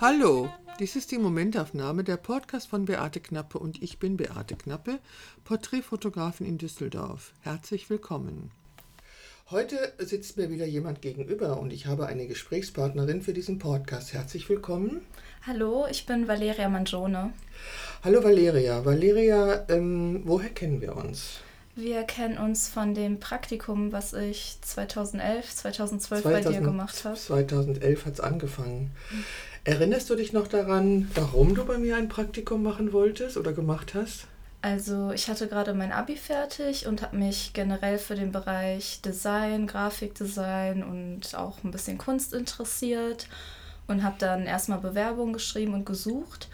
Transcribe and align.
Hallo, 0.00 0.48
dies 0.80 0.96
ist 0.96 1.12
die 1.12 1.18
Momentaufnahme 1.18 2.02
der 2.04 2.16
Podcast 2.16 2.68
von 2.68 2.86
Beate 2.86 3.20
Knappe 3.20 3.58
und 3.58 3.82
ich 3.82 3.98
bin 3.98 4.16
Beate 4.16 4.56
Knappe, 4.56 4.98
Porträtfotografin 5.44 6.46
in 6.46 6.58
Düsseldorf. 6.58 7.32
Herzlich 7.42 7.88
willkommen. 7.90 8.50
Heute 9.50 9.92
sitzt 9.98 10.36
mir 10.36 10.50
wieder 10.50 10.66
jemand 10.66 11.02
gegenüber 11.02 11.60
und 11.60 11.72
ich 11.72 11.86
habe 11.86 12.06
eine 12.06 12.26
Gesprächspartnerin 12.26 13.22
für 13.22 13.32
diesen 13.32 13.58
Podcast. 13.58 14.12
Herzlich 14.12 14.48
willkommen. 14.48 15.00
Hallo, 15.46 15.86
ich 15.90 16.06
bin 16.06 16.28
Valeria 16.28 16.68
Mangione. 16.68 17.32
Hallo 18.02 18.24
Valeria. 18.24 18.84
Valeria, 18.84 19.66
ähm, 19.68 20.22
woher 20.24 20.50
kennen 20.50 20.80
wir 20.80 20.96
uns? 20.96 21.40
Wir 21.80 22.02
kennen 22.02 22.36
uns 22.36 22.68
von 22.68 22.94
dem 22.94 23.20
Praktikum, 23.20 23.90
was 23.90 24.12
ich 24.12 24.58
2011, 24.60 25.56
2012 25.56 26.22
2000, 26.22 26.44
bei 26.44 26.52
dir 26.52 26.60
gemacht 26.60 27.04
habe. 27.04 27.16
2011 27.16 28.04
hat 28.04 28.12
es 28.12 28.20
angefangen. 28.20 28.90
Mhm. 29.10 29.24
Erinnerst 29.64 30.10
du 30.10 30.14
dich 30.14 30.34
noch 30.34 30.46
daran, 30.46 31.10
warum 31.14 31.54
du 31.54 31.64
bei 31.64 31.78
mir 31.78 31.96
ein 31.96 32.08
Praktikum 32.08 32.62
machen 32.62 32.92
wolltest 32.92 33.38
oder 33.38 33.54
gemacht 33.54 33.94
hast? 33.94 34.26
Also 34.60 35.10
ich 35.12 35.28
hatte 35.28 35.48
gerade 35.48 35.72
mein 35.72 35.90
ABI 35.90 36.16
fertig 36.16 36.86
und 36.86 37.00
habe 37.00 37.16
mich 37.16 37.54
generell 37.54 37.96
für 37.96 38.14
den 38.14 38.30
Bereich 38.30 39.00
Design, 39.00 39.66
Grafikdesign 39.66 40.82
und 40.82 41.34
auch 41.34 41.64
ein 41.64 41.70
bisschen 41.70 41.96
Kunst 41.96 42.34
interessiert 42.34 43.26
und 43.86 44.02
habe 44.02 44.16
dann 44.18 44.44
erstmal 44.44 44.80
Bewerbungen 44.80 45.32
geschrieben 45.32 45.72
und 45.72 45.86
gesucht 45.86 46.48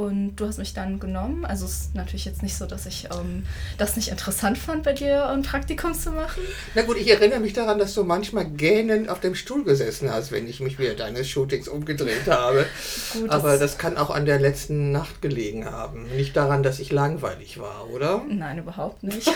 und 0.00 0.36
du 0.36 0.46
hast 0.46 0.58
mich 0.58 0.72
dann 0.72 0.98
genommen. 0.98 1.44
Also 1.44 1.66
es 1.66 1.72
ist 1.72 1.94
natürlich 1.94 2.24
jetzt 2.24 2.42
nicht 2.42 2.56
so, 2.56 2.64
dass 2.64 2.86
ich 2.86 3.08
ähm, 3.12 3.44
das 3.76 3.96
nicht 3.96 4.08
interessant 4.08 4.56
fand, 4.56 4.82
bei 4.82 4.94
dir 4.94 5.28
ein 5.28 5.42
Praktikum 5.42 5.92
zu 5.92 6.10
machen. 6.10 6.42
Na 6.74 6.82
gut, 6.82 6.96
ich 6.96 7.10
erinnere 7.10 7.40
mich 7.40 7.52
daran, 7.52 7.78
dass 7.78 7.92
du 7.92 8.02
manchmal 8.02 8.46
gähnend 8.46 9.10
auf 9.10 9.20
dem 9.20 9.34
Stuhl 9.34 9.62
gesessen 9.62 10.10
hast, 10.10 10.32
wenn 10.32 10.48
ich 10.48 10.60
mich 10.60 10.78
während 10.78 11.00
deines 11.00 11.28
Shootings 11.28 11.68
umgedreht 11.68 12.26
habe. 12.28 12.64
gut, 13.12 13.30
Aber 13.30 13.50
das, 13.50 13.60
das 13.60 13.78
kann 13.78 13.98
auch 13.98 14.08
an 14.08 14.24
der 14.24 14.40
letzten 14.40 14.90
Nacht 14.90 15.20
gelegen 15.20 15.66
haben. 15.66 16.06
Nicht 16.16 16.34
daran, 16.34 16.62
dass 16.62 16.80
ich 16.80 16.92
langweilig 16.92 17.58
war, 17.58 17.90
oder? 17.90 18.22
Nein, 18.26 18.58
überhaupt 18.58 19.02
nicht. 19.02 19.30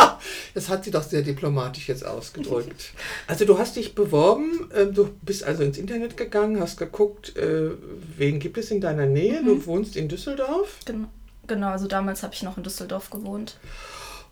das 0.54 0.68
hat 0.68 0.84
sie 0.84 0.90
doch 0.90 1.02
sehr 1.02 1.22
diplomatisch 1.22 1.88
jetzt 1.88 2.04
ausgedrückt. 2.04 2.92
Also 3.26 3.44
du 3.44 3.58
hast 3.58 3.76
dich 3.76 3.94
beworben, 3.94 4.68
ähm, 4.76 4.92
du 4.92 5.08
bist 5.22 5.44
also 5.44 5.62
ins 5.62 5.78
Internet 5.78 6.16
gegangen, 6.16 6.60
hast 6.60 6.76
geguckt, 6.78 7.36
äh, 7.36 7.70
wen 8.16 8.40
gibt 8.40 8.58
es 8.58 8.70
in 8.70 8.80
deiner 8.80 9.06
Nähe. 9.06 9.40
Mhm. 9.40 9.46
Du 9.46 9.66
wohnst 9.66 9.96
in 9.96 10.09
Düsseldorf? 10.10 10.78
Genau, 10.84 11.08
genau 11.46 11.68
also 11.68 11.86
damals 11.86 12.22
habe 12.22 12.34
ich 12.34 12.42
noch 12.42 12.56
in 12.56 12.62
Düsseldorf 12.62 13.10
gewohnt. 13.10 13.56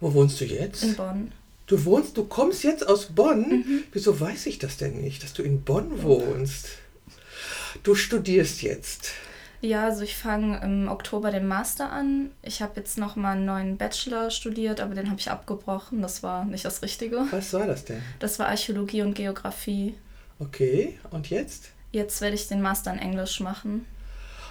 Wo 0.00 0.12
wohnst 0.14 0.40
du 0.40 0.44
jetzt? 0.44 0.84
In 0.84 0.96
Bonn. 0.96 1.32
Du 1.66 1.84
wohnst, 1.84 2.16
du 2.16 2.24
kommst 2.24 2.64
jetzt 2.64 2.86
aus 2.86 3.06
Bonn? 3.06 3.48
Mhm. 3.48 3.84
Wieso 3.92 4.18
weiß 4.18 4.46
ich 4.46 4.58
das 4.58 4.76
denn 4.76 5.00
nicht, 5.00 5.22
dass 5.22 5.34
du 5.34 5.42
in 5.42 5.62
Bonn 5.62 6.02
wohnst? 6.02 6.68
Du 7.82 7.94
studierst 7.94 8.62
jetzt. 8.62 9.12
Ja, 9.60 9.84
also 9.84 10.02
ich 10.02 10.16
fange 10.16 10.60
im 10.62 10.88
Oktober 10.88 11.30
den 11.30 11.48
Master 11.48 11.90
an. 11.90 12.30
Ich 12.42 12.62
habe 12.62 12.74
jetzt 12.76 12.96
noch 12.96 13.16
mal 13.16 13.32
einen 13.32 13.44
neuen 13.44 13.76
Bachelor 13.76 14.30
studiert, 14.30 14.80
aber 14.80 14.94
den 14.94 15.10
habe 15.10 15.18
ich 15.18 15.30
abgebrochen. 15.30 16.00
Das 16.00 16.22
war 16.22 16.44
nicht 16.44 16.64
das 16.64 16.82
Richtige. 16.82 17.26
Was 17.30 17.52
war 17.52 17.66
das 17.66 17.84
denn? 17.84 18.00
Das 18.20 18.38
war 18.38 18.46
Archäologie 18.48 19.02
und 19.02 19.14
Geografie. 19.14 19.94
Okay, 20.38 20.98
und 21.10 21.28
jetzt? 21.28 21.70
Jetzt 21.90 22.20
werde 22.20 22.36
ich 22.36 22.46
den 22.46 22.62
Master 22.62 22.92
in 22.92 23.00
Englisch 23.00 23.40
machen. 23.40 23.84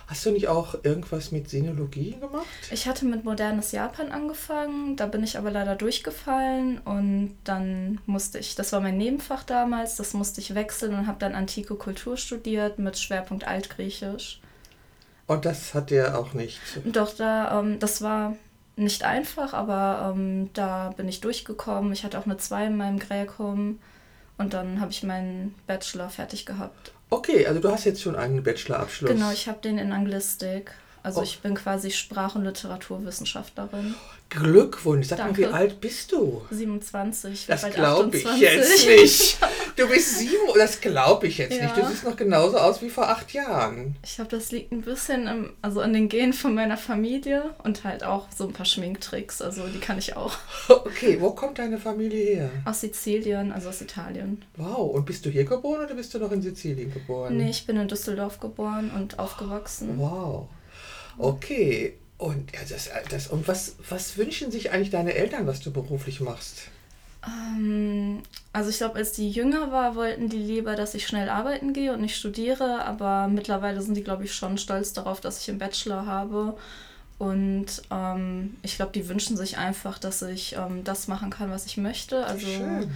Hast 0.08 0.26
du 0.26 0.32
nicht 0.32 0.48
auch 0.48 0.84
irgendwas 0.84 1.34
mit 1.34 1.50
Sinologie 1.50 2.12
gemacht? 2.12 2.46
Ich 2.72 2.88
hatte 2.88 3.06
mit 3.06 3.26
modernes 3.26 3.74
Japan 3.74 4.14
angefangen, 4.14 4.96
da 4.96 5.06
bin 5.06 5.22
ich 5.22 5.38
aber 5.38 5.52
leider 5.52 5.76
durchgefallen 5.76 6.80
und 6.80 7.36
dann 7.44 8.00
musste 8.06 8.40
ich, 8.40 8.56
das 8.56 8.72
war 8.72 8.80
mein 8.80 8.98
Nebenfach 8.98 9.44
damals, 9.44 9.98
das 9.98 10.14
musste 10.14 10.40
ich 10.40 10.56
wechseln 10.56 10.94
und 10.94 11.08
habe 11.08 11.20
dann 11.20 11.36
antike 11.36 11.76
Kultur 11.76 12.16
studiert 12.16 12.80
mit 12.80 12.98
Schwerpunkt 12.98 13.46
Altgriechisch. 13.46 14.40
Und 15.28 15.44
das 15.44 15.74
hat 15.74 15.90
dir 15.90 16.18
auch 16.18 16.34
nicht? 16.34 16.62
Doch, 16.86 17.14
da, 17.14 17.60
ähm, 17.60 17.80
das 17.80 18.02
war 18.02 18.38
nicht 18.78 19.04
einfach, 19.04 19.54
aber 19.54 20.14
ähm, 20.16 20.50
da 20.54 20.94
bin 20.96 21.10
ich 21.10 21.20
durchgekommen. 21.20 21.92
Ich 21.92 22.06
hatte 22.06 22.18
auch 22.18 22.26
eine 22.26 22.38
2 22.38 22.68
in 22.68 22.78
meinem 22.78 23.00
Gräkum 23.00 23.80
und 24.38 24.54
dann 24.54 24.80
habe 24.80 24.92
ich 24.92 25.04
meinen 25.04 25.54
Bachelor 25.68 26.10
fertig 26.10 26.46
gehabt. 26.46 26.94
Okay, 27.10 27.46
also 27.46 27.60
du 27.60 27.72
hast 27.72 27.86
jetzt 27.86 28.02
schon 28.02 28.16
einen 28.16 28.44
Bachelorabschluss. 28.44 29.10
Genau, 29.10 29.32
ich 29.32 29.48
habe 29.48 29.60
den 29.62 29.78
in 29.78 29.92
Anglistik. 29.92 30.72
Also 31.04 31.22
oh. 31.22 31.24
ich 31.24 31.40
bin 31.40 31.56
quasi 31.56 31.92
Sprach- 31.92 32.36
und 32.36 32.44
Literaturwissenschaftlerin. 32.44 33.96
Glückwunsch. 34.30 35.08
Sag 35.08 35.20
Danke. 35.20 35.42
mal, 35.44 35.50
wie 35.50 35.54
alt 35.54 35.80
bist 35.80 36.12
du? 36.12 36.42
27. 36.52 37.46
Das 37.48 37.70
glaube 37.72 38.18
ich 38.18 38.26
jetzt 38.40 38.86
nicht. 38.86 39.38
Du 39.78 39.88
bist 39.88 40.18
sieben, 40.18 40.34
das 40.56 40.82
glaube 40.82 41.28
ich 41.28 41.38
jetzt 41.38 41.56
ja. 41.56 41.64
nicht. 41.64 41.78
Du 41.78 41.86
siehst 41.86 42.04
noch 42.04 42.16
genauso 42.16 42.58
aus 42.58 42.82
wie 42.82 42.90
vor 42.90 43.08
acht 43.10 43.32
Jahren. 43.32 43.96
Ich 44.04 44.16
glaube, 44.16 44.32
das 44.32 44.52
liegt 44.52 44.72
ein 44.72 44.82
bisschen 44.82 45.28
im, 45.28 45.54
also 45.62 45.82
an 45.82 45.94
den 45.94 46.10
Genen 46.10 46.34
von 46.34 46.56
meiner 46.56 46.78
Familie 46.78 47.54
und 47.64 47.84
halt 47.84 48.04
auch 48.04 48.28
so 48.36 48.48
ein 48.48 48.54
paar 48.54 48.66
Schminktricks. 48.66 49.40
Also 49.40 49.68
die 49.68 49.80
kann 49.80 50.00
ich 50.00 50.16
auch. 50.16 50.36
Okay, 50.88 51.18
wo 51.20 51.32
kommt 51.32 51.60
deine 51.60 51.78
Familie 51.78 52.36
her? 52.36 52.50
Aus 52.66 52.82
Sizilien, 52.82 53.52
also 53.52 53.70
aus 53.70 53.82
Italien. 53.82 54.44
Wow, 54.56 54.96
und 54.96 55.06
bist 55.06 55.26
du 55.26 55.30
hier 55.30 55.44
geboren 55.44 55.86
oder 55.86 55.94
bist 55.94 56.14
du 56.14 56.20
noch 56.20 56.32
in 56.32 56.42
Sizilien 56.42 56.92
geboren? 56.92 57.38
Nee, 57.38 57.50
ich 57.50 57.66
bin 57.68 57.78
in 57.78 57.88
Düsseldorf 57.88 58.40
geboren 58.40 58.92
und 58.96 59.20
aufgewachsen. 59.20 60.00
Wow. 60.00 60.48
Okay. 61.20 61.98
Und, 62.18 62.52
ja, 62.54 62.62
das, 62.68 62.90
das, 63.10 63.28
und 63.28 63.48
was, 63.48 63.76
was 63.90 64.18
wünschen 64.18 64.50
sich 64.50 64.72
eigentlich 64.72 64.90
deine 64.90 65.14
Eltern, 65.14 65.46
was 65.46 65.62
du 65.62 65.72
beruflich 65.72 66.20
machst? 66.20 66.70
Ähm, 67.28 68.24
also 68.54 68.70
ich 68.70 68.78
glaube, 68.78 68.96
als 68.96 69.12
die 69.12 69.30
jünger 69.30 69.72
war, 69.72 69.96
wollten 69.96 70.30
die 70.30 70.38
lieber, 70.38 70.76
dass 70.76 70.96
ich 70.96 71.06
schnell 71.06 71.30
arbeiten 71.30 71.74
gehe 71.74 71.94
und 71.94 72.02
nicht 72.02 72.16
studiere. 72.16 72.86
Aber 72.86 73.28
mittlerweile 73.28 73.82
sind 73.82 73.96
die, 73.96 74.04
glaube 74.04 74.26
ich, 74.26 74.34
schon 74.34 74.58
stolz 74.58 74.94
darauf, 74.94 75.22
dass 75.22 75.42
ich 75.42 75.50
einen 75.50 75.60
Bachelor 75.60 76.06
habe. 76.06 76.58
Und 77.20 77.82
ähm, 77.90 78.58
ich 78.62 78.76
glaube, 78.76 78.92
die 78.94 79.10
wünschen 79.10 79.38
sich 79.38 79.58
einfach, 79.58 79.98
dass 79.98 80.22
ich 80.22 80.56
ähm, 80.56 80.84
das 80.84 81.08
machen 81.08 81.30
kann, 81.30 81.50
was 81.50 81.66
ich 81.66 81.78
möchte. 81.78 82.26
Also 82.26 82.46
Schön. 82.46 82.92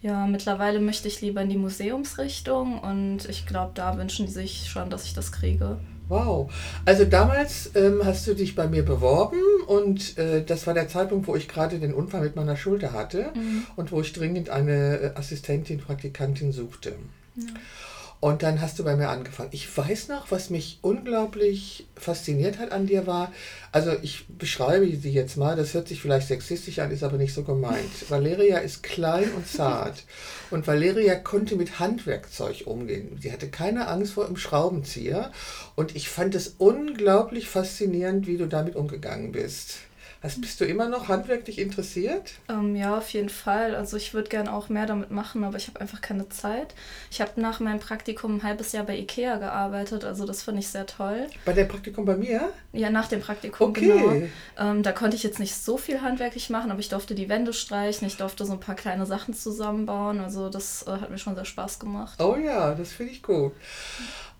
ja, 0.00 0.26
mittlerweile 0.26 0.78
möchte 0.80 1.08
ich 1.08 1.20
lieber 1.20 1.42
in 1.42 1.48
die 1.48 1.56
Museumsrichtung 1.56 2.78
und 2.78 3.28
ich 3.28 3.46
glaube, 3.46 3.72
da 3.74 3.96
wünschen 3.98 4.26
die 4.26 4.32
sich 4.32 4.70
schon, 4.70 4.90
dass 4.90 5.04
ich 5.06 5.14
das 5.14 5.32
kriege. 5.32 5.78
Wow. 6.08 6.52
Also 6.84 7.04
damals 7.04 7.70
ähm, 7.74 8.02
hast 8.04 8.26
du 8.26 8.34
dich 8.34 8.54
bei 8.54 8.66
mir 8.66 8.84
beworben 8.84 9.40
und 9.66 10.18
äh, 10.18 10.44
das 10.44 10.66
war 10.66 10.74
der 10.74 10.88
Zeitpunkt, 10.88 11.26
wo 11.26 11.36
ich 11.36 11.48
gerade 11.48 11.78
den 11.78 11.94
Unfall 11.94 12.22
mit 12.22 12.36
meiner 12.36 12.56
Schulter 12.56 12.92
hatte 12.92 13.30
mhm. 13.34 13.66
und 13.76 13.90
wo 13.90 14.00
ich 14.00 14.12
dringend 14.12 14.50
eine 14.50 14.98
äh, 14.98 15.10
Assistentin, 15.14 15.78
Praktikantin 15.78 16.52
suchte. 16.52 16.94
Ja. 17.36 17.46
Und 18.24 18.42
dann 18.42 18.62
hast 18.62 18.78
du 18.78 18.84
bei 18.84 18.96
mir 18.96 19.10
angefangen. 19.10 19.50
Ich 19.52 19.76
weiß 19.76 20.08
noch, 20.08 20.30
was 20.30 20.48
mich 20.48 20.78
unglaublich 20.80 21.86
fasziniert 21.94 22.58
hat 22.58 22.72
an 22.72 22.86
dir 22.86 23.06
war, 23.06 23.30
also 23.70 23.92
ich 24.00 24.24
beschreibe 24.28 24.86
sie 24.86 25.10
jetzt 25.10 25.36
mal, 25.36 25.56
das 25.56 25.74
hört 25.74 25.88
sich 25.88 26.00
vielleicht 26.00 26.28
sexistisch 26.28 26.78
an, 26.78 26.90
ist 26.90 27.02
aber 27.02 27.18
nicht 27.18 27.34
so 27.34 27.42
gemeint. 27.42 27.90
Valeria 28.08 28.60
ist 28.60 28.82
klein 28.82 29.30
und 29.36 29.46
zart 29.46 30.04
und 30.50 30.66
Valeria 30.66 31.16
konnte 31.16 31.54
mit 31.56 31.78
Handwerkzeug 31.80 32.62
umgehen. 32.64 33.18
Sie 33.20 33.30
hatte 33.30 33.50
keine 33.50 33.88
Angst 33.88 34.14
vor 34.14 34.24
dem 34.24 34.38
Schraubenzieher 34.38 35.30
und 35.74 35.94
ich 35.94 36.08
fand 36.08 36.34
es 36.34 36.54
unglaublich 36.56 37.50
faszinierend, 37.50 38.26
wie 38.26 38.38
du 38.38 38.46
damit 38.46 38.74
umgegangen 38.74 39.32
bist. 39.32 39.80
Was, 40.24 40.40
bist 40.40 40.58
du 40.58 40.64
immer 40.64 40.88
noch 40.88 41.08
handwerklich 41.08 41.58
interessiert? 41.58 42.32
Ähm, 42.48 42.74
ja, 42.74 42.96
auf 42.96 43.10
jeden 43.10 43.28
Fall. 43.28 43.74
Also 43.74 43.98
ich 43.98 44.14
würde 44.14 44.30
gerne 44.30 44.54
auch 44.54 44.70
mehr 44.70 44.86
damit 44.86 45.10
machen, 45.10 45.44
aber 45.44 45.58
ich 45.58 45.68
habe 45.68 45.82
einfach 45.82 46.00
keine 46.00 46.30
Zeit. 46.30 46.74
Ich 47.10 47.20
habe 47.20 47.38
nach 47.38 47.60
meinem 47.60 47.78
Praktikum 47.78 48.36
ein 48.36 48.42
halbes 48.42 48.72
Jahr 48.72 48.84
bei 48.84 48.96
Ikea 48.96 49.36
gearbeitet, 49.36 50.02
also 50.02 50.24
das 50.24 50.42
finde 50.42 50.60
ich 50.60 50.68
sehr 50.68 50.86
toll. 50.86 51.26
Bei 51.44 51.52
dem 51.52 51.68
Praktikum 51.68 52.06
bei 52.06 52.16
mir? 52.16 52.54
Ja, 52.72 52.88
nach 52.88 53.08
dem 53.08 53.20
Praktikum, 53.20 53.68
okay. 53.68 53.80
genau. 53.88 54.22
Ähm, 54.58 54.82
da 54.82 54.92
konnte 54.92 55.14
ich 55.14 55.22
jetzt 55.22 55.40
nicht 55.40 55.54
so 55.56 55.76
viel 55.76 56.00
handwerklich 56.00 56.48
machen, 56.48 56.70
aber 56.70 56.80
ich 56.80 56.88
durfte 56.88 57.14
die 57.14 57.28
Wände 57.28 57.52
streichen, 57.52 58.06
ich 58.06 58.16
durfte 58.16 58.46
so 58.46 58.54
ein 58.54 58.60
paar 58.60 58.76
kleine 58.76 59.04
Sachen 59.04 59.34
zusammenbauen. 59.34 60.20
Also 60.20 60.48
das 60.48 60.86
äh, 60.86 60.92
hat 60.92 61.10
mir 61.10 61.18
schon 61.18 61.34
sehr 61.34 61.44
Spaß 61.44 61.78
gemacht. 61.78 62.18
Oh 62.22 62.36
ja, 62.36 62.74
das 62.74 62.92
finde 62.92 63.12
ich 63.12 63.22
gut. 63.22 63.52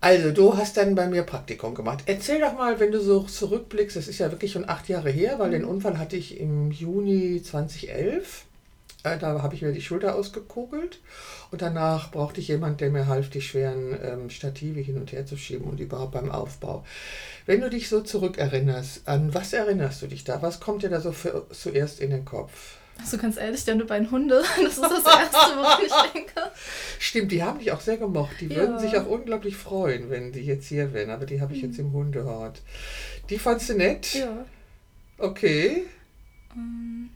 Also, 0.05 0.29
du 0.29 0.55
hast 0.55 0.77
dann 0.77 0.93
bei 0.93 1.07
mir 1.07 1.23
Praktikum 1.23 1.73
gemacht. 1.73 2.03
Erzähl 2.05 2.39
doch 2.39 2.53
mal, 2.53 2.79
wenn 2.79 2.91
du 2.91 3.01
so 3.01 3.23
zurückblickst, 3.23 3.97
das 3.97 4.07
ist 4.07 4.19
ja 4.19 4.29
wirklich 4.29 4.51
schon 4.51 4.69
acht 4.69 4.87
Jahre 4.87 5.09
her, 5.09 5.39
weil 5.39 5.47
mhm. 5.47 5.53
den 5.53 5.65
Unfall 5.65 5.97
hatte 5.97 6.15
ich 6.15 6.39
im 6.39 6.69
Juni 6.69 7.41
2011. 7.41 8.45
Äh, 9.01 9.17
da 9.17 9.41
habe 9.41 9.55
ich 9.55 9.63
mir 9.63 9.71
die 9.71 9.81
Schulter 9.81 10.13
ausgekugelt 10.13 10.99
und 11.49 11.63
danach 11.63 12.11
brauchte 12.11 12.39
ich 12.39 12.49
jemanden, 12.49 12.77
der 12.77 12.91
mir 12.91 13.07
half, 13.07 13.31
die 13.31 13.41
schweren 13.41 13.97
ähm, 13.99 14.29
Stative 14.29 14.79
hin 14.79 14.97
und 14.97 15.11
her 15.11 15.25
zu 15.25 15.37
schieben 15.37 15.65
und 15.65 15.79
überhaupt 15.79 16.11
beim 16.11 16.29
Aufbau. 16.29 16.85
Wenn 17.47 17.61
du 17.61 17.71
dich 17.71 17.89
so 17.89 18.01
zurückerinnerst, 18.01 19.07
an 19.07 19.33
was 19.33 19.53
erinnerst 19.53 20.03
du 20.03 20.07
dich 20.07 20.23
da? 20.23 20.43
Was 20.43 20.59
kommt 20.59 20.83
dir 20.83 20.89
da 20.89 21.01
so 21.01 21.13
für, 21.13 21.47
zuerst 21.49 21.99
in 21.99 22.11
den 22.11 22.25
Kopf? 22.25 22.77
Also 22.99 23.17
ganz 23.17 23.37
ehrlich, 23.37 23.63
deine 23.65 23.85
beiden 23.85 24.09
Hunde, 24.09 24.41
das 24.63 24.77
ist 24.77 24.81
das 24.81 25.05
Erste, 25.05 25.57
woran 25.57 25.79
ich 25.85 26.11
denke. 26.13 26.51
Stimmt, 26.99 27.31
die 27.31 27.43
haben 27.43 27.59
dich 27.59 27.71
auch 27.71 27.81
sehr 27.81 27.97
gemocht. 27.97 28.35
Die 28.39 28.47
ja. 28.47 28.57
würden 28.57 28.79
sich 28.79 28.97
auch 28.97 29.05
unglaublich 29.05 29.55
freuen, 29.55 30.09
wenn 30.09 30.31
die 30.31 30.41
jetzt 30.41 30.67
hier 30.67 30.93
wären. 30.93 31.09
Aber 31.09 31.25
die 31.25 31.41
habe 31.41 31.53
ich 31.53 31.61
jetzt 31.61 31.77
im 31.77 31.93
Hundehort. 31.93 32.61
Die 33.29 33.37
fandst 33.37 33.69
du 33.69 33.73
nett? 33.75 34.13
Ja. 34.13 34.45
Okay. 35.17 35.85
Ähm, 36.53 37.09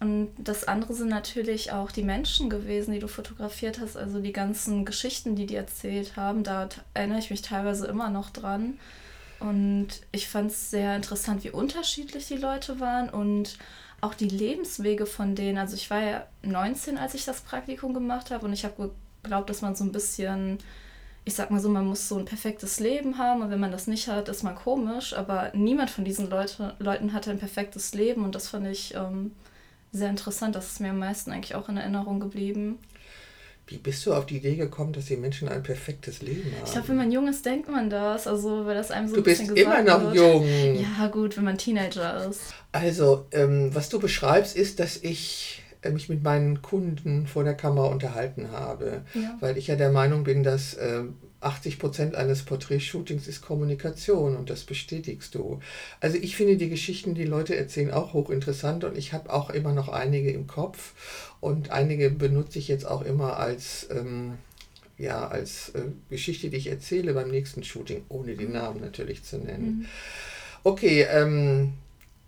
Und 0.00 0.30
das 0.38 0.64
andere 0.64 0.94
sind 0.94 1.08
natürlich 1.08 1.72
auch 1.72 1.90
die 1.90 2.04
Menschen 2.04 2.50
gewesen, 2.50 2.92
die 2.92 3.00
du 3.00 3.08
fotografiert 3.08 3.80
hast, 3.80 3.96
also 3.96 4.20
die 4.20 4.32
ganzen 4.32 4.84
Geschichten, 4.84 5.34
die 5.34 5.46
die 5.46 5.56
erzählt 5.56 6.16
haben. 6.16 6.44
Da 6.44 6.68
erinnere 6.94 7.18
ich 7.18 7.30
mich 7.30 7.42
teilweise 7.42 7.86
immer 7.86 8.10
noch 8.10 8.30
dran. 8.30 8.78
Und 9.40 9.88
ich 10.12 10.28
fand 10.28 10.50
es 10.50 10.70
sehr 10.70 10.96
interessant, 10.96 11.44
wie 11.44 11.50
unterschiedlich 11.50 12.26
die 12.26 12.36
Leute 12.36 12.80
waren 12.80 13.08
und 13.08 13.56
auch 14.00 14.14
die 14.14 14.28
Lebenswege 14.28 15.06
von 15.06 15.34
denen. 15.34 15.58
Also 15.58 15.74
ich 15.74 15.90
war 15.90 16.00
ja 16.00 16.26
19, 16.42 16.98
als 16.98 17.14
ich 17.14 17.24
das 17.24 17.40
Praktikum 17.40 17.94
gemacht 17.94 18.30
habe 18.30 18.46
und 18.46 18.52
ich 18.52 18.64
habe 18.64 18.92
geglaubt, 19.22 19.50
dass 19.50 19.62
man 19.62 19.74
so 19.74 19.84
ein 19.84 19.92
bisschen, 19.92 20.58
ich 21.24 21.34
sag 21.34 21.50
mal 21.50 21.60
so, 21.60 21.68
man 21.68 21.86
muss 21.86 22.08
so 22.08 22.16
ein 22.16 22.24
perfektes 22.24 22.78
Leben 22.80 23.18
haben 23.18 23.42
und 23.42 23.50
wenn 23.50 23.60
man 23.60 23.72
das 23.72 23.86
nicht 23.86 24.08
hat, 24.08 24.28
ist 24.28 24.44
man 24.44 24.54
komisch. 24.54 25.14
Aber 25.14 25.50
niemand 25.54 25.90
von 25.90 26.04
diesen 26.04 26.30
Leute, 26.30 26.74
Leuten 26.78 27.12
hatte 27.12 27.30
ein 27.30 27.38
perfektes 27.38 27.94
Leben 27.94 28.24
und 28.24 28.34
das 28.34 28.48
fand 28.48 28.66
ich 28.68 28.94
ähm, 28.94 29.32
sehr 29.92 30.10
interessant. 30.10 30.54
Das 30.54 30.72
ist 30.72 30.80
mir 30.80 30.90
am 30.90 30.98
meisten 30.98 31.32
eigentlich 31.32 31.54
auch 31.56 31.68
in 31.68 31.76
Erinnerung 31.76 32.20
geblieben. 32.20 32.78
Wie 33.68 33.76
bist 33.76 34.06
du 34.06 34.14
auf 34.14 34.24
die 34.24 34.38
Idee 34.38 34.56
gekommen, 34.56 34.94
dass 34.94 35.06
die 35.06 35.16
Menschen 35.18 35.46
ein 35.48 35.62
perfektes 35.62 36.22
Leben 36.22 36.50
haben? 36.56 36.64
Ich 36.64 36.72
glaube, 36.72 36.88
wenn 36.88 36.96
man 36.96 37.12
jung 37.12 37.28
ist, 37.28 37.44
denkt 37.44 37.68
man 37.68 37.90
das. 37.90 38.26
Also, 38.26 38.64
weil 38.64 38.74
das 38.74 38.90
einem 38.90 39.08
so 39.08 39.16
du 39.16 39.20
ein 39.20 39.24
bisschen 39.24 39.54
bist 39.54 39.62
immer 39.62 39.82
noch 39.82 40.02
wird. 40.02 40.14
jung. 40.14 40.46
Ja, 40.74 41.06
gut, 41.08 41.36
wenn 41.36 41.44
man 41.44 41.58
Teenager 41.58 42.28
ist. 42.28 42.54
Also, 42.72 43.26
ähm, 43.30 43.74
was 43.74 43.90
du 43.90 43.98
beschreibst, 44.00 44.56
ist, 44.56 44.80
dass 44.80 44.96
ich 44.96 45.62
äh, 45.82 45.90
mich 45.90 46.08
mit 46.08 46.22
meinen 46.22 46.62
Kunden 46.62 47.26
vor 47.26 47.44
der 47.44 47.54
Kamera 47.54 47.88
unterhalten 47.88 48.52
habe. 48.52 49.02
Ja. 49.12 49.36
Weil 49.40 49.58
ich 49.58 49.66
ja 49.66 49.76
der 49.76 49.90
Meinung 49.90 50.24
bin, 50.24 50.42
dass 50.42 50.72
äh, 50.72 51.02
80 51.40 51.78
Prozent 51.78 52.14
eines 52.16 52.42
Porträtshootings 52.42 53.28
ist 53.28 53.42
Kommunikation 53.42 54.36
und 54.36 54.50
das 54.50 54.64
bestätigst 54.64 55.34
du. 55.34 55.60
Also 56.00 56.16
ich 56.16 56.36
finde 56.36 56.56
die 56.56 56.68
Geschichten, 56.68 57.14
die 57.14 57.24
Leute 57.24 57.56
erzählen, 57.56 57.92
auch 57.92 58.12
hochinteressant 58.12 58.82
und 58.84 58.98
ich 58.98 59.12
habe 59.12 59.32
auch 59.32 59.50
immer 59.50 59.72
noch 59.72 59.88
einige 59.88 60.32
im 60.32 60.48
Kopf 60.48 60.94
und 61.40 61.70
einige 61.70 62.10
benutze 62.10 62.58
ich 62.58 62.66
jetzt 62.66 62.86
auch 62.86 63.02
immer 63.02 63.36
als, 63.36 63.88
ähm, 63.90 64.38
ja, 64.98 65.28
als 65.28 65.68
äh, 65.70 65.82
Geschichte, 66.10 66.50
die 66.50 66.56
ich 66.56 66.66
erzähle 66.66 67.14
beim 67.14 67.30
nächsten 67.30 67.62
Shooting, 67.62 68.04
ohne 68.08 68.34
die. 68.34 68.48
Namen 68.48 68.80
natürlich 68.80 69.22
zu 69.24 69.38
nennen. 69.38 69.80
Mhm. 69.80 69.86
Okay, 70.64 71.02
ähm, 71.02 71.74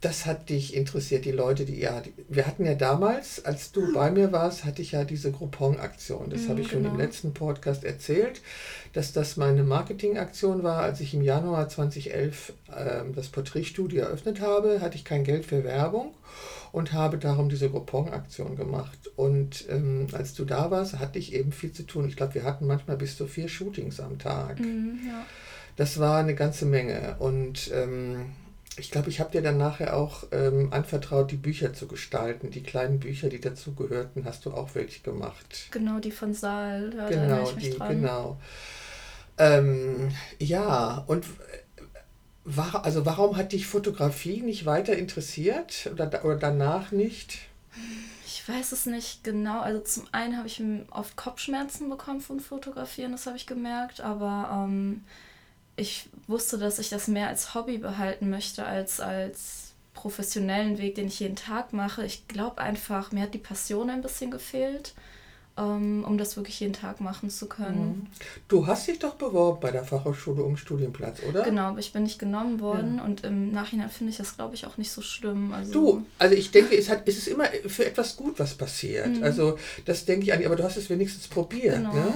das 0.01 0.25
hat 0.25 0.49
dich 0.49 0.75
interessiert, 0.75 1.27
die 1.27 1.31
Leute, 1.31 1.67
die 1.67 1.79
ja, 1.79 2.03
wir 2.29 2.47
hatten 2.47 2.65
ja 2.65 2.75
damals, 2.75 3.45
als 3.45 3.71
du 3.71 3.93
bei 3.93 4.11
mir 4.11 4.33
warst, 4.33 4.65
hatte 4.65 4.81
ich 4.81 4.93
ja 4.93 5.05
diese 5.05 5.31
Groupon-Aktion. 5.31 6.31
Das 6.31 6.43
mhm, 6.43 6.49
habe 6.49 6.61
ich 6.63 6.69
genau. 6.69 6.85
schon 6.85 6.91
im 6.91 6.97
genau. 6.97 7.05
letzten 7.05 7.35
Podcast 7.35 7.85
erzählt, 7.85 8.41
dass 8.95 9.13
das 9.13 9.37
meine 9.37 9.63
Marketing-Aktion 9.63 10.63
war. 10.63 10.81
Als 10.81 11.01
ich 11.01 11.13
im 11.13 11.21
Januar 11.21 11.69
2011 11.69 12.55
äh, 12.75 13.03
das 13.15 13.29
Porträtstudio 13.29 14.01
eröffnet 14.01 14.41
habe, 14.41 14.81
hatte 14.81 14.97
ich 14.97 15.05
kein 15.05 15.23
Geld 15.23 15.45
für 15.45 15.65
Werbung 15.65 16.15
und 16.73 16.95
habe 16.95 17.19
darum 17.19 17.51
diese 17.51 17.69
Groupon-Aktion 17.69 18.57
gemacht. 18.57 18.99
Und 19.17 19.67
ähm, 19.69 20.07
als 20.13 20.33
du 20.33 20.47
da 20.47 20.71
warst, 20.71 20.99
hatte 20.99 21.19
ich 21.19 21.35
eben 21.35 21.53
viel 21.53 21.73
zu 21.73 21.83
tun. 21.83 22.09
Ich 22.09 22.17
glaube, 22.17 22.35
wir 22.35 22.45
hatten 22.45 22.67
manchmal 22.67 22.97
bis 22.97 23.19
zu 23.19 23.27
vier 23.27 23.49
Shootings 23.49 24.01
am 24.01 24.19
Tag. 24.19 24.61
Mhm, 24.61 24.99
ja. 25.07 25.27
Das 25.77 25.99
war 25.99 26.19
eine 26.19 26.35
ganze 26.35 26.65
Menge. 26.65 27.17
Und 27.19 27.71
ähm, 27.75 28.33
ich 28.77 28.91
glaube, 28.91 29.11
ich 29.11 29.21
habe 29.21 29.31
dir 29.31 29.43
dann 29.43 29.59
nachher 29.59 29.97
auch 29.97 30.25
ähm, 30.33 30.73
anvertraut, 30.73 31.31
die 31.31 31.37
Bücher 31.37 31.75
zu 31.75 31.87
gestalten. 31.87 32.51
Die 32.51 32.63
kleinen 32.63 33.01
Bücher, 33.01 33.29
die 33.29 33.41
dazugehörten, 33.41 34.25
hast 34.25 34.47
du 34.47 34.53
auch 34.53 34.75
wirklich 34.75 35.03
gemacht. 35.03 35.69
Genau, 35.71 35.99
die 35.99 36.13
von 36.13 36.35
Saal. 36.35 36.93
Ja, 36.97 37.09
genau, 37.09 37.51
die, 37.53 37.71
dran. 37.71 37.89
genau. 37.89 38.41
Ähm, 39.39 40.11
ja, 40.39 41.05
und 41.07 41.27
war, 42.45 42.85
also 42.85 43.07
warum 43.07 43.37
hat 43.37 43.53
dich 43.53 43.67
Fotografie 43.67 44.41
nicht 44.41 44.67
weiter 44.67 44.97
interessiert 44.97 45.91
oder, 45.93 46.25
oder 46.25 46.37
danach 46.37 46.93
nicht? 46.93 47.39
Ich 48.27 48.49
weiß 48.49 48.73
es 48.73 48.87
nicht 48.87 49.25
genau. 49.25 49.61
Also 49.61 49.81
zum 49.81 50.05
einen 50.13 50.37
habe 50.37 50.47
ich 50.47 50.63
oft 50.91 51.17
Kopfschmerzen 51.17 51.89
bekommen 51.89 52.21
von 52.21 52.41
Fotografieren, 52.41 53.13
das 53.13 53.27
habe 53.27 53.37
ich 53.37 53.47
gemerkt, 53.47 54.01
aber 54.01 54.67
ähm, 54.67 55.05
ich 55.81 56.09
wusste, 56.27 56.59
dass 56.59 56.79
ich 56.79 56.91
das 56.91 57.09
mehr 57.09 57.29
als 57.29 57.55
Hobby 57.55 57.79
behalten 57.79 58.31
möchte 58.31 58.65
als 58.65 59.01
als 59.01 59.61
professionellen 59.95 60.79
Weg, 60.79 60.95
den 60.95 61.09
ich 61.09 61.21
jeden 61.21 61.37
Tag 61.37 61.73
mache. 61.73 62.05
Ich 62.07 62.27
glaube 62.29 62.59
einfach, 62.59 63.13
mir 63.13 63.23
hat 63.23 63.35
die 63.35 63.39
Passion 63.39 63.91
ein 63.91 64.01
bisschen 64.01 64.31
gefehlt, 64.31 64.95
ähm, 65.59 66.05
um 66.07 66.17
das 66.17 66.37
wirklich 66.37 66.59
jeden 66.61 66.73
Tag 66.73 67.01
machen 67.01 67.29
zu 67.29 67.47
können. 67.47 67.87
Mhm. 67.87 68.07
Du 68.49 68.67
hast 68.67 68.89
dich 68.89 68.99
doch 68.99 69.15
beworben 69.15 69.61
bei 69.61 69.71
der 69.71 69.85
Fachhochschule 69.85 70.43
um 70.43 70.57
Studienplatz, 70.57 71.21
oder? 71.29 71.43
Genau, 71.43 71.65
aber 71.65 71.81
ich 71.81 71.93
bin 71.93 72.05
nicht 72.05 72.19
genommen 72.19 72.61
worden 72.61 72.97
ja. 72.97 73.05
und 73.05 73.25
im 73.25 73.53
Nachhinein 73.53 73.91
finde 73.91 74.13
ich 74.13 74.17
das, 74.17 74.37
glaube 74.37 74.55
ich, 74.55 74.65
auch 74.67 74.79
nicht 74.79 74.91
so 74.91 75.03
schlimm. 75.03 75.53
Also 75.53 75.73
du, 75.73 76.07
also 76.19 76.35
ich 76.35 76.51
denke, 76.51 76.77
es, 76.77 76.89
hat, 76.89 77.03
es 77.07 77.19
ist 77.19 77.29
immer 77.29 77.45
für 77.67 77.85
etwas 77.85 78.17
gut, 78.17 78.39
was 78.39 78.55
passiert. 78.55 79.09
Mhm. 79.09 79.23
Also 79.23 79.59
das 79.85 80.07
denke 80.07 80.25
ich 80.25 80.33
an, 80.33 80.45
aber 80.45 80.57
du 80.57 80.65
hast 80.65 80.77
es 80.77 80.89
wenigstens 80.89 81.29
probiert. 81.29 81.77
Genau. 81.77 81.93
Ne? 81.93 82.15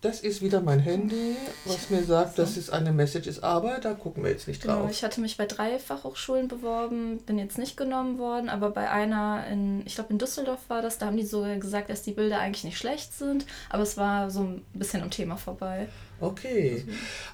Das 0.00 0.20
ist 0.20 0.42
wieder 0.42 0.60
mein 0.60 0.78
Handy, 0.78 1.36
was 1.64 1.90
mir 1.90 2.04
sagt, 2.04 2.38
dass 2.38 2.56
es 2.56 2.70
eine 2.70 2.92
Message 2.92 3.26
ist, 3.26 3.42
aber 3.42 3.78
da 3.80 3.94
gucken 3.94 4.22
wir 4.22 4.30
jetzt 4.30 4.46
nicht 4.46 4.62
genau, 4.62 4.74
drauf. 4.74 4.82
Genau, 4.82 4.92
ich 4.92 5.02
hatte 5.02 5.20
mich 5.20 5.36
bei 5.36 5.46
drei 5.46 5.80
Fachhochschulen 5.80 6.46
beworben, 6.46 7.18
bin 7.18 7.36
jetzt 7.36 7.58
nicht 7.58 7.76
genommen 7.76 8.16
worden, 8.18 8.48
aber 8.48 8.70
bei 8.70 8.88
einer 8.88 9.44
in, 9.50 9.84
ich 9.86 9.96
glaube 9.96 10.12
in 10.12 10.18
Düsseldorf 10.18 10.60
war 10.68 10.82
das, 10.82 10.98
da 10.98 11.06
haben 11.06 11.16
die 11.16 11.24
sogar 11.24 11.56
gesagt, 11.56 11.90
dass 11.90 12.02
die 12.02 12.12
Bilder 12.12 12.38
eigentlich 12.38 12.62
nicht 12.62 12.78
schlecht 12.78 13.12
sind, 13.12 13.44
aber 13.70 13.82
es 13.82 13.96
war 13.96 14.30
so 14.30 14.42
ein 14.42 14.64
bisschen 14.72 15.02
am 15.02 15.10
Thema 15.10 15.36
vorbei. 15.36 15.88
Okay. 16.20 16.84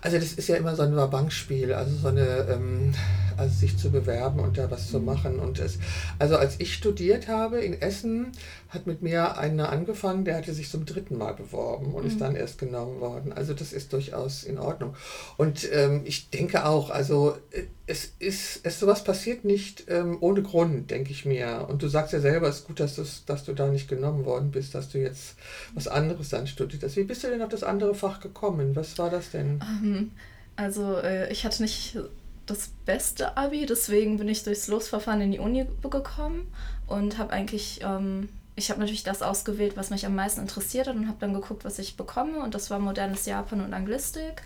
Also 0.03 0.19
das 0.19 0.35
ist 0.35 0.49
ja 0.49 0.57
immer 0.57 0.77
so 0.77 0.83
ein 0.83 0.95
Bankspiel, 1.11 1.73
also 1.73 1.97
so 1.97 2.09
eine, 2.09 2.47
ähm, 2.51 2.95
also 3.37 3.55
sich 3.55 3.79
zu 3.79 3.91
bewerben 3.91 4.41
und 4.41 4.59
da 4.59 4.71
was 4.71 4.91
zu 4.91 4.99
mhm. 4.99 5.05
machen. 5.07 5.39
Und 5.39 5.59
es, 5.59 5.79
also 6.19 6.37
als 6.37 6.57
ich 6.59 6.75
studiert 6.75 7.29
habe 7.29 7.61
in 7.61 7.81
Essen, 7.81 8.33
hat 8.69 8.87
mit 8.87 9.01
mir 9.03 9.39
einer 9.39 9.71
angefangen, 9.71 10.25
der 10.25 10.37
hatte 10.37 10.53
sich 10.53 10.71
zum 10.71 10.85
dritten 10.85 11.17
Mal 11.17 11.33
beworben 11.33 11.95
und 11.95 12.05
mhm. 12.05 12.11
ist 12.11 12.21
dann 12.21 12.37
erst 12.37 12.59
genommen 12.59 13.01
worden. 13.01 13.33
Also 13.33 13.55
das 13.55 13.73
ist 13.73 13.93
durchaus 13.93 14.45
in 14.45 14.59
Ordnung. 14.59 14.95
Und 15.39 15.67
ähm, 15.73 16.03
ich 16.05 16.29
denke 16.31 16.67
auch, 16.67 16.91
also 16.91 17.37
äh, 17.53 17.63
es 17.87 18.15
ist, 18.19 18.61
es 18.65 18.81
sowas 18.81 19.05
passiert 19.05 19.45
nicht 19.45 19.85
ähm, 19.89 20.17
ohne 20.21 20.43
Grund, 20.43 20.91
denke 20.91 21.11
ich 21.11 21.25
mir. 21.25 21.67
Und 21.69 21.83
du 21.83 21.89
sagst 21.89 22.13
ja 22.13 22.21
selber, 22.21 22.49
es 22.49 22.61
ist 22.61 22.67
gut, 22.67 22.81
dass, 22.81 23.25
dass 23.27 23.45
du 23.45 23.53
da 23.53 23.69
nicht 23.69 23.89
genommen 23.89 24.25
worden 24.25 24.51
bist, 24.51 24.75
dass 24.75 24.89
du 24.89 24.99
jetzt 24.99 25.37
was 25.75 25.87
anderes 25.87 26.31
dann 26.31 26.47
studiert 26.47 26.83
hast. 26.83 26.97
Wie 26.97 27.05
bist 27.05 27.25
du 27.25 27.29
denn 27.29 27.43
auf 27.43 27.51
das 27.51 27.63
andere 27.63 27.95
Fach 27.95 28.21
gekommen? 28.21 28.75
Was 28.75 28.97
war 28.99 29.11
das 29.11 29.31
denn? 29.31 29.61
Ähm, 29.63 30.13
also 30.57 30.97
äh, 30.97 31.31
ich 31.31 31.45
hatte 31.45 31.63
nicht 31.63 31.99
das 32.47 32.71
beste 32.87 33.37
Abi, 33.37 33.67
deswegen 33.67 34.19
bin 34.19 34.29
ich 34.29 34.45
durchs 34.45 34.69
Losverfahren 34.69 35.21
in 35.21 35.33
die 35.33 35.39
Uni 35.39 35.67
gekommen 35.83 36.47
und 36.87 37.19
habe 37.19 37.33
eigentlich 37.33 37.81
ähm, 37.83 38.29
ich 38.57 38.71
habe 38.71 38.81
natürlich 38.81 39.03
das 39.03 39.23
ausgewählt, 39.23 39.77
was 39.77 39.91
mich 39.91 40.07
am 40.07 40.15
meisten 40.15 40.41
interessiert 40.41 40.87
hat 40.87 40.95
und 40.95 41.09
habe 41.09 41.19
dann 41.21 41.35
geguckt, 41.35 41.65
was 41.65 41.79
ich 41.79 41.97
bekomme. 41.97 42.39
Und 42.39 42.55
das 42.55 42.71
war 42.71 42.79
modernes 42.79 43.27
Japan 43.27 43.61
und 43.61 43.75
Anglistik. 43.75 44.43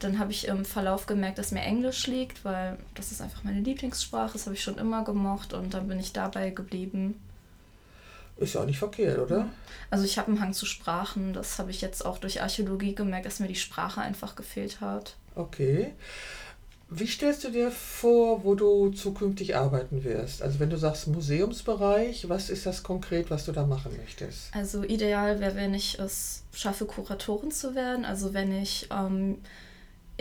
Dann 0.00 0.18
habe 0.18 0.32
ich 0.32 0.48
im 0.48 0.64
Verlauf 0.64 1.06
gemerkt, 1.06 1.38
dass 1.38 1.52
mir 1.52 1.62
Englisch 1.62 2.06
liegt, 2.06 2.44
weil 2.44 2.78
das 2.94 3.12
ist 3.12 3.20
einfach 3.20 3.44
meine 3.44 3.60
Lieblingssprache. 3.60 4.32
Das 4.32 4.46
habe 4.46 4.56
ich 4.56 4.62
schon 4.62 4.78
immer 4.78 5.04
gemocht 5.04 5.52
und 5.52 5.74
dann 5.74 5.88
bin 5.88 6.00
ich 6.00 6.12
dabei 6.12 6.50
geblieben. 6.50 7.20
Ist 8.38 8.54
ja 8.54 8.62
auch 8.62 8.66
nicht 8.66 8.78
verkehrt, 8.78 9.18
oder? 9.18 9.46
Also 9.90 10.04
ich 10.04 10.18
habe 10.18 10.28
einen 10.28 10.40
Hang 10.40 10.54
zu 10.54 10.64
Sprachen. 10.64 11.34
Das 11.34 11.58
habe 11.58 11.70
ich 11.70 11.82
jetzt 11.82 12.06
auch 12.06 12.16
durch 12.16 12.40
Archäologie 12.40 12.94
gemerkt, 12.94 13.26
dass 13.26 13.38
mir 13.38 13.48
die 13.48 13.54
Sprache 13.54 14.00
einfach 14.00 14.34
gefehlt 14.34 14.80
hat. 14.80 15.14
Okay. 15.34 15.92
Wie 16.92 17.06
stellst 17.06 17.44
du 17.44 17.50
dir 17.50 17.70
vor, 17.70 18.42
wo 18.42 18.56
du 18.56 18.90
zukünftig 18.90 19.54
arbeiten 19.54 20.02
wirst? 20.02 20.42
Also 20.42 20.58
wenn 20.58 20.70
du 20.70 20.76
sagst 20.76 21.06
Museumsbereich, 21.06 22.28
was 22.28 22.50
ist 22.50 22.66
das 22.66 22.82
konkret, 22.82 23.30
was 23.30 23.44
du 23.44 23.52
da 23.52 23.64
machen 23.64 23.96
möchtest? 23.96 24.52
Also 24.52 24.82
ideal 24.82 25.38
wäre, 25.38 25.54
wenn 25.54 25.72
ich 25.72 26.00
es 26.00 26.42
schaffe, 26.52 26.86
Kuratorin 26.86 27.52
zu 27.52 27.76
werden. 27.76 28.04
Also 28.04 28.34
wenn 28.34 28.52
ich 28.52 28.88
ähm, 28.90 29.38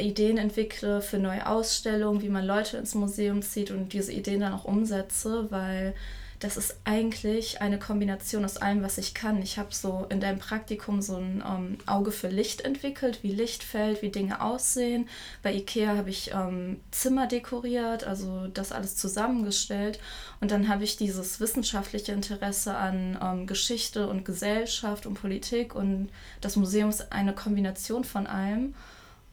Ideen 0.02 0.38
entwickle 0.38 1.02
für 1.02 1.18
neue 1.18 1.48
Ausstellungen, 1.48 2.22
wie 2.22 2.30
man 2.30 2.46
Leute 2.46 2.78
ins 2.78 2.96
Museum 2.96 3.42
zieht 3.42 3.72
und 3.72 3.94
diese 3.94 4.12
Ideen 4.12 4.42
dann 4.42 4.54
auch 4.54 4.66
umsetze, 4.66 5.48
weil 5.50 5.94
das 6.40 6.56
ist 6.56 6.78
eigentlich 6.86 7.62
eine 7.62 7.80
Kombination 7.80 8.46
aus 8.46 8.58
allem, 8.58 8.82
was 8.82 8.98
ich 8.98 9.14
kann. 9.14 9.42
Ich 9.42 9.58
habe 9.60 9.74
so 9.74 10.06
in 10.10 10.22
deinem 10.22 10.40
Praktikum 10.40 11.02
so 11.02 11.18
ein 11.18 11.44
ähm, 11.46 11.78
Auge 11.86 12.12
für 12.12 12.30
Licht 12.30 12.62
entwickelt, 12.62 13.24
wie 13.24 13.34
Licht 13.34 13.62
fällt, 13.62 14.02
wie 14.02 14.10
Dinge 14.10 14.42
aussehen. 14.42 15.10
Bei 15.44 15.54
Ikea 15.54 15.98
habe 15.98 16.10
ich 16.10 16.32
ähm, 16.34 16.80
Zimmer 16.92 17.28
dekoriert, 17.28 18.06
also 18.06 18.48
das 18.48 18.72
alles 18.72 18.96
zusammengestellt. 18.96 20.00
Und 20.40 20.52
dann 20.52 20.70
habe 20.70 20.86
ich 20.86 20.96
dieses 20.96 21.42
wissenschaftliche 21.42 22.14
Interesse 22.14 22.74
an 22.76 23.20
ähm, 23.22 23.46
Geschichte 23.46 24.08
und 24.08 24.24
Gesellschaft 24.24 25.06
und 25.06 25.16
Politik 25.16 25.76
und 25.76 26.10
das 26.40 26.56
Museum 26.56 26.90
ist 26.90 27.12
eine 27.12 27.34
Kombination 27.34 28.06
von 28.06 28.28
allem. 28.28 28.74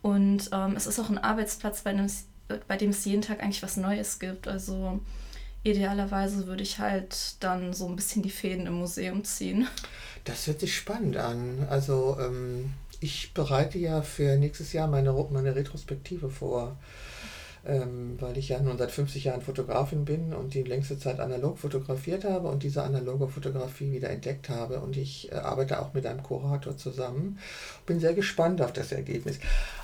Und 0.06 0.50
ähm, 0.52 0.74
es 0.76 0.86
ist 0.86 1.00
auch 1.00 1.10
ein 1.10 1.18
Arbeitsplatz, 1.18 1.80
bei 1.80 1.92
dem, 1.92 2.04
es, 2.04 2.26
bei 2.68 2.76
dem 2.76 2.90
es 2.90 3.04
jeden 3.04 3.22
Tag 3.22 3.42
eigentlich 3.42 3.64
was 3.64 3.76
Neues 3.76 4.20
gibt. 4.20 4.46
Also 4.46 5.00
idealerweise 5.64 6.46
würde 6.46 6.62
ich 6.62 6.78
halt 6.78 7.34
dann 7.40 7.72
so 7.72 7.88
ein 7.88 7.96
bisschen 7.96 8.22
die 8.22 8.30
Fäden 8.30 8.66
im 8.66 8.74
Museum 8.74 9.24
ziehen. 9.24 9.66
Das 10.22 10.46
hört 10.46 10.60
sich 10.60 10.76
spannend 10.76 11.16
an. 11.16 11.66
Also 11.68 12.16
ähm, 12.20 12.72
ich 13.00 13.34
bereite 13.34 13.78
ja 13.78 14.00
für 14.02 14.36
nächstes 14.36 14.72
Jahr 14.72 14.86
meine, 14.86 15.12
meine 15.32 15.56
Retrospektive 15.56 16.30
vor. 16.30 16.76
Ähm, 17.66 18.16
weil 18.20 18.36
ich 18.38 18.48
ja 18.48 18.60
nun 18.60 18.78
seit 18.78 18.90
50 18.90 19.24
Jahren 19.24 19.42
Fotografin 19.42 20.04
bin 20.04 20.32
und 20.32 20.54
die 20.54 20.62
längste 20.62 20.98
Zeit 20.98 21.20
analog 21.20 21.58
fotografiert 21.58 22.24
habe 22.24 22.48
und 22.48 22.62
diese 22.62 22.82
analoge 22.82 23.28
Fotografie 23.28 23.92
wieder 23.92 24.10
entdeckt 24.10 24.48
habe. 24.48 24.80
Und 24.80 24.96
ich 24.96 25.32
äh, 25.32 25.36
arbeite 25.36 25.80
auch 25.80 25.92
mit 25.94 26.06
einem 26.06 26.22
Kurator 26.22 26.76
zusammen. 26.76 27.38
Bin 27.86 28.00
sehr 28.00 28.14
gespannt 28.14 28.62
auf 28.62 28.72
das 28.72 28.92
Ergebnis. 28.92 29.38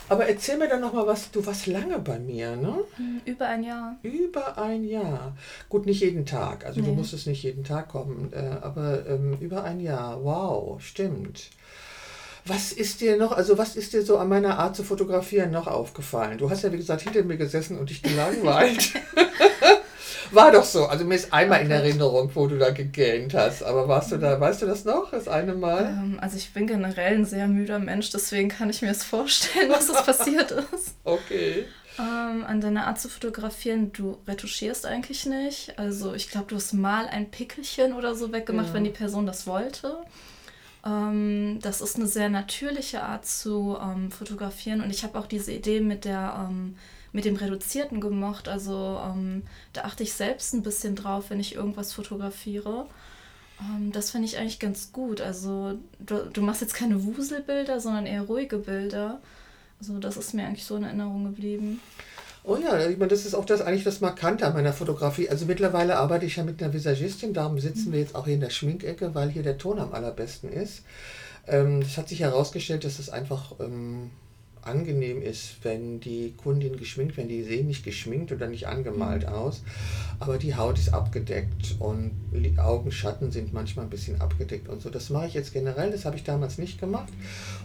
Aber 0.09 0.27
erzähl 0.27 0.57
mir 0.57 0.67
dann 0.67 0.81
nochmal 0.81 1.07
was, 1.07 1.31
du 1.31 1.45
warst 1.45 1.67
lange 1.67 1.99
bei 1.99 2.19
mir, 2.19 2.55
ne? 2.55 2.75
Hm, 2.95 3.21
über 3.25 3.47
ein 3.47 3.63
Jahr. 3.63 3.97
Über 4.03 4.57
ein 4.57 4.83
Jahr. 4.83 5.35
Gut, 5.69 5.85
nicht 5.85 6.01
jeden 6.01 6.25
Tag. 6.25 6.65
Also 6.65 6.81
nee. 6.81 6.87
du 6.87 6.93
musstest 6.93 7.27
nicht 7.27 7.43
jeden 7.43 7.63
Tag 7.63 7.89
kommen, 7.89 8.31
äh, 8.33 8.57
aber 8.61 9.05
ähm, 9.07 9.37
über 9.39 9.63
ein 9.63 9.79
Jahr. 9.79 10.23
Wow, 10.23 10.81
stimmt. 10.81 11.49
Was 12.45 12.73
ist 12.73 12.99
dir 12.99 13.15
noch, 13.15 13.31
also 13.31 13.57
was 13.57 13.75
ist 13.77 13.93
dir 13.93 14.03
so 14.03 14.17
an 14.17 14.27
meiner 14.27 14.59
Art 14.59 14.75
zu 14.75 14.83
fotografieren 14.83 15.51
noch 15.51 15.67
aufgefallen? 15.67 16.37
Du 16.37 16.49
hast 16.49 16.63
ja, 16.63 16.73
wie 16.73 16.77
gesagt, 16.77 17.01
hinter 17.01 17.23
mir 17.23 17.37
gesessen 17.37 17.79
und 17.79 17.89
dich 17.89 18.01
gelangweilt. 18.01 18.93
War 20.31 20.51
doch 20.51 20.63
so. 20.63 20.87
Also 20.87 21.05
mir 21.05 21.15
ist 21.15 21.31
einmal 21.31 21.59
okay. 21.59 21.65
in 21.67 21.71
Erinnerung, 21.71 22.31
wo 22.33 22.47
du 22.47 22.57
da 22.57 22.71
gegähnt 22.71 23.33
hast. 23.33 23.63
Aber 23.63 23.87
warst 23.87 24.11
du 24.11 24.17
da, 24.17 24.39
weißt 24.39 24.63
du 24.63 24.65
das 24.65 24.83
noch, 24.83 25.11
das 25.11 25.27
eine 25.27 25.53
Mal? 25.53 25.85
Ähm, 25.85 26.17
also 26.19 26.37
ich 26.37 26.51
bin 26.53 26.67
generell 26.67 27.15
ein 27.15 27.25
sehr 27.25 27.47
müder 27.47 27.79
Mensch, 27.79 28.09
deswegen 28.09 28.49
kann 28.49 28.69
ich 28.69 28.81
mir 28.81 28.91
es 28.91 29.03
vorstellen, 29.03 29.69
was 29.69 29.87
das 29.87 30.03
passiert 30.03 30.51
ist. 30.73 30.95
Okay. 31.03 31.65
Ähm, 31.99 32.43
an 32.45 32.59
deiner 32.59 32.87
Art 32.87 32.99
zu 32.99 33.07
fotografieren, 33.07 33.93
du 33.93 34.17
retuschierst 34.27 34.85
eigentlich 34.85 35.27
nicht. 35.27 35.77
Also 35.77 36.13
ich 36.13 36.29
glaube, 36.29 36.47
du 36.49 36.55
hast 36.55 36.73
mal 36.73 37.07
ein 37.07 37.29
Pickelchen 37.29 37.93
oder 37.93 38.15
so 38.15 38.33
weggemacht, 38.33 38.69
ja. 38.69 38.73
wenn 38.73 38.83
die 38.83 38.89
Person 38.89 39.27
das 39.27 39.45
wollte. 39.45 39.97
Ähm, 40.85 41.59
das 41.61 41.81
ist 41.81 41.95
eine 41.95 42.07
sehr 42.07 42.29
natürliche 42.29 43.03
Art 43.03 43.25
zu 43.25 43.77
ähm, 43.81 44.11
fotografieren 44.11 44.81
und 44.81 44.89
ich 44.89 45.03
habe 45.03 45.17
auch 45.17 45.27
diese 45.27 45.51
Idee 45.51 45.79
mit 45.79 46.05
der 46.05 46.47
ähm, 46.49 46.75
mit 47.13 47.25
dem 47.25 47.35
Reduzierten 47.35 48.01
gemocht. 48.01 48.49
Also 48.49 48.99
ähm, 49.05 49.43
da 49.71 49.83
achte 49.83 50.03
ich 50.03 50.13
selbst 50.13 50.53
ein 50.53 50.63
bisschen 50.63 50.95
drauf, 50.95 51.29
wenn 51.29 51.39
ich 51.39 51.55
irgendwas 51.55 51.93
fotografiere. 51.93 52.87
Ähm, 53.61 53.91
das 53.91 54.11
finde 54.11 54.27
ich 54.27 54.37
eigentlich 54.37 54.59
ganz 54.59 54.91
gut. 54.91 55.21
Also 55.21 55.77
du, 55.99 56.25
du 56.31 56.41
machst 56.41 56.61
jetzt 56.61 56.73
keine 56.73 57.03
Wuselbilder, 57.03 57.79
sondern 57.79 58.07
eher 58.07 58.23
ruhige 58.23 58.57
Bilder. 58.57 59.21
Also 59.79 59.99
das 59.99 60.17
ist 60.17 60.33
mir 60.33 60.45
eigentlich 60.45 60.65
so 60.65 60.75
in 60.75 60.83
Erinnerung 60.83 61.23
geblieben. 61.25 61.79
Oh 62.45 62.57
ja, 62.57 62.89
ich 62.89 62.97
meine, 62.97 63.09
das 63.09 63.25
ist 63.25 63.35
auch 63.35 63.45
das 63.45 63.61
eigentlich 63.61 63.85
das 63.85 64.01
Markante 64.01 64.45
an 64.45 64.53
meiner 64.53 64.73
Fotografie. 64.73 65.29
Also 65.29 65.45
mittlerweile 65.45 65.95
arbeite 65.95 66.25
ich 66.25 66.35
ja 66.35 66.43
mit 66.43 66.61
einer 66.61 66.73
Visagistin, 66.73 67.33
darum 67.33 67.57
sitzen 67.59 67.93
wir 67.93 67.99
jetzt 67.99 68.15
auch 68.15 68.25
hier 68.25 68.33
in 68.33 68.41
der 68.41 68.49
Schminkecke, 68.49 69.15
weil 69.15 69.29
hier 69.29 69.43
der 69.43 69.57
Ton 69.57 69.79
am 69.79 69.93
allerbesten 69.93 70.51
ist. 70.51 70.83
Ähm, 71.47 71.81
es 71.81 71.97
hat 71.97 72.09
sich 72.09 72.19
herausgestellt, 72.19 72.83
dass 72.83 72.99
es 72.99 73.09
einfach 73.09 73.53
ähm, 73.61 74.11
angenehm 74.65 75.21
ist, 75.21 75.57
wenn 75.63 75.99
die 75.99 76.33
Kundin 76.35 76.77
geschminkt, 76.77 77.17
wenn 77.17 77.27
die 77.27 77.43
sehen 77.43 77.67
nicht 77.67 77.83
geschminkt 77.83 78.31
oder 78.31 78.47
nicht 78.47 78.67
angemalt 78.67 79.23
mhm. 79.23 79.33
aus, 79.33 79.63
aber 80.19 80.37
die 80.37 80.55
Haut 80.55 80.77
ist 80.77 80.93
abgedeckt 80.93 81.75
und 81.79 82.11
die 82.31 82.57
Augenschatten 82.57 83.31
sind 83.31 83.53
manchmal 83.53 83.85
ein 83.85 83.89
bisschen 83.89 84.21
abgedeckt 84.21 84.69
und 84.69 84.81
so. 84.81 84.89
Das 84.89 85.09
mache 85.09 85.27
ich 85.27 85.33
jetzt 85.33 85.53
generell, 85.53 85.91
das 85.91 86.05
habe 86.05 86.15
ich 86.15 86.23
damals 86.23 86.57
nicht 86.57 86.79
gemacht 86.79 87.11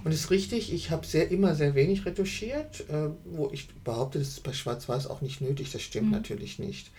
und 0.05 0.13
es 0.13 0.21
ist 0.21 0.31
richtig, 0.31 0.73
ich 0.73 0.91
habe 0.91 1.07
sehr 1.07 1.31
immer 1.31 1.55
sehr 1.55 1.75
wenig 1.75 2.07
retuschiert, 2.07 2.81
äh, 2.91 3.11
wo 3.25 3.51
ich 3.53 3.69
behaupte, 3.85 4.19
das 4.19 4.29
ist 4.29 4.43
bei 4.43 4.53
Schwarz-Weiß 4.53 5.07
auch 5.09 5.21
nicht 5.21 5.41
nötig, 5.41 5.71
das 5.73 5.83
stimmt 5.83 6.07
mhm. 6.07 6.13
natürlich 6.13 6.59
nicht. 6.59 6.91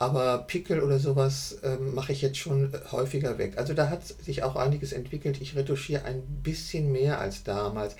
Aber 0.00 0.38
Pickel 0.38 0.80
oder 0.80 0.98
sowas 0.98 1.58
ähm, 1.62 1.94
mache 1.94 2.12
ich 2.12 2.22
jetzt 2.22 2.38
schon 2.38 2.72
häufiger 2.90 3.36
weg. 3.36 3.58
Also 3.58 3.74
da 3.74 3.90
hat 3.90 4.02
sich 4.02 4.42
auch 4.42 4.56
einiges 4.56 4.94
entwickelt. 4.94 5.42
Ich 5.42 5.56
retuschiere 5.56 6.06
ein 6.06 6.22
bisschen 6.42 6.90
mehr 6.90 7.20
als 7.20 7.44
damals. 7.44 7.96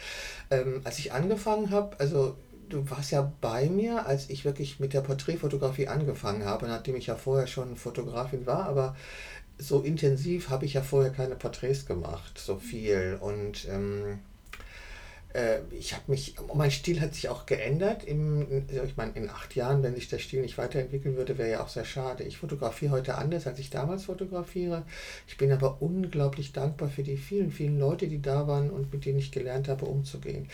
Ähm, 0.51 0.81
als 0.85 0.99
ich 0.99 1.13
angefangen 1.13 1.30
habe, 1.71 1.99
also 1.99 2.37
du 2.69 2.89
warst 2.91 3.11
ja 3.11 3.33
bei 3.41 3.69
mir, 3.69 4.07
als 4.07 4.31
ich 4.31 4.45
wirklich 4.45 4.81
mit 4.81 4.93
der 4.95 5.01
Porträtfotografie 5.01 5.89
angefangen 5.89 6.45
habe, 6.45 6.67
nachdem 6.67 6.97
ich 6.97 7.07
ja 7.07 7.17
vorher 7.17 7.47
schon 7.47 7.77
Fotografin 7.77 8.47
war, 8.47 8.67
aber 8.67 8.97
so 9.59 9.81
intensiv 9.83 10.49
habe 10.49 10.65
ich 10.65 10.75
ja 10.75 10.83
vorher 10.83 11.11
keine 11.11 11.37
Porträts 11.37 11.87
gemacht, 11.87 12.39
so 12.39 12.57
viel. 12.57 13.19
Und 13.21 13.69
ähm, 13.69 14.05
äh, 14.05 14.17
ich 15.71 15.95
habe 15.95 16.05
mich, 16.09 16.35
mein 16.55 16.73
Stil 16.73 17.01
hat 17.01 17.15
sich 17.15 17.29
auch 17.29 17.47
geändert. 17.47 18.03
Im, 18.03 18.65
ich 18.69 18.97
meine, 18.97 19.13
in 19.13 19.31
acht 19.31 19.55
Jahren, 19.55 19.83
wenn 19.83 19.95
sich 19.95 20.09
der 20.09 20.19
Stil 20.19 20.43
nicht 20.43 20.59
weiterentwickeln 20.59 21.17
würde, 21.17 21.39
wäre 21.39 21.51
ja 21.51 21.63
auch 21.63 21.69
sehr 21.69 21.85
schade. 21.85 22.25
Ich 22.25 22.39
fotografiere 22.39 22.91
heute 22.91 23.15
anders, 23.15 23.47
als 23.47 23.61
ich 23.61 23.71
damals 23.71 24.05
fotografiere. 24.05 24.85
Ich 25.29 25.37
bin 25.37 25.53
aber 25.53 25.81
unglaublich 25.81 26.53
dankbar 26.53 26.89
für 26.89 27.05
die 27.05 27.17
vielen, 27.17 27.53
vielen 27.53 27.79
Leute, 27.79 28.09
die 28.09 28.21
da 28.21 28.49
waren 28.49 28.71
und 28.71 28.93
mit 28.93 29.05
denen 29.05 29.21
ich 29.21 29.31
gelernt 29.31 29.69
habe, 29.69 29.85
umzugehen. 29.85 30.49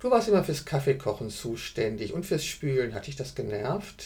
Du 0.00 0.10
warst 0.10 0.28
immer 0.28 0.44
fürs 0.44 0.64
Kaffeekochen 0.64 1.28
zuständig 1.28 2.14
und 2.14 2.24
fürs 2.24 2.46
Spülen. 2.46 2.94
Hat 2.94 3.06
dich 3.06 3.16
das 3.16 3.34
genervt? 3.34 4.04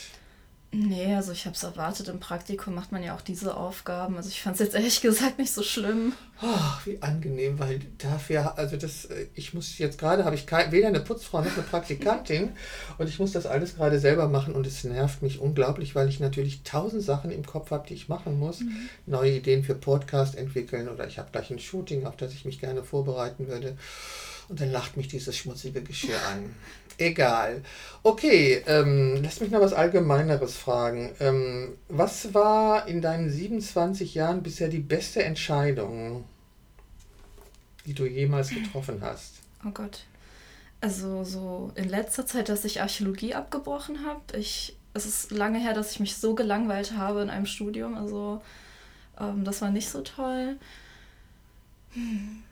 Nee, 0.78 1.14
also 1.14 1.32
ich 1.32 1.46
habe 1.46 1.56
es 1.56 1.62
erwartet. 1.62 2.08
Im 2.08 2.20
Praktikum 2.20 2.74
macht 2.74 2.92
man 2.92 3.02
ja 3.02 3.14
auch 3.14 3.22
diese 3.22 3.56
Aufgaben. 3.56 4.16
Also 4.18 4.28
ich 4.28 4.42
fand 4.42 4.56
es 4.56 4.60
jetzt 4.60 4.74
ehrlich 4.74 5.00
gesagt 5.02 5.38
nicht 5.38 5.52
so 5.52 5.62
schlimm. 5.62 6.12
Ach, 6.42 6.84
wie 6.84 7.00
angenehm, 7.00 7.58
weil 7.58 7.80
dafür, 7.96 8.58
also 8.58 8.76
das, 8.76 9.06
äh, 9.06 9.28
ich 9.34 9.54
muss 9.54 9.78
jetzt 9.78 9.98
gerade, 9.98 10.26
habe 10.26 10.36
ich 10.36 10.46
kein, 10.46 10.70
weder 10.72 10.88
eine 10.88 11.00
Putzfrau 11.00 11.40
noch 11.40 11.54
eine 11.54 11.62
Praktikantin 11.62 12.50
und 12.98 13.08
ich 13.08 13.18
muss 13.18 13.32
das 13.32 13.46
alles 13.46 13.76
gerade 13.76 13.98
selber 13.98 14.28
machen 14.28 14.54
und 14.54 14.66
es 14.66 14.84
nervt 14.84 15.22
mich 15.22 15.40
unglaublich, 15.40 15.94
weil 15.94 16.10
ich 16.10 16.20
natürlich 16.20 16.62
tausend 16.62 17.02
Sachen 17.02 17.30
im 17.30 17.46
Kopf 17.46 17.70
habe, 17.70 17.88
die 17.88 17.94
ich 17.94 18.10
machen 18.10 18.38
muss. 18.38 18.60
Mhm. 18.60 18.90
Neue 19.06 19.36
Ideen 19.36 19.64
für 19.64 19.74
Podcast 19.74 20.36
entwickeln 20.36 20.90
oder 20.90 21.06
ich 21.06 21.18
habe 21.18 21.30
gleich 21.32 21.50
ein 21.50 21.58
Shooting, 21.58 22.04
auf 22.04 22.16
das 22.16 22.34
ich 22.34 22.44
mich 22.44 22.60
gerne 22.60 22.84
vorbereiten 22.84 23.48
würde. 23.48 23.78
Und 24.48 24.60
dann 24.60 24.70
lacht 24.70 24.98
mich 24.98 25.08
dieses 25.08 25.36
schmutzige 25.36 25.82
Geschirr 25.82 26.20
an. 26.32 26.54
Egal. 26.98 27.62
Okay, 28.02 28.62
ähm, 28.66 29.20
lass 29.22 29.40
mich 29.40 29.50
noch 29.50 29.60
was 29.60 29.72
Allgemeineres 29.72 30.56
fragen. 30.56 31.14
Ähm, 31.20 31.76
was 31.88 32.32
war 32.32 32.86
in 32.88 33.02
deinen 33.02 33.30
27 33.30 34.14
Jahren 34.14 34.42
bisher 34.42 34.68
die 34.68 34.78
beste 34.78 35.22
Entscheidung, 35.22 36.24
die 37.84 37.94
du 37.94 38.06
jemals 38.06 38.50
getroffen 38.50 39.00
hast? 39.02 39.34
Oh 39.66 39.70
Gott. 39.70 40.04
Also 40.80 41.24
so 41.24 41.72
in 41.74 41.88
letzter 41.88 42.26
Zeit, 42.26 42.48
dass 42.48 42.64
ich 42.64 42.80
Archäologie 42.80 43.34
abgebrochen 43.34 44.06
habe. 44.06 44.20
Es 44.38 44.72
ist 44.94 45.30
lange 45.30 45.58
her, 45.58 45.74
dass 45.74 45.92
ich 45.92 46.00
mich 46.00 46.16
so 46.16 46.34
gelangweilt 46.34 46.92
habe 46.96 47.22
in 47.22 47.30
einem 47.30 47.46
Studium. 47.46 47.96
Also 47.96 48.40
ähm, 49.20 49.44
das 49.44 49.60
war 49.60 49.70
nicht 49.70 49.88
so 49.88 50.00
toll. 50.02 50.56
Hm 51.92 52.42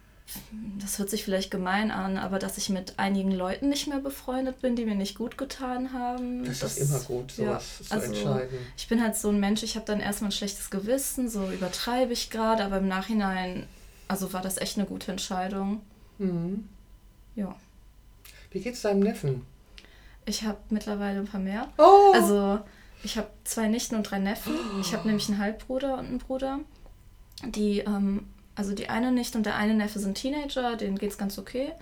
das 0.79 0.99
hört 0.99 1.11
sich 1.11 1.25
vielleicht 1.25 1.51
gemein 1.51 1.91
an, 1.91 2.17
aber 2.19 2.39
dass 2.39 2.59
ich 2.59 2.69
mit 2.69 2.99
einigen 2.99 3.33
Leuten 3.33 3.69
nicht 3.69 3.87
mehr 3.87 4.01
befreundet 4.01 4.61
bin, 4.61 4.77
die 4.77 4.85
mir 4.85 4.95
nicht 4.95 5.17
gut 5.17 5.39
getan 5.39 5.93
haben. 5.93 6.45
Das, 6.45 6.61
das 6.61 6.79
ist 6.79 6.91
immer 6.91 7.01
gut, 7.01 7.33
sowas 7.33 7.79
ja, 7.81 7.87
zu 7.87 7.95
also, 7.95 8.07
entscheiden. 8.07 8.59
Ich 8.77 8.89
bin 8.89 9.03
halt 9.03 9.17
so 9.17 9.29
ein 9.29 9.41
Mensch, 9.41 9.63
ich 9.63 9.77
habe 9.77 9.87
dann 9.87 10.01
erstmal 10.01 10.29
ein 10.29 10.33
schlechtes 10.33 10.71
Gewissen, 10.71 11.29
so 11.29 11.51
übertreibe 11.51 12.13
ich 12.13 12.31
gerade, 12.31 12.65
aber 12.65 12.79
im 12.79 12.89
Nachhinein, 12.89 13.67
also 14.09 14.33
war 14.33 14.43
das 14.43 14.59
echt 14.59 14.77
eine 14.79 14.87
gute 14.87 15.13
Entscheidung. 15.13 15.81
Mhm. 16.19 16.69
Ja. 17.37 17.55
Wie 18.51 18.61
geht's 18.61 18.83
deinem 18.83 19.01
Neffen? 19.01 19.47
Ich 20.27 20.45
habe 20.45 20.59
mittlerweile 20.71 21.21
ein 21.21 21.27
paar 21.27 21.41
mehr. 21.41 21.69
Oh. 21.79 22.13
Also 22.15 22.61
ich 23.03 23.19
habe 23.19 23.29
zwei 23.45 23.69
Nichten 23.69 23.97
und 23.97 24.05
drei 24.05 24.19
Neffen. 24.19 24.55
Ich 24.81 24.93
habe 24.93 25.07
nämlich 25.07 25.29
einen 25.29 25.39
Halbbruder 25.39 25.99
und 25.99 26.07
einen 26.07 26.19
Bruder. 26.19 26.61
Die 27.45 27.81
ähm, 27.81 28.27
also 28.57 28.75
die 28.75 28.89
eine 28.89 29.13
Nichte 29.13 29.39
und 29.39 29.47
der 29.47 29.57
eine 29.57 29.75
Neffe 29.75 29.99
sind 29.99 30.15
Teenager, 30.15 30.77
denen 30.77 30.99
geht 30.99 31.11
es 31.11 31.19
ganz 31.19 31.39
okay. 31.39 31.73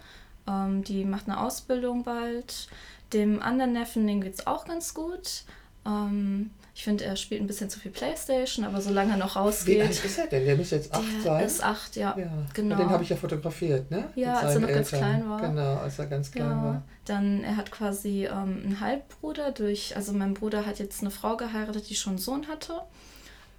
Ähm, 0.49 0.85
die 0.85 1.05
macht 1.05 1.29
eine 1.29 1.41
Ausbildung 1.41 2.05
bald. 2.05 2.69
Dem 3.13 3.43
anderen 3.43 3.73
Neffen, 3.73 4.07
dem 4.07 4.21
geht 4.21 4.35
es 4.35 4.47
auch 4.47 4.65
ganz 4.65 4.95
gut. 4.95 5.45
Ähm, 5.87 6.51
ich 6.75 6.85
finde, 6.85 7.05
er 7.05 7.17
spielt 7.17 7.43
ein 7.43 7.47
bisschen 7.47 7.69
zu 7.69 7.79
viel 7.79 7.91
Playstation, 7.91 8.65
aber 8.65 8.81
solange 8.81 9.13
er 9.13 9.17
noch 9.19 9.37
rausgeht. 9.37 9.77
Wie 9.77 9.83
alt 9.83 10.05
ist 10.05 10.19
er 10.19 10.27
denn? 10.27 10.47
Der 10.47 10.57
müsste 10.57 10.77
jetzt 10.77 10.95
acht 10.95 11.23
sein. 11.23 11.41
Er 11.41 11.47
ist 11.47 11.63
acht, 11.63 11.97
ja. 11.97 12.17
ja. 12.17 12.31
Genau. 12.55 12.77
den 12.77 12.89
habe 12.89 13.03
ich 13.03 13.11
ja 13.11 13.17
fotografiert, 13.17 13.91
ne? 13.91 14.09
Ja, 14.15 14.39
als 14.39 14.55
er 14.55 14.61
noch 14.61 14.69
Eltern. 14.69 14.75
ganz 14.75 14.89
klein 14.89 15.29
war. 15.29 15.41
Genau, 15.41 15.77
als 15.77 15.99
er 15.99 16.07
ganz 16.07 16.31
klein 16.31 16.49
ja. 16.49 16.63
war. 16.63 16.83
Dann, 17.05 17.45
er 17.45 17.57
hat 17.59 17.71
quasi 17.71 18.25
ähm, 18.25 18.63
einen 18.65 18.81
Halbbruder 18.81 19.53
durch, 19.53 19.95
also 19.97 20.15
mein 20.15 20.33
Bruder 20.33 20.65
hat 20.65 20.79
jetzt 20.79 21.03
eine 21.03 21.11
Frau 21.11 21.37
geheiratet, 21.37 21.91
die 21.91 21.95
schon 21.95 22.13
einen 22.13 22.19
Sohn 22.19 22.49
hatte. 22.49 22.81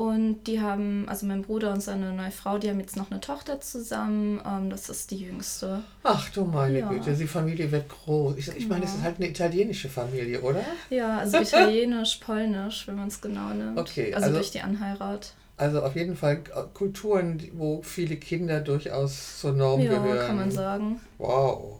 Und 0.03 0.43
die 0.47 0.59
haben, 0.59 1.07
also 1.07 1.25
mein 1.25 1.43
Bruder 1.43 1.71
und 1.71 1.81
seine 1.81 2.11
neue 2.11 2.31
Frau, 2.31 2.57
die 2.57 2.69
haben 2.69 2.81
jetzt 2.81 2.97
noch 2.97 3.09
eine 3.09 3.21
Tochter 3.21 3.61
zusammen. 3.61 4.41
Ähm, 4.45 4.69
das 4.69 4.89
ist 4.89 5.11
die 5.11 5.15
jüngste. 5.15 5.81
Ach 6.03 6.29
du 6.31 6.43
meine 6.43 6.79
ja. 6.79 6.89
Güte, 6.89 7.13
die 7.13 7.25
Familie 7.25 7.71
wird 7.71 7.87
groß. 7.87 8.35
Ich, 8.35 8.49
ich 8.49 8.67
meine, 8.67 8.83
es 8.83 8.95
ist 8.95 9.01
halt 9.01 9.15
eine 9.15 9.29
italienische 9.29 9.87
Familie, 9.87 10.41
oder? 10.41 10.59
Ja, 10.89 11.19
also 11.19 11.37
italienisch, 11.37 12.17
polnisch, 12.17 12.85
wenn 12.85 12.95
man 12.97 13.07
es 13.07 13.21
genau 13.21 13.53
nimmt. 13.53 13.79
Okay. 13.79 14.13
Also, 14.13 14.25
also 14.25 14.39
durch 14.39 14.51
die 14.51 14.59
Anheirat. 14.59 15.35
Also 15.55 15.81
auf 15.81 15.95
jeden 15.95 16.17
Fall 16.17 16.41
Kulturen, 16.73 17.41
wo 17.53 17.81
viele 17.81 18.17
Kinder 18.17 18.59
durchaus 18.59 19.39
zur 19.39 19.53
Norm 19.53 19.79
ja, 19.79 19.93
gehören. 19.93 20.17
Ja, 20.17 20.27
kann 20.27 20.35
man 20.35 20.51
sagen. 20.51 20.99
Wow. 21.17 21.79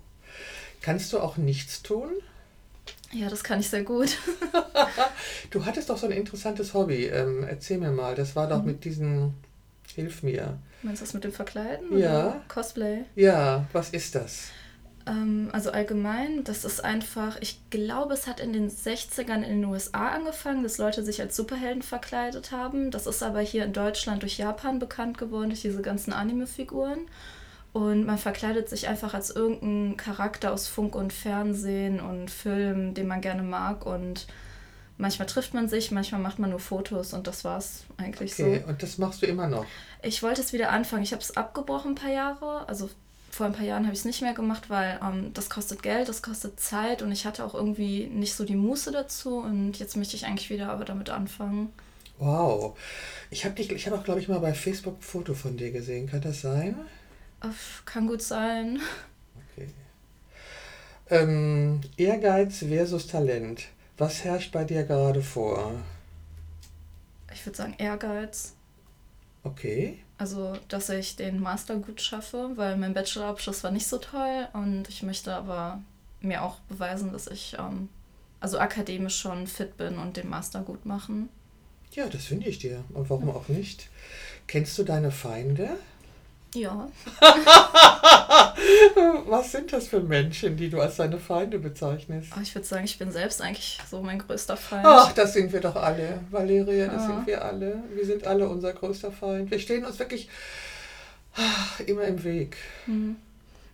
Kannst 0.81 1.11
du 1.11 1.19
auch 1.19 1.35
nichts 1.35 1.83
tun? 1.83 2.11
Ja, 3.13 3.29
das 3.29 3.43
kann 3.43 3.59
ich 3.59 3.69
sehr 3.69 3.83
gut. 3.83 4.17
du 5.51 5.65
hattest 5.65 5.89
doch 5.89 5.97
so 5.97 6.07
ein 6.07 6.11
interessantes 6.11 6.73
Hobby. 6.73 7.05
Ähm, 7.05 7.43
erzähl 7.47 7.77
mir 7.77 7.91
mal, 7.91 8.15
das 8.15 8.35
war 8.35 8.47
doch 8.47 8.59
mhm. 8.59 8.65
mit 8.65 8.85
diesen. 8.85 9.33
Hilf 9.95 10.23
mir. 10.23 10.57
Meinst 10.81 11.01
du 11.01 11.05
das 11.05 11.13
mit 11.13 11.23
dem 11.23 11.31
Verkleiden? 11.31 11.99
Ja. 11.99 12.41
Cosplay? 12.47 13.03
Ja, 13.15 13.67
was 13.73 13.91
ist 13.91 14.15
das? 14.15 14.47
Ähm, 15.05 15.49
also 15.51 15.71
allgemein, 15.71 16.43
das 16.43 16.65
ist 16.65 16.83
einfach, 16.83 17.37
ich 17.41 17.59
glaube, 17.69 18.13
es 18.13 18.25
hat 18.25 18.39
in 18.39 18.53
den 18.53 18.69
60ern 18.69 19.43
in 19.43 19.61
den 19.61 19.65
USA 19.65 20.09
angefangen, 20.09 20.63
dass 20.63 20.77
Leute 20.77 21.03
sich 21.03 21.21
als 21.21 21.35
Superhelden 21.35 21.83
verkleidet 21.83 22.51
haben. 22.51 22.91
Das 22.91 23.07
ist 23.07 23.21
aber 23.21 23.41
hier 23.41 23.65
in 23.65 23.73
Deutschland 23.73 24.23
durch 24.23 24.37
Japan 24.37 24.79
bekannt 24.79 25.17
geworden, 25.17 25.49
durch 25.49 25.61
diese 25.61 25.81
ganzen 25.81 26.13
Anime-Figuren. 26.13 26.99
Und 27.73 28.05
man 28.05 28.19
verkleidet 28.19 28.69
sich 28.69 28.87
einfach 28.87 29.15
als 29.15 29.31
irgendein 29.31 29.97
Charakter 29.97 30.53
aus 30.53 30.67
Funk 30.67 30.95
und 30.95 31.11
Fernsehen 31.11 31.99
und 31.99 32.29
Film, 32.29 32.93
den 32.93 33.07
man 33.07 33.19
gerne 33.19 33.41
mag. 33.41 33.87
Und 33.87 34.27
manchmal 34.97 35.27
trifft 35.27 35.55
man 35.55 35.67
sich, 35.67 35.89
manchmal 35.89 36.21
macht 36.21 36.37
man 36.37 36.51
nur 36.51 36.59
Fotos 36.59 37.13
und 37.13 37.25
das 37.25 37.43
war's 37.43 37.85
eigentlich 37.97 38.33
okay. 38.33 38.43
so. 38.43 38.49
Okay, 38.49 38.63
und 38.67 38.83
das 38.83 38.99
machst 38.99 39.23
du 39.23 39.25
immer 39.25 39.47
noch? 39.47 39.65
Ich 40.03 40.21
wollte 40.21 40.41
es 40.41 40.53
wieder 40.53 40.69
anfangen. 40.69 41.01
Ich 41.01 41.13
habe 41.13 41.23
es 41.23 41.35
abgebrochen 41.35 41.93
ein 41.93 41.95
paar 41.95 42.11
Jahre. 42.11 42.69
Also 42.69 42.91
vor 43.31 43.47
ein 43.47 43.53
paar 43.53 43.65
Jahren 43.65 43.85
habe 43.85 43.93
ich 43.93 43.99
es 44.01 44.05
nicht 44.05 44.21
mehr 44.21 44.35
gemacht, 44.35 44.69
weil 44.69 44.99
ähm, 45.03 45.31
das 45.33 45.49
kostet 45.49 45.81
Geld, 45.81 46.07
das 46.07 46.21
kostet 46.21 46.59
Zeit 46.59 47.01
und 47.01 47.11
ich 47.11 47.25
hatte 47.25 47.43
auch 47.43 47.55
irgendwie 47.55 48.05
nicht 48.05 48.35
so 48.35 48.45
die 48.45 48.55
Muße 48.55 48.91
dazu. 48.91 49.37
Und 49.37 49.79
jetzt 49.79 49.97
möchte 49.97 50.15
ich 50.15 50.27
eigentlich 50.27 50.51
wieder 50.51 50.69
aber 50.69 50.85
damit 50.85 51.09
anfangen. 51.09 51.73
Wow. 52.19 52.77
Ich 53.31 53.45
habe 53.45 53.59
ich 53.59 53.87
habe 53.87 53.97
auch, 53.97 54.03
glaube 54.03 54.19
ich, 54.19 54.27
mal 54.27 54.39
bei 54.39 54.53
Facebook 54.53 54.99
ein 54.99 55.01
Foto 55.01 55.33
von 55.33 55.57
dir 55.57 55.71
gesehen. 55.71 56.07
Kann 56.07 56.21
das 56.21 56.41
sein? 56.41 56.75
Kann 57.85 58.07
gut 58.07 58.21
sein. 58.21 58.79
Okay. 59.51 59.69
Ähm, 61.09 61.81
Ehrgeiz 61.97 62.59
versus 62.59 63.07
Talent. 63.07 63.67
Was 63.97 64.23
herrscht 64.23 64.51
bei 64.51 64.63
dir 64.63 64.83
gerade 64.83 65.21
vor? 65.21 65.73
Ich 67.33 67.45
würde 67.45 67.57
sagen 67.57 67.75
Ehrgeiz. 67.77 68.53
Okay. 69.43 69.99
Also, 70.17 70.53
dass 70.69 70.89
ich 70.89 71.15
den 71.15 71.39
Master 71.39 71.75
gut 71.75 72.01
schaffe, 72.01 72.51
weil 72.55 72.77
mein 72.77 72.93
Bachelorabschluss 72.93 73.63
war 73.63 73.71
nicht 73.71 73.87
so 73.87 73.97
toll 73.97 74.47
und 74.53 74.87
ich 74.87 75.03
möchte 75.03 75.33
aber 75.33 75.81
mir 76.21 76.43
auch 76.43 76.59
beweisen, 76.61 77.11
dass 77.11 77.27
ich 77.27 77.57
ähm, 77.59 77.89
also 78.39 78.57
akademisch 78.57 79.19
schon 79.19 79.47
fit 79.47 79.75
bin 79.77 79.97
und 79.97 80.17
den 80.17 80.29
Master 80.29 80.61
gut 80.61 80.85
machen. 80.85 81.29
Ja, 81.91 82.07
das 82.07 82.25
finde 82.25 82.47
ich 82.47 82.59
dir. 82.59 82.83
Und 82.93 83.09
warum 83.09 83.27
ja. 83.27 83.33
auch 83.33 83.49
nicht? 83.49 83.89
Kennst 84.47 84.77
du 84.77 84.83
deine 84.83 85.11
Feinde? 85.11 85.77
Ja. 86.53 86.89
Was 89.27 89.51
sind 89.51 89.73
das 89.73 89.87
für 89.87 89.99
Menschen, 89.99 90.55
die 90.55 90.69
du 90.69 90.79
als 90.79 90.97
deine 90.97 91.17
Feinde 91.17 91.57
bezeichnest? 91.59 92.31
Oh, 92.37 92.41
ich 92.41 92.53
würde 92.53 92.67
sagen, 92.67 92.85
ich 92.85 92.97
bin 92.99 93.11
selbst 93.11 93.41
eigentlich 93.41 93.79
so 93.89 94.01
mein 94.01 94.19
größter 94.19 94.55
Feind. 94.55 94.85
Ach, 94.85 95.11
das 95.13 95.33
sind 95.33 95.51
wir 95.51 95.61
doch 95.61 95.75
alle, 95.75 96.21
Valeria, 96.29 96.87
das 96.87 97.03
ja. 97.03 97.07
sind 97.07 97.27
wir 97.27 97.43
alle. 97.43 97.83
Wir 97.93 98.05
sind 98.05 98.27
alle 98.27 98.47
unser 98.47 98.73
größter 98.73 99.11
Feind. 99.11 99.49
Wir 99.51 99.59
stehen 99.59 99.83
uns 99.85 99.97
wirklich 99.99 100.29
immer 101.85 102.03
im 102.03 102.23
Weg. 102.23 102.57
Mhm. 102.85 103.15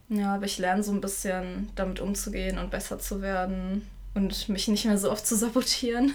Ja, 0.09 0.35
aber 0.35 0.45
ich 0.45 0.57
lerne 0.57 0.81
so 0.81 0.91
ein 0.91 1.01
bisschen 1.01 1.69
damit 1.75 1.99
umzugehen 1.99 2.57
und 2.57 2.71
besser 2.71 2.99
zu 2.99 3.21
werden 3.21 3.87
und 4.15 4.49
mich 4.49 4.67
nicht 4.67 4.85
mehr 4.85 4.97
so 4.97 5.11
oft 5.11 5.25
zu 5.25 5.35
sabotieren. 5.35 6.13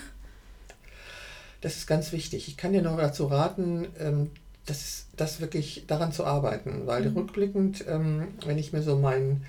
Das 1.61 1.76
ist 1.76 1.87
ganz 1.87 2.12
wichtig. 2.12 2.49
Ich 2.49 2.56
kann 2.56 2.73
dir 2.73 2.83
noch 2.83 2.97
dazu 2.97 3.26
raten, 3.26 3.87
ähm, 3.99 4.30
das 4.66 4.80
ist 4.83 5.04
das 5.16 5.40
wirklich 5.40 5.85
daran 5.87 6.12
zu 6.12 6.25
arbeiten, 6.25 6.87
weil 6.87 7.09
mhm. 7.09 7.16
rückblickend, 7.16 7.85
ähm, 7.88 8.28
wenn 8.44 8.59
ich 8.59 8.73
mir 8.73 8.83
so 8.83 8.97
mein, 8.97 9.44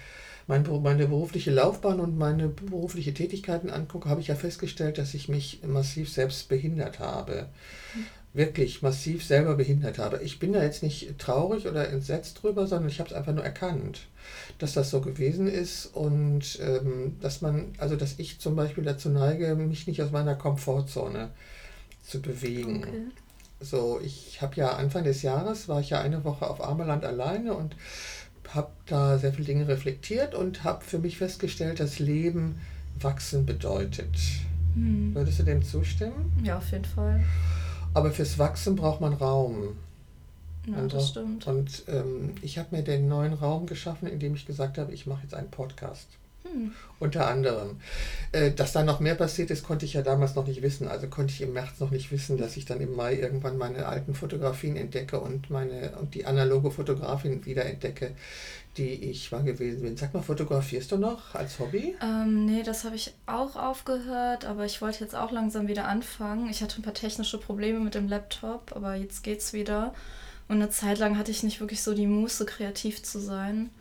mein, 0.48 0.64
meine 0.84 1.08
berufliche 1.08 1.52
Laufbahn 1.52 2.00
und 2.00 2.18
meine 2.18 2.50
berufliche 2.50 3.14
Tätigkeiten 3.14 3.70
angucke, 3.70 4.10
habe 4.10 4.22
ich 4.22 4.28
ja 4.28 4.36
festgestellt, 4.36 4.98
dass 4.98 5.14
ich 5.14 5.30
mich 5.30 5.62
massiv 5.66 6.10
selbst 6.10 6.50
behindert 6.50 7.00
habe. 7.00 7.48
Mhm. 7.96 8.06
Wirklich 8.34 8.82
massiv 8.82 9.24
selber 9.24 9.56
behindert 9.56 9.98
habe. 9.98 10.20
Ich 10.22 10.40
bin 10.40 10.52
da 10.52 10.62
jetzt 10.62 10.84
nicht 10.84 11.18
traurig 11.18 11.68
oder 11.68 11.88
entsetzt 11.88 12.44
drüber, 12.44 12.68
sondern 12.68 12.90
ich 12.90 13.00
habe 13.00 13.10
es 13.10 13.16
einfach 13.16 13.34
nur 13.34 13.46
erkannt, 13.46 14.02
dass 14.60 14.74
das 14.74 14.90
so 14.90 15.00
gewesen 15.00 15.48
ist 15.48 15.86
und 15.86 16.60
ähm, 16.62 17.16
dass 17.22 17.42
man, 17.42 17.72
also 17.78 17.96
dass 17.96 18.20
ich 18.20 18.40
zum 18.40 18.58
Beispiel 18.58 18.84
dazu 18.84 19.08
neige, 19.08 19.56
mich 19.56 19.88
nicht 19.88 20.02
aus 20.02 20.12
meiner 20.12 20.36
Komfortzone 20.36 21.30
zu 22.04 22.22
bewegen. 22.22 22.84
Okay. 22.84 23.25
So, 23.66 24.00
ich 24.04 24.42
habe 24.42 24.56
ja 24.56 24.74
Anfang 24.74 25.04
des 25.04 25.22
Jahres, 25.24 25.68
war 25.68 25.80
ich 25.80 25.90
ja 25.90 26.00
eine 26.00 26.24
Woche 26.24 26.48
auf 26.48 26.64
Armeland 26.64 27.04
alleine 27.04 27.54
und 27.54 27.76
habe 28.54 28.70
da 28.86 29.18
sehr 29.18 29.34
viele 29.34 29.48
Dinge 29.48 29.68
reflektiert 29.68 30.36
und 30.36 30.64
habe 30.64 30.84
für 30.84 31.00
mich 31.00 31.18
festgestellt, 31.18 31.80
dass 31.80 32.00
Leben 32.00 32.62
wachsen 33.00 33.46
bedeutet. 33.46 34.16
Hm. 34.76 35.16
Würdest 35.16 35.40
du 35.40 35.44
dem 35.44 35.64
zustimmen? 35.64 36.32
Ja, 36.44 36.58
auf 36.60 36.72
jeden 36.72 36.86
Fall. 36.86 37.24
Aber 37.94 38.12
fürs 38.12 38.38
Wachsen 38.38 38.76
braucht 38.76 39.02
man 39.02 39.14
Raum. 39.14 39.76
Ja, 40.68 40.78
und, 40.78 40.94
das 40.94 41.10
stimmt. 41.10 41.48
Und 41.48 41.84
ähm, 41.88 42.36
ich 42.42 42.58
habe 42.58 42.76
mir 42.76 42.84
den 42.84 43.08
neuen 43.08 43.34
Raum 43.34 43.66
geschaffen, 43.66 44.08
indem 44.08 44.36
ich 44.36 44.46
gesagt 44.46 44.78
habe, 44.78 44.94
ich 44.94 45.08
mache 45.08 45.24
jetzt 45.24 45.34
einen 45.34 45.50
Podcast. 45.50 46.08
Hm. 46.52 46.72
Unter 47.00 47.28
anderem. 47.28 47.78
Äh, 48.32 48.52
dass 48.52 48.72
da 48.72 48.84
noch 48.84 49.00
mehr 49.00 49.16
passiert 49.16 49.52
ist, 49.52 49.66
konnte 49.66 49.86
ich 49.86 49.94
ja 49.94 50.02
damals 50.02 50.36
noch 50.36 50.48
nicht 50.48 50.62
wissen. 50.62 50.88
Also 50.88 51.08
konnte 51.08 51.34
ich 51.34 51.42
im 51.42 51.54
März 51.54 51.80
noch 51.80 51.92
nicht 51.92 52.12
wissen, 52.12 52.38
dass 52.38 52.56
ich 52.58 52.66
dann 52.66 52.82
im 52.82 52.96
Mai 52.96 53.16
irgendwann 53.16 53.58
meine 53.58 53.88
alten 53.88 54.14
Fotografien 54.14 54.76
entdecke 54.76 55.20
und 55.20 55.50
meine 55.50 55.94
und 56.00 56.14
die 56.14 56.26
analoge 56.26 56.72
Fotografin 56.72 57.46
wieder 57.46 57.66
entdecke, 57.66 58.12
die 58.78 59.10
ich 59.10 59.32
mal 59.32 59.44
gewesen 59.44 59.84
bin. 59.84 59.98
Sag 59.98 60.14
mal, 60.14 60.22
fotografierst 60.22 60.92
du 60.92 60.98
noch 60.98 61.34
als 61.36 61.60
Hobby? 61.60 61.96
Ähm, 62.02 62.46
nee, 62.46 62.64
das 62.64 62.84
habe 62.84 62.96
ich 62.96 63.14
auch 63.26 63.56
aufgehört, 63.56 64.46
aber 64.46 64.66
ich 64.66 64.82
wollte 64.82 65.04
jetzt 65.04 65.16
auch 65.16 65.32
langsam 65.32 65.68
wieder 65.68 65.88
anfangen. 65.88 66.50
Ich 66.50 66.62
hatte 66.62 66.80
ein 66.80 66.84
paar 66.84 66.94
technische 66.94 67.40
Probleme 67.40 67.80
mit 67.80 67.96
dem 67.96 68.08
Laptop, 68.08 68.74
aber 68.76 68.96
jetzt 68.96 69.24
geht's 69.24 69.54
wieder. 69.54 69.94
Und 70.48 70.58
eine 70.58 70.70
Zeit 70.70 71.00
lang 71.00 71.18
hatte 71.18 71.32
ich 71.32 71.44
nicht 71.44 71.60
wirklich 71.60 71.82
so 71.82 71.96
die 71.96 72.08
Muße, 72.08 72.46
kreativ 72.46 73.02
zu 73.02 73.20
sein. 73.20 73.72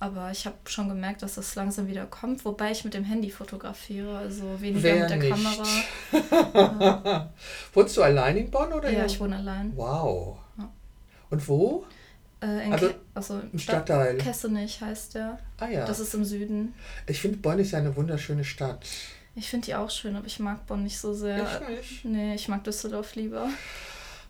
Aber 0.00 0.30
ich 0.30 0.44
habe 0.46 0.56
schon 0.66 0.88
gemerkt, 0.88 1.22
dass 1.22 1.36
das 1.36 1.54
langsam 1.54 1.86
wieder 1.86 2.06
kommt, 2.06 2.44
wobei 2.44 2.70
ich 2.72 2.84
mit 2.84 2.94
dem 2.94 3.04
Handy 3.04 3.30
fotografiere, 3.30 4.18
also 4.18 4.60
weniger 4.60 4.82
Wer 4.82 5.00
mit 5.00 5.10
der 5.10 5.16
nicht? 5.16 5.30
Kamera. 6.50 6.84
ja. 6.84 7.30
Wohnst 7.74 7.96
du 7.96 8.02
allein 8.02 8.36
in 8.36 8.50
Bonn 8.50 8.72
oder? 8.72 8.90
Ja, 8.90 9.06
ich 9.06 9.18
wohne 9.20 9.36
allein. 9.36 9.72
Wow. 9.76 10.38
Ja. 10.58 10.70
Und 11.30 11.48
wo? 11.48 11.86
Äh, 12.40 12.70
also, 12.70 12.88
Ke 12.88 12.94
also 13.14 13.40
im 13.52 13.58
Stadtteil. 13.58 14.18
Kessenich 14.18 14.80
heißt 14.80 15.14
der. 15.14 15.38
Ah 15.58 15.68
ja. 15.68 15.86
Das 15.86 16.00
ist 16.00 16.14
im 16.14 16.24
Süden. 16.24 16.74
Ich 17.06 17.20
finde 17.20 17.38
Bonn 17.38 17.58
ist 17.58 17.74
eine 17.74 17.94
wunderschöne 17.96 18.44
Stadt. 18.44 18.84
Ich 19.36 19.48
finde 19.48 19.66
die 19.66 19.74
auch 19.74 19.90
schön, 19.90 20.14
aber 20.14 20.26
ich 20.26 20.38
mag 20.38 20.66
Bonn 20.66 20.84
nicht 20.84 20.98
so 20.98 21.12
sehr. 21.12 21.42
Ich 21.42 21.68
nicht. 21.68 22.04
Nee, 22.04 22.34
ich 22.34 22.48
mag 22.48 22.62
Düsseldorf 22.62 23.14
lieber. 23.14 23.48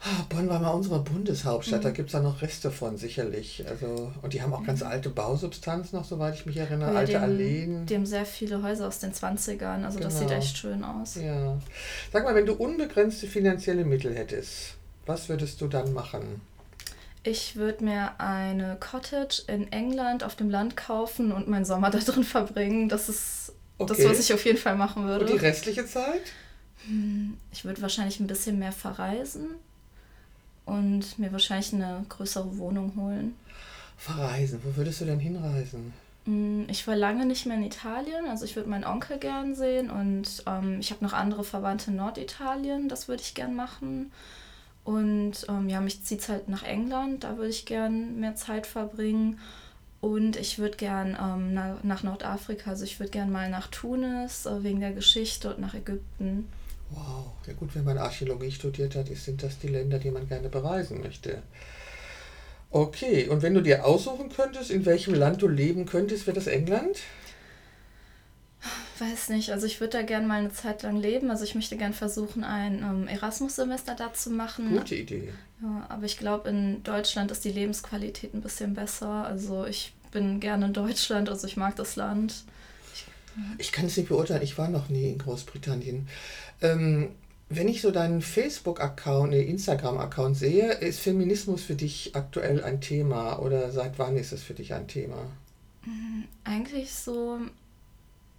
Ah, 0.07 0.27
Bonn 0.29 0.51
war 0.51 0.61
mal 0.61 0.69
unsere 0.69 0.99
Bundeshauptstadt, 0.99 1.81
mhm. 1.81 1.85
da 1.85 1.91
gibt 1.91 2.09
es 2.11 2.13
ja 2.13 2.21
noch 2.21 2.43
Reste 2.43 2.71
von, 2.71 2.99
sicherlich. 2.99 3.65
Also, 3.67 4.13
und 4.21 4.35
die 4.35 4.43
haben 4.43 4.53
auch 4.53 4.63
ganz 4.63 4.81
mhm. 4.81 4.89
alte 4.89 5.09
Bausubstanz 5.09 5.93
noch, 5.93 6.05
soweit 6.05 6.35
ich 6.35 6.45
mich 6.45 6.59
erinnere, 6.59 6.93
ja, 6.93 6.99
alte 6.99 7.13
die 7.13 7.17
Alleen. 7.17 7.87
Die 7.87 7.95
haben 7.95 8.05
sehr 8.05 8.27
viele 8.27 8.63
Häuser 8.63 8.87
aus 8.87 8.99
den 8.99 9.15
20ern, 9.15 9.83
also 9.83 9.99
genau. 9.99 10.11
das 10.11 10.19
sieht 10.19 10.29
genau. 10.29 10.41
echt 10.41 10.59
schön 10.59 10.85
aus. 10.85 11.15
Ja. 11.15 11.57
Sag 12.13 12.25
mal, 12.25 12.35
wenn 12.35 12.45
du 12.45 12.53
unbegrenzte 12.53 13.27
finanzielle 13.27 13.87
Mittel 13.87 14.15
hättest, 14.15 14.75
was 15.07 15.31
würdest 15.31 15.63
du 15.63 15.69
dann 15.69 15.95
machen? 15.95 16.43
Ich 17.23 17.57
würde 17.57 17.85
mir 17.85 18.21
eine 18.21 18.77
Cottage 18.79 19.45
in 19.47 19.73
England 19.73 20.23
auf 20.23 20.37
dem 20.37 20.51
Land 20.51 20.77
kaufen 20.77 21.33
und 21.33 21.49
meinen 21.49 21.65
Sommer 21.65 21.89
da 21.89 21.99
drin 21.99 22.25
verbringen. 22.25 22.91
Das 22.91 23.09
ist 23.09 23.55
okay. 23.79 23.95
das, 23.97 24.11
was 24.11 24.21
ich 24.21 24.35
auf 24.35 24.45
jeden 24.45 24.59
Fall 24.59 24.77
machen 24.77 25.07
würde. 25.07 25.25
Und 25.25 25.33
die 25.33 25.39
restliche 25.39 25.87
Zeit? 25.87 26.21
Hm, 26.87 27.39
ich 27.51 27.65
würde 27.65 27.81
wahrscheinlich 27.81 28.21
ein 28.21 28.27
bisschen 28.27 28.59
mehr 28.59 28.73
verreisen 28.73 29.55
und 30.67 31.19
mir 31.19 31.33
wahrscheinlich 31.33 31.73
eine 31.73 32.05
größere 32.09 32.59
Wohnung 32.59 32.93
holen. 32.97 33.35
Verreisen? 33.97 34.61
Wo 34.65 34.77
würdest 34.77 35.01
du 35.01 35.05
denn 35.05 35.19
hinreisen? 35.19 35.93
Mm, 36.27 36.63
ich 36.69 36.87
war 36.87 36.97
lange 36.97 37.27
nicht 37.27 37.47
mehr 37.47 37.57
in 37.57 37.65
Italien, 37.65 38.27
also 38.29 38.45
ich 38.45 38.57
würde 38.57 38.69
meinen 38.69 38.85
Onkel 38.85 39.19
gern 39.19 39.55
sehen 39.55 39.91
und 39.91 40.43
ähm, 40.47 40.81
ich 40.81 40.91
habe 40.91 41.05
noch 41.05 41.13
andere 41.13 41.45
Verwandte 41.45 41.91
in 41.91 41.97
Norditalien, 41.97 42.89
das 42.89 43.09
würde 43.09 43.23
ich 43.23 43.35
gern 43.35 43.55
machen. 43.55 44.11
Und 44.85 45.47
ähm, 45.49 45.69
ja, 45.69 45.81
mich 45.81 46.05
zieht 46.05 46.21
es 46.21 46.29
halt 46.29 46.49
nach 46.49 46.63
England, 46.63 47.25
da 47.25 47.37
würde 47.37 47.51
ich 47.51 47.65
gern 47.65 48.21
mehr 48.21 48.35
Zeit 48.35 48.67
verbringen. 48.67 49.39
Und 50.03 50.37
ich 50.37 50.59
würde 50.59 50.77
gern 50.77 51.17
ähm, 51.19 51.55
nach, 51.55 51.83
nach 51.83 52.03
Nordafrika, 52.03 52.71
also 52.71 52.85
ich 52.85 53.01
würde 53.01 53.11
gern 53.11 53.33
mal 53.33 53.49
nach 53.49 53.69
Tunis 53.69 54.45
äh, 54.45 54.63
wegen 54.63 54.81
der 54.81 54.93
Geschichte 54.93 55.55
und 55.55 55.61
nach 55.61 55.73
Ägypten. 55.73 56.47
Wow, 56.91 57.33
ja 57.47 57.53
gut, 57.55 57.75
wenn 57.75 57.85
man 57.85 57.99
Archäologie 57.99 58.51
studiert 58.51 58.95
hat, 58.95 59.09
sind 59.09 59.43
das 59.43 59.59
die 59.59 59.69
Länder, 59.69 59.99
die 59.99 60.11
man 60.11 60.29
gerne 60.29 60.49
bereisen 60.49 61.01
möchte. 61.01 61.43
Okay, 62.71 63.29
und 63.29 63.43
wenn 63.43 63.55
du 63.55 63.61
dir 63.61 63.85
aussuchen 63.85 64.31
könntest, 64.31 64.71
in 64.71 64.85
welchem 64.85 65.15
Land 65.15 65.43
du 65.43 65.49
leben 65.49 65.87
könntest, 65.87 66.27
wäre 66.27 66.35
das 66.35 66.49
England? 66.49 66.99
Weiß 68.99 69.29
nicht, 69.29 69.51
also 69.51 69.67
ich 69.67 69.81
würde 69.81 69.99
da 69.99 70.03
gerne 70.03 70.27
mal 70.27 70.39
eine 70.39 70.53
Zeit 70.53 70.83
lang 70.83 70.97
leben. 70.97 71.31
Also 71.31 71.45
ich 71.45 71.55
möchte 71.55 71.77
gerne 71.77 71.95
versuchen, 71.95 72.45
ein 72.45 72.79
ähm, 72.79 73.09
Erasmus-Semester 73.09 73.95
da 73.95 74.13
zu 74.13 74.31
machen. 74.31 74.71
Gute 74.71 74.95
Idee. 74.95 75.33
Ja, 75.63 75.87
aber 75.89 76.05
ich 76.05 76.17
glaube, 76.17 76.49
in 76.49 76.83
Deutschland 76.85 77.31
ist 77.31 77.45
die 77.45 77.53
Lebensqualität 77.53 78.35
ein 78.35 78.41
bisschen 78.41 78.75
besser. 78.75 79.27
Also 79.27 79.67
ich 79.67 79.93
bin 80.13 80.39
gerne 80.39 80.67
in 80.67 80.73
Deutschland, 80.73 81.29
also 81.29 81.47
ich 81.47 81.57
mag 81.57 81.75
das 81.77 81.97
Land. 81.97 82.45
Ich, 83.59 83.73
kann 83.73 83.87
es 83.87 83.97
nicht 83.97 84.09
beurteilen, 84.09 84.43
ich 84.43 84.59
war 84.59 84.69
noch 84.69 84.89
nie 84.89 85.09
in 85.11 85.19
Großbritannien. 85.19 86.09
Ähm, 86.63 87.11
wenn 87.49 87.69
ich 87.69 87.83
so 87.83 87.91
deinen 87.91 88.23
Facebook-Account, 88.23 89.31
nee, 89.31 89.43
Instagram-Account 89.43 90.37
sehe, 90.37 90.73
ist 90.73 91.01
Feminismus 91.01 91.63
für 91.63 91.75
dich 91.75 92.15
aktuell 92.15 92.63
ein 92.63 92.81
Thema 92.81 93.39
oder 93.39 93.71
seit 93.71 93.99
wann 93.99 94.17
ist 94.17 94.33
es 94.33 94.43
für 94.43 94.55
dich 94.55 94.73
ein 94.73 94.89
Thema? 94.89 95.19
Mm, 95.85 96.25
eigentlich 96.45 96.95
so, 96.95 97.39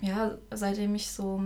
ja, 0.02 0.38
seitdem 0.52 0.96
ich 0.96 1.08
so 1.12 1.42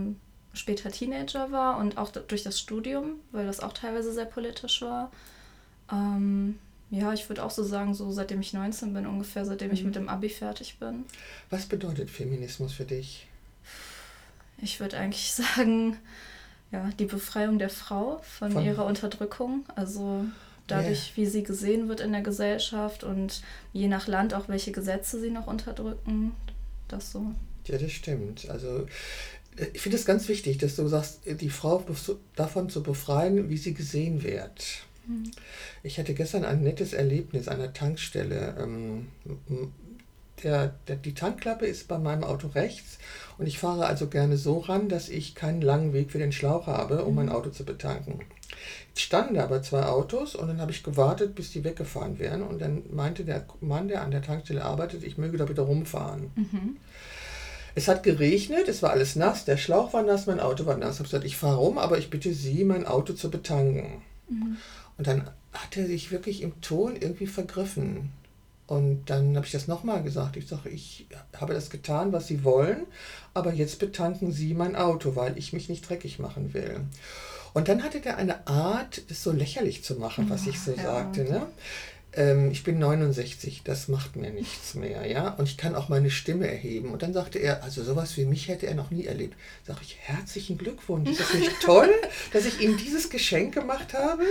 später 0.52 0.90
Teenager 0.90 1.52
war 1.52 1.78
und 1.78 1.98
auch 1.98 2.10
durch 2.10 2.42
das 2.42 2.58
Studium, 2.58 3.20
weil 3.30 3.46
das 3.46 3.60
auch 3.60 3.72
teilweise 3.72 4.12
sehr 4.12 4.24
politisch 4.24 4.82
war. 4.82 5.12
Ähm, 5.92 6.58
ja, 6.90 7.12
ich 7.12 7.28
würde 7.28 7.44
auch 7.44 7.52
so 7.52 7.62
sagen, 7.62 7.94
so 7.94 8.10
seitdem 8.10 8.40
ich 8.40 8.52
19 8.52 8.92
bin, 8.92 9.06
ungefähr 9.06 9.44
seitdem 9.44 9.68
mhm. 9.68 9.74
ich 9.74 9.84
mit 9.84 9.94
dem 9.94 10.08
Abi 10.08 10.28
fertig 10.28 10.78
bin. 10.80 11.04
Was 11.50 11.66
bedeutet 11.66 12.10
Feminismus 12.10 12.72
für 12.72 12.84
dich? 12.84 13.28
Ich 14.62 14.80
würde 14.80 14.98
eigentlich 14.98 15.32
sagen, 15.56 15.96
ja, 16.72 16.88
die 16.98 17.06
Befreiung 17.06 17.58
der 17.58 17.70
Frau 17.70 18.20
von, 18.22 18.52
von 18.52 18.64
ihrer 18.64 18.86
Unterdrückung. 18.86 19.64
Also 19.74 20.24
dadurch, 20.66 21.08
yeah. 21.08 21.16
wie 21.16 21.26
sie 21.26 21.42
gesehen 21.42 21.88
wird 21.88 22.00
in 22.00 22.12
der 22.12 22.22
Gesellschaft 22.22 23.02
und 23.02 23.42
je 23.72 23.88
nach 23.88 24.06
Land 24.06 24.34
auch 24.34 24.48
welche 24.48 24.72
Gesetze 24.72 25.20
sie 25.20 25.30
noch 25.30 25.46
unterdrücken. 25.46 26.32
Das 26.88 27.10
so. 27.12 27.34
Ja, 27.66 27.78
das 27.78 27.92
stimmt. 27.92 28.48
Also 28.48 28.86
äh, 29.56 29.66
ich 29.72 29.80
finde 29.80 29.96
es 29.96 30.04
ganz 30.04 30.28
wichtig, 30.28 30.58
dass 30.58 30.76
du 30.76 30.86
sagst, 30.88 31.20
die 31.24 31.50
Frau 31.50 31.84
davon 32.36 32.70
zu 32.70 32.82
befreien, 32.82 33.48
wie 33.48 33.56
sie 33.56 33.74
gesehen 33.74 34.22
wird. 34.22 34.84
Mhm. 35.06 35.30
Ich 35.82 35.98
hatte 35.98 36.14
gestern 36.14 36.44
ein 36.44 36.62
nettes 36.62 36.92
Erlebnis 36.92 37.48
an 37.48 37.58
der 37.58 37.72
Tankstelle. 37.72 38.54
Der, 40.42 40.74
der, 40.88 40.96
die 40.96 41.14
Tankklappe 41.14 41.66
ist 41.66 41.88
bei 41.88 41.98
meinem 41.98 42.24
Auto 42.24 42.48
rechts 42.48 42.98
und 43.38 43.46
ich 43.46 43.58
fahre 43.58 43.86
also 43.86 44.06
gerne 44.06 44.36
so 44.36 44.58
ran, 44.58 44.88
dass 44.88 45.08
ich 45.08 45.34
keinen 45.34 45.60
langen 45.60 45.92
Weg 45.92 46.12
für 46.12 46.18
den 46.18 46.32
Schlauch 46.32 46.66
habe, 46.66 47.04
um 47.04 47.14
mein 47.14 47.26
mhm. 47.26 47.32
Auto 47.32 47.50
zu 47.50 47.64
betanken. 47.64 48.20
Jetzt 48.88 49.00
standen 49.00 49.34
da 49.34 49.44
aber 49.44 49.62
zwei 49.62 49.84
Autos 49.84 50.34
und 50.34 50.48
dann 50.48 50.60
habe 50.60 50.72
ich 50.72 50.82
gewartet, 50.82 51.34
bis 51.34 51.50
die 51.52 51.64
weggefahren 51.64 52.18
wären 52.18 52.42
und 52.42 52.60
dann 52.60 52.82
meinte 52.90 53.24
der 53.24 53.46
Mann, 53.60 53.88
der 53.88 54.02
an 54.02 54.10
der 54.10 54.22
Tankstelle 54.22 54.64
arbeitet, 54.64 55.04
ich 55.04 55.18
möge 55.18 55.36
da 55.36 55.44
bitte 55.44 55.62
rumfahren. 55.62 56.30
Mhm. 56.34 56.76
Es 57.74 57.86
hat 57.88 58.02
geregnet, 58.02 58.68
es 58.68 58.82
war 58.82 58.90
alles 58.90 59.16
nass, 59.16 59.44
der 59.44 59.56
Schlauch 59.56 59.92
war 59.92 60.02
nass, 60.02 60.26
mein 60.26 60.40
Auto 60.40 60.66
war 60.66 60.76
nass. 60.76 60.94
Ich 60.94 60.98
habe 60.98 61.08
gesagt, 61.08 61.24
ich 61.24 61.36
fahre 61.36 61.56
rum, 61.56 61.78
aber 61.78 61.98
ich 61.98 62.10
bitte 62.10 62.34
Sie, 62.34 62.64
mein 62.64 62.86
Auto 62.86 63.12
zu 63.12 63.30
betanken. 63.30 64.02
Mhm. 64.28 64.56
Und 64.98 65.06
dann 65.06 65.30
hat 65.52 65.76
er 65.76 65.86
sich 65.86 66.10
wirklich 66.10 66.42
im 66.42 66.60
Ton 66.60 66.96
irgendwie 66.96 67.26
vergriffen. 67.26 68.10
Und 68.70 69.06
dann 69.10 69.34
habe 69.34 69.44
ich 69.44 69.50
das 69.50 69.66
nochmal 69.66 70.00
gesagt. 70.00 70.36
Ich 70.36 70.46
sage, 70.46 70.68
ich 70.68 71.08
habe 71.36 71.54
das 71.54 71.70
getan, 71.70 72.12
was 72.12 72.28
Sie 72.28 72.44
wollen, 72.44 72.86
aber 73.34 73.52
jetzt 73.52 73.80
betanken 73.80 74.30
Sie 74.30 74.54
mein 74.54 74.76
Auto, 74.76 75.16
weil 75.16 75.36
ich 75.36 75.52
mich 75.52 75.68
nicht 75.68 75.90
dreckig 75.90 76.20
machen 76.20 76.54
will. 76.54 76.82
Und 77.52 77.66
dann 77.66 77.82
hatte 77.82 78.00
der 78.00 78.16
eine 78.16 78.46
Art, 78.46 79.10
das 79.10 79.24
so 79.24 79.32
lächerlich 79.32 79.82
zu 79.82 79.96
machen, 79.96 80.30
was 80.30 80.46
ich 80.46 80.60
so 80.60 80.70
ja, 80.70 80.84
sagte. 80.84 81.24
Ne? 81.24 81.48
Ähm, 82.12 82.52
ich 82.52 82.62
bin 82.62 82.78
69, 82.78 83.62
das 83.64 83.88
macht 83.88 84.14
mir 84.14 84.30
nichts 84.30 84.76
mehr, 84.76 85.04
ja. 85.04 85.30
Und 85.30 85.48
ich 85.48 85.56
kann 85.56 85.74
auch 85.74 85.88
meine 85.88 86.12
Stimme 86.12 86.46
erheben. 86.46 86.92
Und 86.92 87.02
dann 87.02 87.12
sagte 87.12 87.40
er, 87.40 87.64
also 87.64 87.82
sowas 87.82 88.16
wie 88.16 88.24
mich 88.24 88.46
hätte 88.46 88.68
er 88.68 88.76
noch 88.76 88.92
nie 88.92 89.06
erlebt. 89.06 89.34
Sag 89.66 89.82
ich, 89.82 89.96
herzlichen 89.98 90.58
Glückwunsch. 90.58 91.10
Ist 91.10 91.18
das 91.18 91.34
nicht 91.34 91.60
toll, 91.60 91.90
dass 92.32 92.44
ich 92.44 92.60
ihm 92.60 92.76
dieses 92.76 93.10
Geschenk 93.10 93.52
gemacht 93.52 93.94
habe? 93.94 94.22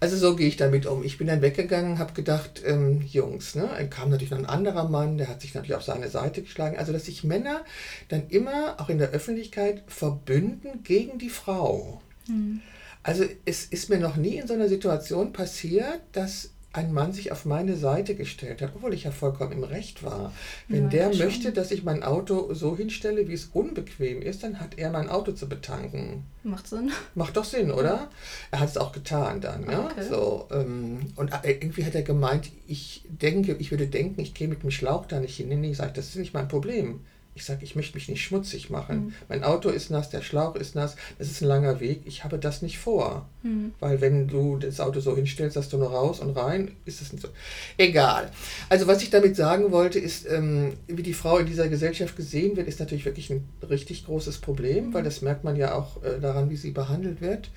Also 0.00 0.16
so 0.16 0.36
gehe 0.36 0.46
ich 0.46 0.56
damit 0.56 0.86
um. 0.86 1.02
Ich 1.02 1.18
bin 1.18 1.26
dann 1.26 1.42
weggegangen, 1.42 1.98
habe 1.98 2.12
gedacht, 2.12 2.62
ähm, 2.64 3.02
Jungs, 3.02 3.54
ne? 3.54 3.68
Dann 3.76 3.90
kam 3.90 4.10
natürlich 4.10 4.30
noch 4.30 4.38
ein 4.38 4.46
anderer 4.46 4.88
Mann, 4.88 5.18
der 5.18 5.28
hat 5.28 5.40
sich 5.40 5.54
natürlich 5.54 5.74
auf 5.74 5.82
seine 5.82 6.08
Seite 6.08 6.42
geschlagen. 6.42 6.76
Also 6.76 6.92
dass 6.92 7.06
sich 7.06 7.24
Männer 7.24 7.64
dann 8.08 8.28
immer 8.28 8.76
auch 8.78 8.88
in 8.88 8.98
der 8.98 9.10
Öffentlichkeit 9.10 9.82
verbünden 9.88 10.82
gegen 10.84 11.18
die 11.18 11.30
Frau. 11.30 12.00
Mhm. 12.28 12.60
Also 13.02 13.24
es 13.44 13.64
ist 13.64 13.90
mir 13.90 13.98
noch 13.98 14.16
nie 14.16 14.36
in 14.36 14.46
so 14.46 14.54
einer 14.54 14.68
Situation 14.68 15.32
passiert, 15.32 16.00
dass 16.12 16.50
ein 16.78 16.92
Mann 16.92 17.12
sich 17.12 17.32
auf 17.32 17.44
meine 17.44 17.76
Seite 17.76 18.14
gestellt 18.14 18.62
hat, 18.62 18.70
obwohl 18.76 18.94
ich 18.94 19.04
ja 19.04 19.10
vollkommen 19.10 19.52
im 19.52 19.64
Recht 19.64 20.04
war. 20.04 20.32
Wenn 20.68 20.84
ja, 20.84 20.88
der 20.88 21.08
möchte, 21.08 21.44
schon. 21.44 21.54
dass 21.54 21.72
ich 21.72 21.82
mein 21.82 22.04
Auto 22.04 22.54
so 22.54 22.76
hinstelle, 22.76 23.26
wie 23.28 23.32
es 23.32 23.46
unbequem 23.52 24.22
ist, 24.22 24.44
dann 24.44 24.60
hat 24.60 24.78
er 24.78 24.90
mein 24.90 25.08
Auto 25.08 25.32
zu 25.32 25.48
betanken. 25.48 26.24
Macht 26.44 26.68
Sinn. 26.68 26.92
Macht 27.14 27.36
doch 27.36 27.44
Sinn, 27.44 27.72
oder? 27.72 27.94
Ja. 27.94 28.10
Er 28.52 28.60
hat 28.60 28.68
es 28.68 28.76
auch 28.76 28.92
getan 28.92 29.40
dann. 29.40 29.68
Ja? 29.68 29.86
Okay. 29.86 30.04
So, 30.08 30.46
ähm, 30.52 31.00
und 31.16 31.32
äh, 31.32 31.50
irgendwie 31.50 31.84
hat 31.84 31.96
er 31.96 32.02
gemeint, 32.02 32.50
ich 32.68 33.04
denke, 33.08 33.56
ich 33.58 33.70
würde 33.72 33.88
denken, 33.88 34.20
ich 34.20 34.34
gehe 34.34 34.48
mit 34.48 34.62
dem 34.62 34.70
Schlauch 34.70 35.06
da 35.06 35.18
nicht 35.18 35.36
hin. 35.36 35.48
Nee, 35.48 35.70
ich 35.70 35.76
sage, 35.76 35.92
das 35.94 36.10
ist 36.10 36.16
nicht 36.16 36.32
mein 36.32 36.48
Problem. 36.48 37.00
Ich 37.38 37.44
sage, 37.44 37.64
ich 37.64 37.76
möchte 37.76 37.94
mich 37.94 38.08
nicht 38.08 38.22
schmutzig 38.22 38.68
machen. 38.68 38.96
Mhm. 38.96 39.14
Mein 39.28 39.44
Auto 39.44 39.68
ist 39.68 39.90
nass, 39.90 40.10
der 40.10 40.22
Schlauch 40.22 40.56
ist 40.56 40.74
nass, 40.74 40.96
das 41.18 41.30
ist 41.30 41.40
ein 41.40 41.48
langer 41.48 41.78
Weg. 41.78 42.02
Ich 42.04 42.24
habe 42.24 42.38
das 42.38 42.62
nicht 42.62 42.78
vor. 42.78 43.28
Mhm. 43.44 43.72
Weil 43.78 44.00
wenn 44.00 44.26
du 44.26 44.56
das 44.56 44.80
Auto 44.80 44.98
so 44.98 45.14
hinstellst, 45.14 45.56
dass 45.56 45.68
du 45.68 45.78
nur 45.78 45.90
raus 45.90 46.18
und 46.18 46.36
rein, 46.36 46.72
ist 46.84 47.00
es 47.00 47.12
nicht 47.12 47.22
so. 47.22 47.28
Egal. 47.76 48.30
Also 48.68 48.88
was 48.88 49.02
ich 49.02 49.10
damit 49.10 49.36
sagen 49.36 49.70
wollte, 49.70 50.00
ist, 50.00 50.28
ähm, 50.28 50.74
wie 50.88 51.04
die 51.04 51.14
Frau 51.14 51.38
in 51.38 51.46
dieser 51.46 51.68
Gesellschaft 51.68 52.16
gesehen 52.16 52.56
wird, 52.56 52.66
ist 52.66 52.80
natürlich 52.80 53.04
wirklich 53.04 53.30
ein 53.30 53.48
richtig 53.68 54.06
großes 54.06 54.38
Problem, 54.38 54.88
mhm. 54.88 54.94
weil 54.94 55.04
das 55.04 55.22
merkt 55.22 55.44
man 55.44 55.54
ja 55.54 55.74
auch 55.74 56.02
äh, 56.02 56.18
daran, 56.20 56.50
wie 56.50 56.56
sie 56.56 56.72
behandelt 56.72 57.20
wird 57.20 57.50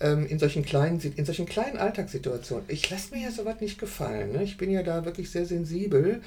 ähm, 0.00 0.26
in, 0.26 0.38
solchen 0.38 0.64
kleinen, 0.64 1.00
in 1.00 1.24
solchen 1.24 1.46
kleinen 1.46 1.76
Alltagssituationen. 1.78 2.64
Ich 2.68 2.88
lasse 2.90 3.14
mir 3.14 3.22
ja 3.22 3.30
sowas 3.30 3.60
nicht 3.60 3.78
gefallen. 3.78 4.32
Ne? 4.32 4.42
Ich 4.42 4.56
bin 4.56 4.70
ja 4.70 4.82
da 4.82 5.04
wirklich 5.04 5.30
sehr 5.30 5.46
sensibel. 5.46 6.20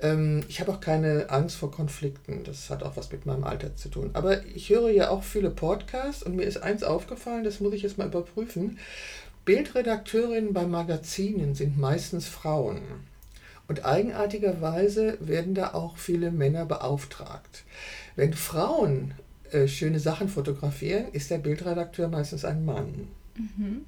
Ähm, 0.00 0.42
ich 0.48 0.60
habe 0.60 0.72
auch 0.72 0.80
keine 0.80 1.30
Angst 1.30 1.56
vor 1.56 1.70
Konflikten. 1.70 2.44
Das 2.44 2.70
hat 2.70 2.82
auch 2.82 2.96
was 2.96 3.12
mit 3.12 3.26
meinem 3.26 3.44
Alter 3.44 3.76
zu 3.76 3.88
tun. 3.88 4.10
Aber 4.14 4.44
ich 4.46 4.70
höre 4.70 4.90
ja 4.90 5.10
auch 5.10 5.22
viele 5.22 5.50
Podcasts 5.50 6.22
und 6.22 6.36
mir 6.36 6.44
ist 6.44 6.62
eins 6.62 6.82
aufgefallen, 6.82 7.44
das 7.44 7.60
muss 7.60 7.74
ich 7.74 7.82
jetzt 7.82 7.98
mal 7.98 8.06
überprüfen. 8.06 8.78
Bildredakteurinnen 9.44 10.52
bei 10.52 10.66
Magazinen 10.66 11.54
sind 11.54 11.78
meistens 11.78 12.26
Frauen. 12.26 12.80
Und 13.68 13.84
eigenartigerweise 13.84 15.16
werden 15.20 15.54
da 15.54 15.74
auch 15.74 15.96
viele 15.96 16.32
Männer 16.32 16.66
beauftragt. 16.66 17.64
Wenn 18.16 18.34
Frauen 18.34 19.14
äh, 19.52 19.68
schöne 19.68 20.00
Sachen 20.00 20.28
fotografieren, 20.28 21.06
ist 21.12 21.30
der 21.30 21.38
Bildredakteur 21.38 22.08
meistens 22.08 22.44
ein 22.44 22.64
Mann. 22.64 23.08
Mhm. 23.36 23.84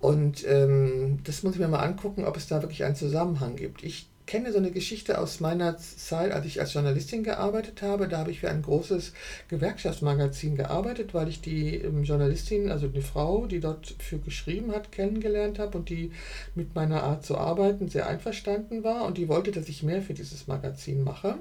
Und 0.00 0.46
ähm, 0.46 1.20
das 1.24 1.42
muss 1.42 1.54
ich 1.54 1.60
mir 1.60 1.68
mal 1.68 1.80
angucken, 1.80 2.24
ob 2.24 2.36
es 2.36 2.46
da 2.46 2.60
wirklich 2.62 2.84
einen 2.84 2.96
Zusammenhang 2.96 3.56
gibt. 3.56 3.82
Ich 3.82 4.08
kenne 4.26 4.52
so 4.52 4.58
eine 4.58 4.70
Geschichte 4.70 5.18
aus 5.18 5.40
meiner 5.40 5.76
Zeit, 5.76 6.32
als 6.32 6.46
ich 6.46 6.60
als 6.60 6.72
Journalistin 6.72 7.24
gearbeitet 7.24 7.82
habe. 7.82 8.08
Da 8.08 8.18
habe 8.18 8.30
ich 8.30 8.40
für 8.40 8.50
ein 8.50 8.62
großes 8.62 9.12
Gewerkschaftsmagazin 9.48 10.56
gearbeitet, 10.56 11.12
weil 11.12 11.28
ich 11.28 11.40
die 11.40 11.76
ähm, 11.76 12.04
Journalistin, 12.04 12.70
also 12.70 12.86
eine 12.86 13.02
Frau, 13.02 13.46
die 13.46 13.60
dort 13.60 13.94
für 13.98 14.18
geschrieben 14.18 14.72
hat, 14.72 14.92
kennengelernt 14.92 15.58
habe 15.58 15.76
und 15.78 15.88
die 15.88 16.12
mit 16.54 16.74
meiner 16.74 17.02
Art 17.02 17.24
zu 17.24 17.36
arbeiten 17.36 17.88
sehr 17.88 18.06
einverstanden 18.06 18.82
war 18.82 19.04
und 19.04 19.18
die 19.18 19.28
wollte, 19.28 19.50
dass 19.50 19.68
ich 19.68 19.82
mehr 19.82 20.02
für 20.02 20.14
dieses 20.14 20.46
Magazin 20.46 21.04
mache. 21.04 21.36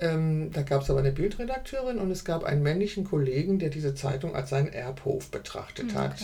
Ähm, 0.00 0.50
da 0.52 0.62
gab 0.62 0.82
es 0.82 0.90
aber 0.90 1.00
eine 1.00 1.10
Bildredakteurin 1.10 1.98
und 1.98 2.10
es 2.10 2.24
gab 2.24 2.44
einen 2.44 2.62
männlichen 2.62 3.04
Kollegen, 3.04 3.58
der 3.58 3.70
diese 3.70 3.94
Zeitung 3.94 4.36
als 4.36 4.50
seinen 4.50 4.72
Erbhof 4.72 5.30
betrachtet 5.30 5.90
hm, 5.90 5.98
hat. 5.98 6.16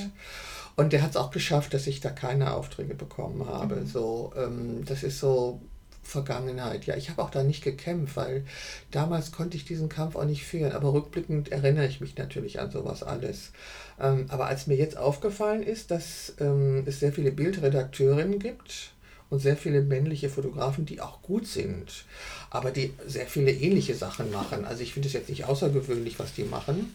Und 0.77 0.93
der 0.93 1.03
hat 1.03 1.11
es 1.11 1.17
auch 1.17 1.31
geschafft, 1.31 1.75
dass 1.75 1.87
ich 1.87 2.01
da 2.01 2.11
keine 2.11 2.55
Aufträge 2.55 2.95
bekommen 2.95 3.47
habe. 3.47 3.77
Mhm. 3.77 3.87
So, 3.87 4.33
ähm, 4.37 4.85
das 4.85 5.03
ist 5.03 5.21
so 5.21 5.61
Vergangenheit. 6.03 6.85
Ja, 6.87 6.97
ich 6.97 7.11
habe 7.11 7.23
auch 7.23 7.31
da 7.31 7.43
nicht 7.43 7.63
gekämpft, 7.63 8.17
weil 8.17 8.45
damals 8.91 9.33
konnte 9.33 9.57
ich 9.57 9.65
diesen 9.65 9.89
Kampf 9.89 10.17
auch 10.17 10.25
nicht 10.25 10.45
führen. 10.45 10.73
Aber 10.73 10.93
rückblickend 10.93 11.53
erinnere 11.53 11.87
ich 11.87 12.01
mich 12.01 12.17
natürlich 12.17 12.61
an 12.61 12.71
sowas 12.71 13.03
alles. 13.03 13.53
Ähm, 14.01 14.27
aber 14.29 14.47
als 14.47 14.67
mir 14.67 14.77
jetzt 14.77 14.97
aufgefallen 14.97 15.63
ist, 15.63 15.91
dass 15.91 16.35
ähm, 16.41 16.83
es 16.87 17.01
sehr 17.01 17.13
viele 17.13 17.31
Bildredakteurinnen 17.31 18.39
gibt, 18.39 18.95
und 19.31 19.41
sehr 19.41 19.57
viele 19.57 19.83
männliche 19.83 20.29
Fotografen, 20.29 20.87
die 20.87 21.01
auch 21.01 21.21
gut 21.23 21.47
sind, 21.47 22.05
aber 22.51 22.71
die 22.71 22.95
sehr 23.07 23.27
viele 23.27 23.51
ähnliche 23.51 23.95
Sachen 23.95 24.31
machen. 24.31 24.65
Also 24.65 24.83
ich 24.83 24.93
finde 24.93 25.09
es 25.09 25.15
jetzt 25.15 25.29
nicht 25.29 25.45
außergewöhnlich, 25.45 26.19
was 26.19 26.35
die 26.35 26.45
machen. 26.45 26.95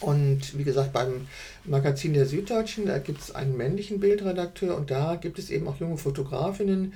Und 0.00 0.56
wie 0.56 0.64
gesagt, 0.64 0.92
beim 0.92 1.26
Magazin 1.64 2.14
der 2.14 2.26
Süddeutschen, 2.26 2.86
da 2.86 2.98
gibt 2.98 3.20
es 3.20 3.34
einen 3.34 3.56
männlichen 3.56 4.00
Bildredakteur 4.00 4.76
und 4.76 4.90
da 4.90 5.16
gibt 5.16 5.38
es 5.38 5.50
eben 5.50 5.68
auch 5.68 5.78
junge 5.78 5.98
Fotografinnen, 5.98 6.94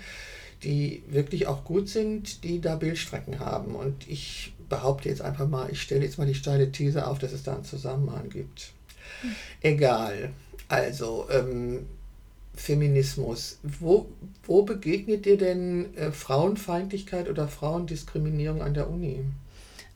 die 0.63 1.03
wirklich 1.09 1.47
auch 1.47 1.65
gut 1.65 1.89
sind, 1.89 2.45
die 2.45 2.61
da 2.61 2.77
Bildstrecken 2.77 3.41
haben. 3.41 3.75
Und 3.75 4.09
ich 4.09 4.55
behaupte 4.71 5.11
jetzt 5.11 5.21
einfach 5.21 5.49
mal, 5.49 5.71
ich 5.71 5.83
stelle 5.83 6.05
jetzt 6.05 6.17
mal 6.17 6.27
die 6.27 6.35
steile 6.35 6.73
These 6.73 7.07
auf, 7.07 7.19
dass 7.19 7.33
es 7.33 7.43
da 7.43 7.55
einen 7.55 7.65
Zusammenhang 7.65 8.31
gibt. 8.31 8.73
Hm. 9.21 9.31
Egal. 9.61 10.31
Also, 10.69 11.27
ähm, 11.31 11.87
Feminismus. 12.55 13.59
Wo, 13.63 14.07
wo 14.45 14.63
begegnet 14.63 15.27
dir 15.27 15.37
denn 15.37 15.95
äh, 15.97 16.13
Frauenfeindlichkeit 16.13 17.29
oder 17.29 17.49
Frauendiskriminierung 17.49 18.63
an 18.63 18.75
der 18.75 18.89
Uni? 18.89 19.25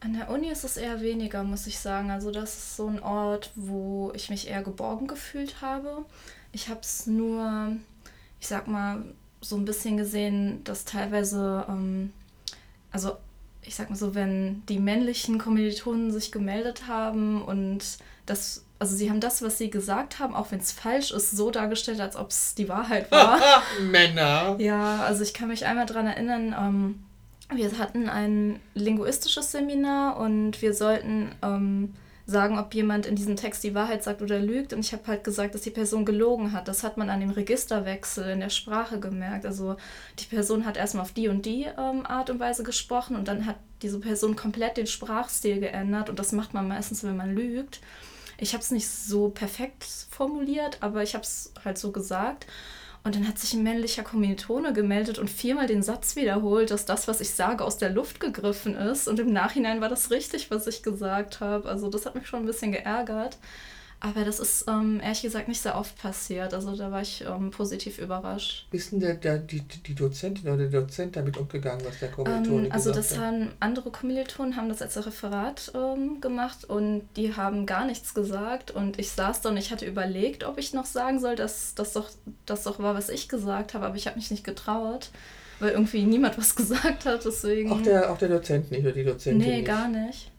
An 0.01 0.15
der 0.15 0.31
Uni 0.31 0.49
ist 0.49 0.65
es 0.65 0.77
eher 0.77 1.01
weniger, 1.01 1.43
muss 1.43 1.67
ich 1.67 1.79
sagen. 1.79 2.11
Also 2.11 2.31
das 2.31 2.55
ist 2.55 2.77
so 2.77 2.87
ein 2.87 3.03
Ort, 3.03 3.51
wo 3.57 4.13
ich 4.15 4.31
mich 4.31 4.49
eher 4.49 4.63
geborgen 4.63 5.07
gefühlt 5.07 5.61
habe. 5.61 6.05
Ich 6.53 6.69
habe 6.69 6.81
es 6.81 7.07
nur, 7.07 7.77
ich 8.41 8.47
sag 8.47 8.69
mal, 8.69 9.05
so 9.41 9.57
ein 9.57 9.65
bisschen 9.65 9.97
gesehen, 9.97 10.63
dass 10.65 10.85
teilweise, 10.85 11.65
ähm, 11.69 12.13
also 12.91 13.17
ich 13.63 13.75
sag 13.75 13.91
mal 13.91 13.97
so, 13.97 14.15
wenn 14.15 14.63
die 14.69 14.79
männlichen 14.79 15.39
Kommilitonen 15.39 16.13
sich 16.13 16.33
gemeldet 16.33 16.87
haben 16.87 17.43
und 17.43 17.99
das 18.27 18.65
also 18.79 18.95
sie 18.95 19.11
haben 19.11 19.21
das, 19.21 19.43
was 19.43 19.59
sie 19.59 19.71
gesagt 19.71 20.21
haben, 20.21 20.35
auch 20.35 20.53
wenn 20.53 20.61
es 20.61 20.73
falsch 20.73 21.11
ist, 21.11 21.33
so 21.33 21.51
dargestellt, 21.51 22.01
als 22.01 22.17
ob 22.17 22.31
es 22.31 22.55
die 22.55 22.69
Wahrheit 22.69 23.11
war. 23.11 23.41
Männer. 23.83 24.57
Ja, 24.59 25.03
also 25.03 25.23
ich 25.23 25.35
kann 25.35 25.49
mich 25.49 25.67
einmal 25.67 25.87
daran 25.87 26.07
erinnern, 26.07 26.55
ähm, 26.57 27.05
wir 27.55 27.79
hatten 27.79 28.09
ein 28.09 28.61
linguistisches 28.75 29.53
Seminar 29.53 30.19
und 30.19 30.61
wir 30.61 30.75
sollten 30.75 31.31
ähm, 31.43 31.95
sagen, 32.29 32.59
ob 32.59 32.75
jemand 32.75 33.07
in 33.07 33.17
diesem 33.17 33.37
Text 33.37 33.65
die 33.65 33.75
Wahrheit 33.75 34.05
sagt 34.05 34.21
oder 34.21 34.39
lügt. 34.39 34.75
Und 34.75 34.81
ich 34.81 34.93
habe 34.93 35.07
halt 35.07 35.25
gesagt, 35.25 35.55
dass 35.55 35.63
die 35.63 35.71
Person 35.71 36.05
gelogen 36.05 36.53
hat. 36.53 36.69
Das 36.69 36.85
hat 36.85 36.99
man 36.99 37.09
an 37.09 37.21
dem 37.21 37.31
Registerwechsel 37.31 38.29
in 38.29 38.41
der 38.41 38.51
Sprache 38.51 39.01
gemerkt. 39.01 39.47
Also 39.47 39.77
die 40.19 40.27
Person 40.27 40.67
hat 40.67 40.77
erstmal 40.77 41.05
auf 41.05 41.13
die 41.13 41.29
und 41.29 41.47
die 41.47 41.65
ähm, 41.65 42.05
Art 42.05 42.29
und 42.29 42.39
Weise 42.39 42.65
gesprochen 42.65 43.17
und 43.17 43.29
dann 43.29 43.47
hat 43.47 43.57
diese 43.81 43.99
Person 43.99 44.37
komplett 44.37 44.77
den 44.77 44.87
Sprachstil 44.87 45.59
geändert. 45.59 46.11
Und 46.11 46.19
das 46.19 46.33
macht 46.33 46.53
man 46.53 46.69
meistens, 46.69 47.03
wenn 47.03 47.17
man 47.17 47.35
lügt. 47.35 47.81
Ich 48.37 48.53
habe 48.53 48.63
es 48.63 48.71
nicht 48.71 48.89
so 48.89 49.31
perfekt 49.31 49.85
formuliert, 50.11 50.79
aber 50.81 51.03
ich 51.03 51.15
habe 51.15 51.25
es 51.25 51.53
halt 51.65 51.79
so 51.79 51.93
gesagt. 51.93 52.47
Und 53.05 53.15
dann 53.15 53.27
hat 53.27 53.39
sich 53.39 53.55
ein 53.55 53.63
männlicher 53.63 54.03
Kommilitone 54.03 54.73
gemeldet 54.73 55.19
und 55.19 55.31
viermal 55.31 55.67
den 55.67 55.83
Satz 55.83 56.17
wiederholt, 56.17 56.71
dass 56.71 56.85
das, 56.85 57.09
was 57.09 57.21
ich 57.21 57.31
sage, 57.31 57.65
aus 57.65 57.79
der 57.79 57.91
Luft 57.91 58.21
gegriffen 58.21 58.75
ist. 58.75 59.09
Und 59.09 59.19
im 59.21 59.33
Nachhinein 59.33 59.81
war 59.81 59.89
das 59.89 60.11
richtig, 60.11 60.51
was 60.51 60.67
ich 60.67 60.83
gesagt 60.83 61.41
habe. 61.41 61.69
Also 61.69 61.89
das 61.89 62.07
hat 62.07 62.15
mich 62.15 62.27
schon 62.27 62.41
ein 62.41 62.47
bisschen 62.47 62.73
geärgert. 62.73 63.39
Aber 64.01 64.25
das 64.25 64.39
ist 64.39 64.67
ähm, 64.69 65.01
ehrlich 65.03 65.23
gesagt 65.23 65.49
nicht 65.49 65.61
sehr 65.61 65.77
oft 65.77 65.99
passiert. 65.99 66.55
Also 66.55 66.77
da 66.77 66.93
war 66.93 67.03
ich 67.03 67.25
ähm, 67.27 67.51
positiv 67.51 67.99
überrascht. 67.99 68.69
Ist 68.71 68.93
denn 68.93 69.01
der, 69.01 69.15
der, 69.15 69.39
die, 69.39 69.61
die 69.61 69.95
Dozentin 69.95 70.49
oder 70.49 70.69
der 70.69 70.83
Dozent 70.83 71.17
damit 71.17 71.37
umgegangen, 71.37 71.85
was 71.85 71.99
der 71.99 72.11
Kommilitone 72.11 72.67
ähm, 72.67 72.73
Also 72.73 72.93
das 72.93 73.17
hat? 73.17 73.25
haben 73.25 73.51
andere 73.59 73.91
Kommilitonen 73.91 74.55
haben 74.57 74.69
das 74.69 74.83
als 74.83 75.05
Referat 75.05 75.73
ähm, 75.75 76.21
gemacht 76.21 76.65
und 76.65 77.09
die 77.17 77.35
haben 77.35 77.67
gar 77.67 77.87
nichts 77.87 78.15
gesagt. 78.15 78.71
Und 78.71 79.01
ich 79.01 79.11
saß 79.11 79.41
da 79.41 79.49
und 79.49 79.57
ich 79.57 79.73
hatte 79.73 79.85
überlegt, 79.85 80.45
ob 80.45 80.59
ich 80.59 80.73
noch 80.73 80.87
sagen 80.87 81.19
soll, 81.19 81.35
dass 81.35 81.75
das 81.75 81.93
doch, 81.93 82.09
das 82.47 82.63
doch 82.63 82.79
war, 82.79 82.95
was 82.95 83.09
ich 83.09 83.29
gesagt 83.29 83.75
habe, 83.75 83.87
aber 83.87 83.97
ich 83.97 84.07
habe 84.07 84.17
mich 84.17 84.31
nicht 84.31 84.45
getraut. 84.45 85.11
Weil 85.59 85.73
irgendwie 85.73 86.05
niemand 86.05 86.39
was 86.39 86.55
gesagt 86.57 87.05
hat, 87.05 87.25
deswegen. 87.25 87.73
Auch 87.73 87.83
der, 87.83 88.13
auch 88.13 88.19
der 88.19 88.29
Dozent 88.29 88.71
nicht 88.71 88.83
oder 88.83 88.93
die 88.93 89.03
Dozentin? 89.03 89.39
Nee, 89.39 89.57
nicht. 89.57 89.67
gar 89.67 89.89
nicht. 89.89 90.31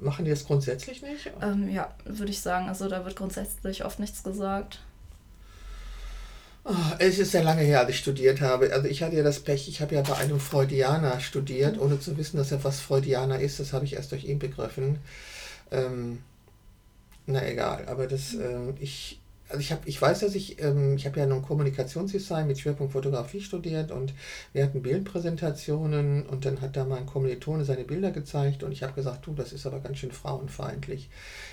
Machen 0.00 0.24
die 0.24 0.30
das 0.30 0.44
grundsätzlich 0.44 1.02
nicht? 1.02 1.30
Ähm, 1.40 1.68
ja, 1.70 1.94
würde 2.04 2.30
ich 2.30 2.40
sagen. 2.40 2.68
Also 2.68 2.88
da 2.88 3.04
wird 3.04 3.16
grundsätzlich 3.16 3.84
oft 3.84 3.98
nichts 3.98 4.22
gesagt. 4.22 4.80
Oh, 6.64 6.74
es 6.98 7.18
ist 7.18 7.32
sehr 7.32 7.42
lange 7.42 7.62
her, 7.62 7.80
als 7.80 7.90
ich 7.90 7.98
studiert 7.98 8.42
habe. 8.42 8.70
Also 8.72 8.88
ich 8.88 9.02
hatte 9.02 9.16
ja 9.16 9.22
das 9.22 9.40
Pech, 9.40 9.68
ich 9.68 9.80
habe 9.80 9.94
ja 9.94 10.02
bei 10.02 10.16
einem 10.16 10.38
Freudianer 10.38 11.18
studiert, 11.20 11.76
mhm. 11.76 11.82
ohne 11.82 12.00
zu 12.00 12.18
wissen, 12.18 12.36
dass 12.36 12.52
er 12.52 12.62
was 12.62 12.80
Freudianer 12.80 13.40
ist. 13.40 13.58
Das 13.58 13.72
habe 13.72 13.86
ich 13.86 13.94
erst 13.94 14.12
durch 14.12 14.24
ihn 14.24 14.38
begriffen. 14.38 14.98
Ähm, 15.70 16.18
na 17.24 17.46
egal, 17.46 17.86
aber 17.88 18.06
das, 18.06 18.34
ähm, 18.34 18.74
ich, 18.80 19.20
also 19.48 19.60
ich, 19.60 19.72
hab, 19.72 19.86
ich 19.86 20.00
weiß, 20.00 20.20
dass 20.20 20.34
ich, 20.34 20.62
ähm, 20.62 20.96
ich 20.96 21.06
habe 21.06 21.18
ja 21.20 21.26
nun 21.26 21.42
Kommunikationsdesign 21.42 22.46
mit 22.46 22.58
Schwerpunkt 22.58 22.92
Fotografie 22.92 23.40
studiert 23.40 23.90
und 23.90 24.12
wir 24.52 24.62
hatten 24.62 24.82
Bildpräsentationen 24.82 26.26
und 26.26 26.44
dann 26.44 26.60
hat 26.60 26.76
da 26.76 26.84
mein 26.84 27.06
Kommilitone 27.06 27.64
seine 27.64 27.84
Bilder 27.84 28.10
gezeigt 28.10 28.62
und 28.62 28.72
ich 28.72 28.82
habe 28.82 28.92
gesagt, 28.92 29.26
du, 29.26 29.34
das 29.34 29.52
ist 29.52 29.66
aber 29.66 29.80
ganz 29.80 29.98
schön 29.98 30.12
frauenfeindlich. 30.12 31.08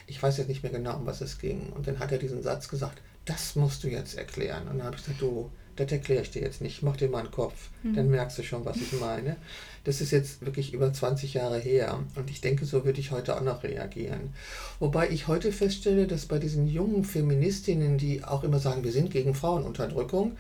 Ich 0.08 0.21
weiß 0.21 0.38
jetzt 0.38 0.49
nicht 0.49 0.63
mehr 0.63 0.71
genau, 0.71 0.97
um 0.97 1.05
was 1.05 1.21
es 1.21 1.38
ging. 1.38 1.71
Und 1.73 1.88
dann 1.88 1.99
hat 1.99 2.12
er 2.12 2.17
diesen 2.17 2.41
Satz 2.43 2.67
gesagt, 2.67 3.01
das 3.25 3.55
musst 3.55 3.84
du 3.84 3.88
jetzt 3.88 4.17
erklären. 4.17 4.67
Und 4.67 4.77
dann 4.77 4.88
habe 4.88 4.95
ich 4.97 5.03
gesagt, 5.03 5.21
du, 5.21 5.49
das 5.75 5.91
erkläre 5.91 6.21
ich 6.21 6.31
dir 6.31 6.41
jetzt 6.41 6.61
nicht, 6.61 6.83
mach 6.83 6.97
dir 6.97 7.09
mal 7.09 7.19
einen 7.19 7.31
Kopf, 7.31 7.69
mhm. 7.83 7.95
dann 7.95 8.09
merkst 8.09 8.38
du 8.38 8.43
schon, 8.43 8.65
was 8.65 8.77
ich 8.77 8.93
meine. 8.99 9.35
Das 9.83 10.01
ist 10.01 10.11
jetzt 10.11 10.43
wirklich 10.43 10.73
über 10.73 10.91
20 10.91 11.35
Jahre 11.35 11.59
her 11.59 11.99
und 12.15 12.31
ich 12.31 12.41
denke, 12.41 12.65
so 12.65 12.85
würde 12.85 12.99
ich 12.99 13.11
heute 13.11 13.38
auch 13.38 13.41
noch 13.41 13.63
reagieren. 13.63 14.33
Wobei 14.79 15.09
ich 15.09 15.27
heute 15.27 15.51
feststelle, 15.51 16.07
dass 16.07 16.25
bei 16.25 16.39
diesen 16.39 16.67
jungen 16.67 17.03
Feministinnen, 17.03 17.99
die 17.99 18.23
auch 18.23 18.43
immer 18.43 18.59
sagen, 18.59 18.83
wir 18.83 18.91
sind 18.91 19.11
gegen 19.11 19.35
Frauenunterdrückung, 19.35 20.38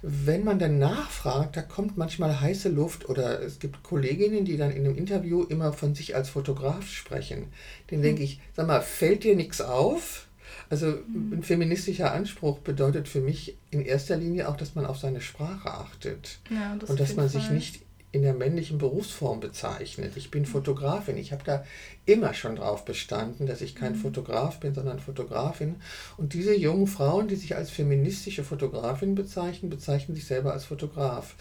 wenn 0.00 0.44
man 0.44 0.58
dann 0.58 0.78
nachfragt, 0.78 1.56
da 1.56 1.62
kommt 1.62 1.98
manchmal 1.98 2.40
heiße 2.40 2.70
Luft 2.70 3.08
oder 3.08 3.42
es 3.42 3.58
gibt 3.58 3.82
Kolleginnen, 3.82 4.46
die 4.46 4.56
dann 4.56 4.70
in 4.70 4.86
einem 4.86 4.96
Interview 4.96 5.42
immer 5.42 5.74
von 5.74 5.94
sich 5.94 6.16
als 6.16 6.30
Fotograf 6.30 6.86
sprechen. 6.88 7.48
Den 7.90 8.00
denke 8.00 8.22
ich, 8.22 8.40
sag 8.54 8.66
mal, 8.66 8.80
fällt 8.80 9.24
dir 9.24 9.36
nichts 9.36 9.60
auf? 9.60 10.25
Also 10.70 10.86
mhm. 10.86 11.32
ein 11.34 11.42
feministischer 11.42 12.12
Anspruch 12.12 12.58
bedeutet 12.58 13.08
für 13.08 13.20
mich 13.20 13.56
in 13.70 13.84
erster 13.84 14.16
Linie 14.16 14.48
auch, 14.48 14.56
dass 14.56 14.74
man 14.74 14.86
auf 14.86 14.98
seine 14.98 15.20
Sprache 15.20 15.70
achtet 15.70 16.38
ja, 16.50 16.76
das 16.78 16.90
und 16.90 17.00
dass 17.00 17.16
man 17.16 17.28
Fall. 17.28 17.40
sich 17.40 17.50
nicht 17.50 17.80
in 18.12 18.22
der 18.22 18.34
männlichen 18.34 18.78
Berufsform 18.78 19.40
bezeichnet. 19.40 20.16
Ich 20.16 20.30
bin 20.30 20.46
Fotografin. 20.46 21.18
Ich 21.18 21.32
habe 21.32 21.44
da 21.44 21.64
immer 22.06 22.32
schon 22.32 22.56
drauf 22.56 22.84
bestanden, 22.84 23.46
dass 23.46 23.60
ich 23.60 23.74
kein 23.74 23.92
mhm. 23.92 23.96
Fotograf 23.96 24.58
bin, 24.60 24.74
sondern 24.74 25.00
Fotografin. 25.00 25.76
Und 26.16 26.32
diese 26.32 26.56
jungen 26.56 26.86
Frauen, 26.86 27.28
die 27.28 27.36
sich 27.36 27.56
als 27.56 27.70
feministische 27.70 28.42
Fotografin 28.42 29.14
bezeichnen, 29.14 29.70
bezeichnen 29.70 30.14
sich 30.14 30.24
selber 30.24 30.52
als 30.52 30.64
Fotograf. 30.64 31.34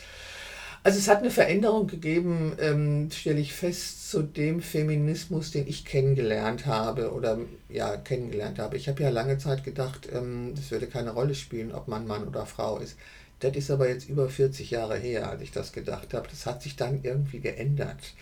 Also 0.86 1.00
es 1.00 1.08
hat 1.08 1.22
eine 1.22 1.32
Veränderung 1.32 1.88
gegeben, 1.88 2.54
ähm, 2.60 3.10
stelle 3.10 3.40
ich 3.40 3.54
fest, 3.54 4.12
zu 4.12 4.22
dem 4.22 4.62
Feminismus, 4.62 5.50
den 5.50 5.66
ich 5.68 5.84
kennengelernt 5.84 6.68
habe 6.68 7.12
oder 7.12 7.40
ja, 7.70 7.98
kennengelernt 7.98 8.60
habe. 8.60 8.78
Ich 8.78 8.88
habe 8.88 9.02
ja 9.02 9.10
lange 9.10 9.40
Zeit 9.40 9.64
gedacht, 9.64 10.08
ähm, 10.14 10.54
das 10.56 10.70
würde 10.70 10.86
keine 10.86 11.10
Rolle 11.10 11.34
spielen, 11.34 11.72
ob 11.72 11.88
man 11.88 12.06
Mann 12.06 12.28
oder 12.28 12.46
Frau 12.46 12.78
ist. 12.78 12.98
Das 13.40 13.56
ist 13.56 13.72
aber 13.72 13.90
jetzt 13.90 14.08
über 14.08 14.30
40 14.30 14.70
Jahre 14.70 14.96
her, 14.96 15.28
als 15.28 15.42
ich 15.42 15.50
das 15.50 15.74
gedacht 15.74 16.14
habe. 16.14 16.28
Das 16.30 16.46
hat 16.46 16.62
sich 16.62 16.76
dann 16.76 17.00
irgendwie 17.02 17.40
geändert. 17.40 18.14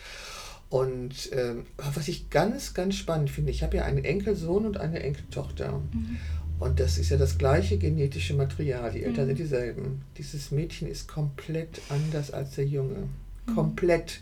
Und 0.70 1.34
ähm, 1.34 1.66
was 1.76 2.08
ich 2.08 2.30
ganz, 2.30 2.74
ganz 2.74 2.96
spannend 2.96 3.30
finde, 3.30 3.52
ich 3.52 3.62
habe 3.62 3.76
ja 3.76 3.84
einen 3.84 4.06
Enkelsohn 4.06 4.66
und 4.66 4.78
eine 4.78 5.04
Enkeltochter. 5.04 5.82
Mhm. 5.92 6.18
Und 6.60 6.80
das 6.80 6.98
ist 6.98 7.10
ja 7.10 7.18
das 7.18 7.38
gleiche 7.38 7.78
genetische 7.78 8.34
Material. 8.34 8.92
Die 8.92 9.04
Eltern 9.04 9.26
mhm. 9.26 9.28
sind 9.30 9.40
dieselben. 9.40 10.02
Dieses 10.18 10.52
Mädchen 10.52 10.88
ist 10.88 11.08
komplett 11.08 11.82
anders 11.90 12.32
als 12.32 12.56
der 12.56 12.66
Junge. 12.66 13.08
Mhm. 13.48 13.56
Komplett. 13.56 14.22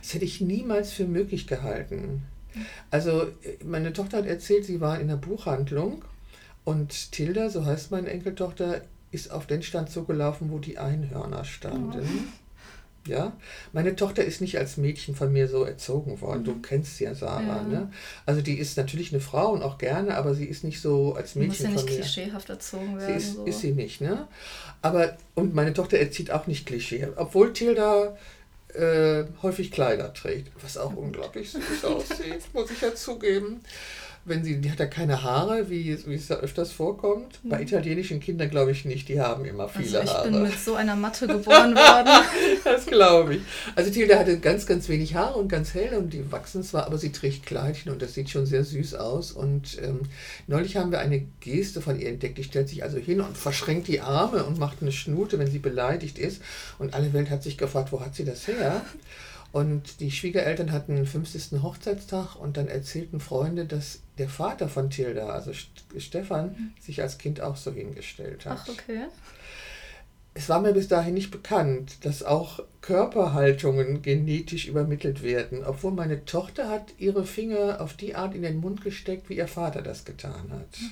Das 0.00 0.14
hätte 0.14 0.24
ich 0.24 0.40
niemals 0.40 0.92
für 0.92 1.06
möglich 1.06 1.46
gehalten. 1.46 2.22
Also, 2.90 3.28
meine 3.64 3.92
Tochter 3.92 4.18
hat 4.18 4.26
erzählt, 4.26 4.64
sie 4.64 4.80
war 4.80 5.00
in 5.00 5.08
der 5.08 5.16
Buchhandlung 5.16 6.04
und 6.64 7.12
Tilda, 7.12 7.48
so 7.48 7.64
heißt 7.64 7.90
meine 7.90 8.08
Enkeltochter, 8.08 8.82
ist 9.12 9.30
auf 9.30 9.46
den 9.46 9.62
Stand 9.62 9.90
so 9.90 10.04
gelaufen, 10.04 10.50
wo 10.50 10.58
die 10.58 10.78
Einhörner 10.78 11.44
standen. 11.44 12.32
Ja, 13.06 13.32
meine 13.72 13.96
Tochter 13.96 14.24
ist 14.24 14.42
nicht 14.42 14.58
als 14.58 14.76
Mädchen 14.76 15.14
von 15.14 15.32
mir 15.32 15.48
so 15.48 15.64
erzogen 15.64 16.20
worden. 16.20 16.44
Du 16.44 16.52
mhm. 16.52 16.62
kennst 16.62 16.98
sie 16.98 17.04
ja, 17.04 17.14
Sarah. 17.14 17.42
Ja. 17.42 17.62
Ne? 17.62 17.92
Also 18.26 18.42
die 18.42 18.58
ist 18.58 18.76
natürlich 18.76 19.10
eine 19.12 19.22
Frau 19.22 19.52
und 19.52 19.62
auch 19.62 19.78
gerne, 19.78 20.16
aber 20.16 20.34
sie 20.34 20.44
ist 20.44 20.64
nicht 20.64 20.82
so 20.82 21.14
als 21.14 21.34
Mädchen 21.34 21.72
muss 21.72 21.82
ja 21.82 21.86
nicht 21.86 21.86
klischeehaft 21.86 22.50
erzogen 22.50 22.98
werden. 22.98 23.18
Sie 23.18 23.26
ist, 23.26 23.34
so. 23.36 23.44
ist 23.44 23.60
sie 23.60 23.72
nicht, 23.72 24.02
ne? 24.02 24.28
Aber 24.82 25.16
und 25.34 25.54
meine 25.54 25.72
Tochter 25.72 25.98
erzieht 25.98 26.30
auch 26.30 26.46
nicht 26.46 26.66
Klischee, 26.66 27.08
obwohl 27.16 27.54
Tilda 27.54 28.16
äh, 28.74 29.24
häufig 29.42 29.72
Kleider 29.72 30.12
trägt, 30.12 30.52
was 30.62 30.76
auch 30.76 30.94
unglaublich 30.94 31.52
süß 31.52 31.84
aussieht, 31.84 32.52
muss 32.52 32.70
ich 32.70 32.80
ja 32.82 32.94
zugeben 32.94 33.62
wenn 34.24 34.44
sie, 34.44 34.60
die 34.60 34.70
hat 34.70 34.78
ja 34.78 34.86
keine 34.86 35.22
Haare, 35.22 35.70
wie, 35.70 35.98
wie 36.06 36.14
es 36.14 36.26
da 36.26 36.34
öfters 36.36 36.72
vorkommt. 36.72 37.38
Bei 37.42 37.56
mhm. 37.56 37.62
italienischen 37.62 38.20
Kindern 38.20 38.50
glaube 38.50 38.70
ich 38.70 38.84
nicht, 38.84 39.08
die 39.08 39.20
haben 39.20 39.44
immer 39.46 39.68
viele 39.68 40.00
also 40.00 40.02
ich 40.02 40.10
Haare. 40.10 40.28
Ich 40.28 40.32
bin 40.32 40.42
mit 40.42 40.58
so 40.58 40.74
einer 40.74 40.94
Matte 40.94 41.26
geboren 41.26 41.74
worden. 41.74 42.26
das 42.64 42.86
glaube 42.86 43.36
ich. 43.36 43.42
Also 43.74 43.90
Tilda 43.90 44.18
hatte 44.18 44.38
ganz, 44.38 44.66
ganz 44.66 44.88
wenig 44.88 45.14
Haare 45.14 45.38
und 45.38 45.48
ganz 45.48 45.72
hell 45.72 45.94
und 45.96 46.12
die 46.12 46.30
wachsen 46.30 46.62
zwar, 46.62 46.86
aber 46.86 46.98
sie 46.98 47.12
trägt 47.12 47.46
Kleidchen 47.46 47.90
und 47.90 48.02
das 48.02 48.12
sieht 48.12 48.28
schon 48.28 48.44
sehr 48.44 48.64
süß 48.64 48.94
aus. 48.94 49.32
Und 49.32 49.78
ähm, 49.82 50.00
neulich 50.46 50.76
haben 50.76 50.90
wir 50.90 51.00
eine 51.00 51.20
Geste 51.40 51.80
von 51.80 51.98
ihr 51.98 52.08
entdeckt, 52.08 52.36
die 52.36 52.44
stellt 52.44 52.68
sich 52.68 52.82
also 52.82 52.98
hin 52.98 53.22
und 53.22 53.38
verschränkt 53.38 53.88
die 53.88 54.02
Arme 54.02 54.44
und 54.44 54.58
macht 54.58 54.78
eine 54.82 54.92
Schnute, 54.92 55.38
wenn 55.38 55.50
sie 55.50 55.58
beleidigt 55.58 56.18
ist. 56.18 56.42
Und 56.78 56.92
alle 56.92 57.12
Welt 57.14 57.30
hat 57.30 57.42
sich 57.42 57.56
gefragt, 57.56 57.90
wo 57.90 58.00
hat 58.00 58.14
sie 58.14 58.24
das 58.24 58.46
her? 58.46 58.82
Und 59.52 60.00
die 60.00 60.12
Schwiegereltern 60.12 60.70
hatten 60.70 60.94
den 60.94 61.06
50. 61.06 61.60
Hochzeitstag 61.62 62.36
und 62.36 62.56
dann 62.56 62.68
erzählten 62.68 63.18
Freunde, 63.18 63.64
dass 63.64 64.00
der 64.18 64.28
Vater 64.28 64.68
von 64.68 64.90
Tilda, 64.90 65.30
also 65.30 65.52
Stefan, 65.96 66.46
mhm. 66.46 66.72
sich 66.80 67.02
als 67.02 67.18
Kind 67.18 67.40
auch 67.40 67.56
so 67.56 67.72
hingestellt 67.72 68.46
hat. 68.46 68.60
Ach, 68.62 68.68
okay. 68.68 69.06
Es 70.34 70.48
war 70.48 70.60
mir 70.60 70.72
bis 70.72 70.86
dahin 70.86 71.14
nicht 71.14 71.32
bekannt, 71.32 72.04
dass 72.04 72.22
auch 72.22 72.60
Körperhaltungen 72.80 74.02
genetisch 74.02 74.68
übermittelt 74.68 75.24
werden, 75.24 75.64
obwohl 75.64 75.90
meine 75.90 76.24
Tochter 76.24 76.68
hat 76.68 76.94
ihre 76.98 77.26
Finger 77.26 77.80
auf 77.80 77.94
die 77.94 78.14
Art 78.14 78.36
in 78.36 78.42
den 78.42 78.58
Mund 78.58 78.82
gesteckt, 78.82 79.28
wie 79.28 79.36
ihr 79.36 79.48
Vater 79.48 79.82
das 79.82 80.04
getan 80.04 80.52
hat. 80.52 80.80
Mhm. 80.80 80.90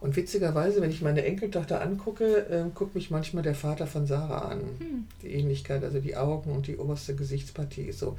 Und 0.00 0.16
witzigerweise, 0.16 0.80
wenn 0.80 0.90
ich 0.90 1.02
meine 1.02 1.24
Enkeltochter 1.24 1.82
angucke, 1.82 2.46
äh, 2.48 2.64
guckt 2.74 2.94
mich 2.94 3.10
manchmal 3.10 3.42
der 3.42 3.54
Vater 3.54 3.86
von 3.86 4.06
Sarah 4.06 4.48
an. 4.48 4.60
Hm. 4.78 5.06
Die 5.22 5.32
Ähnlichkeit, 5.32 5.84
also 5.84 6.00
die 6.00 6.16
Augen 6.16 6.50
und 6.52 6.66
die 6.66 6.76
oberste 6.76 7.14
Gesichtspartie 7.14 7.82
ist 7.82 7.98
so. 7.98 8.16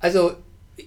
Also 0.00 0.32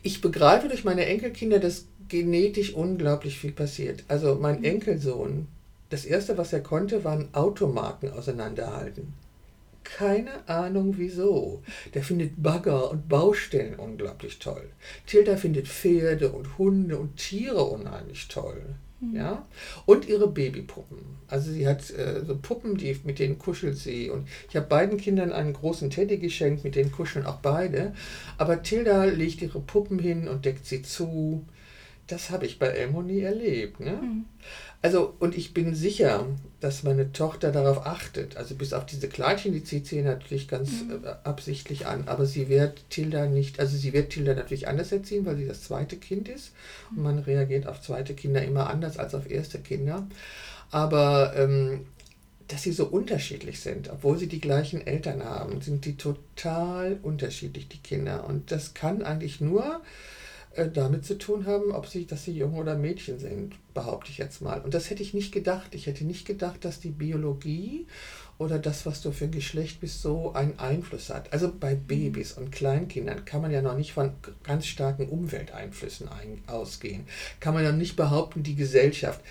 ich 0.01 0.21
begreife 0.21 0.67
durch 0.67 0.83
meine 0.83 1.05
Enkelkinder, 1.05 1.59
dass 1.59 1.85
genetisch 2.07 2.73
unglaublich 2.73 3.38
viel 3.38 3.51
passiert. 3.51 4.03
Also 4.07 4.35
mein 4.35 4.57
hm. 4.57 4.63
Enkelsohn, 4.63 5.47
das 5.89 6.05
erste, 6.05 6.38
was 6.38 6.53
er 6.53 6.61
konnte, 6.61 7.03
waren 7.03 7.29
Automarken 7.33 8.11
auseinanderhalten. 8.11 9.13
Keine 9.83 10.49
Ahnung 10.49 10.95
wieso. 10.97 11.61
Der 11.93 12.01
findet 12.01 12.41
Bagger 12.41 12.89
und 12.89 13.07
Baustellen 13.07 13.75
unglaublich 13.75 14.39
toll. 14.39 14.67
Tilda 15.05 15.38
findet 15.38 15.67
Pferde 15.67 16.31
und 16.31 16.57
Hunde 16.57 16.97
und 16.97 17.17
Tiere 17.17 17.63
unheimlich 17.63 18.27
toll. 18.27 18.63
Mhm. 18.99 19.15
Ja? 19.15 19.45
Und 19.86 20.08
ihre 20.08 20.27
Babypuppen. 20.27 20.97
Also 21.27 21.51
sie 21.51 21.67
hat 21.67 21.89
äh, 21.91 22.23
so 22.25 22.38
Puppen, 22.38 22.77
die, 22.77 22.97
mit 23.03 23.19
denen 23.19 23.39
kuschelt 23.39 23.77
sie. 23.77 24.10
Und 24.10 24.27
ich 24.49 24.55
habe 24.55 24.67
beiden 24.67 24.97
Kindern 24.97 25.31
einen 25.31 25.53
großen 25.53 25.89
Teddy 25.89 26.17
geschenkt, 26.17 26.63
mit 26.63 26.75
denen 26.75 26.91
kuscheln 26.91 27.25
auch 27.25 27.38
beide. 27.38 27.93
Aber 28.38 28.63
Tilda 28.63 29.05
legt 29.05 29.41
ihre 29.41 29.60
Puppen 29.60 29.99
hin 29.99 30.27
und 30.27 30.45
deckt 30.45 30.65
sie 30.65 30.81
zu. 30.81 31.45
Das 32.08 32.29
habe 32.29 32.45
ich 32.45 32.60
bei 32.60 32.67
Elmo 32.67 33.01
nie 33.01 33.21
erlebt. 33.21 33.79
Ne? 33.79 33.99
Mhm. 34.01 34.25
Also, 34.85 35.15
und 35.17 35.35
ich 35.35 35.55
bin 35.55 35.73
sicher, 35.73 36.27
dass 36.59 36.83
meine 36.83 37.11
Tochter 37.11 37.51
darauf 37.51 37.87
achtet. 37.87 38.37
Also 38.37 38.53
bis 38.53 38.71
auf 38.71 38.85
diese 38.85 39.07
Kleidchen, 39.07 39.51
die 39.51 39.63
zieht 39.63 39.87
sie 39.87 40.03
natürlich 40.03 40.47
ganz 40.47 40.83
mhm. 40.83 41.03
äh, 41.03 41.15
absichtlich 41.23 41.87
an. 41.87 42.03
Aber 42.05 42.27
sie 42.27 42.49
wird 42.49 42.87
Tilda 42.91 43.25
nicht, 43.25 43.59
also 43.59 43.75
sie 43.77 43.93
wird 43.93 44.11
Tilda 44.11 44.35
natürlich 44.35 44.67
anders 44.67 44.91
erziehen, 44.91 45.25
weil 45.25 45.37
sie 45.37 45.47
das 45.47 45.63
zweite 45.63 45.95
Kind 45.95 46.29
ist. 46.29 46.51
Und 46.95 47.01
man 47.01 47.17
reagiert 47.17 47.65
auf 47.65 47.81
zweite 47.81 48.13
Kinder 48.13 48.43
immer 48.43 48.69
anders 48.69 48.99
als 48.99 49.15
auf 49.15 49.27
erste 49.27 49.57
Kinder. 49.57 50.05
Aber 50.69 51.33
ähm, 51.35 51.87
dass 52.47 52.61
sie 52.61 52.71
so 52.71 52.85
unterschiedlich 52.85 53.61
sind, 53.61 53.89
obwohl 53.89 54.19
sie 54.19 54.27
die 54.27 54.39
gleichen 54.39 54.85
Eltern 54.85 55.23
haben, 55.23 55.61
sind 55.61 55.85
die 55.85 55.97
total 55.97 56.99
unterschiedlich, 57.01 57.69
die 57.69 57.79
Kinder. 57.79 58.23
Und 58.27 58.51
das 58.51 58.75
kann 58.75 59.01
eigentlich 59.01 59.41
nur 59.41 59.81
äh, 60.55 60.69
damit 60.69 61.05
zu 61.05 61.17
tun 61.17 61.45
haben, 61.45 61.71
ob 61.71 61.87
sie, 61.87 62.05
dass 62.05 62.23
sie 62.23 62.31
Jungen 62.31 62.57
oder 62.57 62.75
Mädchen 62.75 63.19
sind, 63.19 63.55
behaupte 63.73 64.11
ich 64.11 64.17
jetzt 64.17 64.41
mal. 64.41 64.61
Und 64.61 64.73
das 64.73 64.89
hätte 64.89 65.03
ich 65.03 65.13
nicht 65.13 65.31
gedacht. 65.31 65.75
Ich 65.75 65.85
hätte 65.85 66.05
nicht 66.05 66.25
gedacht, 66.25 66.63
dass 66.63 66.79
die 66.79 66.91
Biologie 66.91 67.87
oder 68.37 68.59
das, 68.59 68.85
was 68.85 69.01
du 69.01 69.11
für 69.11 69.25
ein 69.25 69.31
Geschlecht 69.31 69.81
bist, 69.81 70.01
so 70.01 70.33
einen 70.33 70.59
Einfluss 70.59 71.09
hat. 71.09 71.31
Also 71.31 71.51
bei 71.57 71.75
Babys 71.75 72.33
und 72.33 72.51
Kleinkindern 72.51 73.25
kann 73.25 73.41
man 73.41 73.51
ja 73.51 73.61
noch 73.61 73.77
nicht 73.77 73.93
von 73.93 74.11
ganz 74.43 74.65
starken 74.65 75.09
Umwelteinflüssen 75.09 76.07
ein, 76.09 76.41
ausgehen. 76.47 77.05
Kann 77.39 77.53
man 77.53 77.63
ja 77.63 77.71
nicht 77.71 77.95
behaupten, 77.95 78.43
die 78.43 78.55
Gesellschaft 78.55 79.21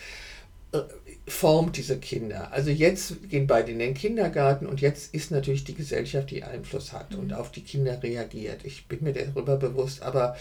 äh, 0.72 0.82
formt 1.26 1.78
diese 1.78 1.98
Kinder. 1.98 2.52
Also 2.52 2.70
jetzt 2.70 3.28
gehen 3.30 3.46
beide 3.46 3.72
in 3.72 3.78
den 3.78 3.94
Kindergarten 3.94 4.66
und 4.66 4.82
jetzt 4.82 5.14
ist 5.14 5.30
natürlich 5.30 5.64
die 5.64 5.74
Gesellschaft, 5.74 6.30
die 6.30 6.44
Einfluss 6.44 6.92
hat 6.92 7.12
mhm. 7.12 7.18
und 7.20 7.32
auf 7.32 7.50
die 7.50 7.62
Kinder 7.62 8.02
reagiert. 8.02 8.64
Ich 8.64 8.87
bin 8.87 9.02
mir 9.02 9.14
darüber 9.14 9.56
bewusst, 9.56 10.02
aber 10.02 10.37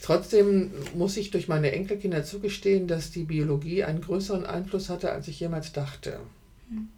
trotzdem 0.00 0.70
muss 0.94 1.18
ich 1.18 1.30
durch 1.30 1.48
meine 1.48 1.72
Enkelkinder 1.72 2.24
zugestehen, 2.24 2.88
dass 2.88 3.10
die 3.10 3.24
Biologie 3.24 3.84
einen 3.84 4.00
größeren 4.00 4.46
Einfluss 4.46 4.88
hatte, 4.88 5.12
als 5.12 5.28
ich 5.28 5.38
jemals 5.38 5.72
dachte. 5.72 6.18
Mhm. 6.70 6.88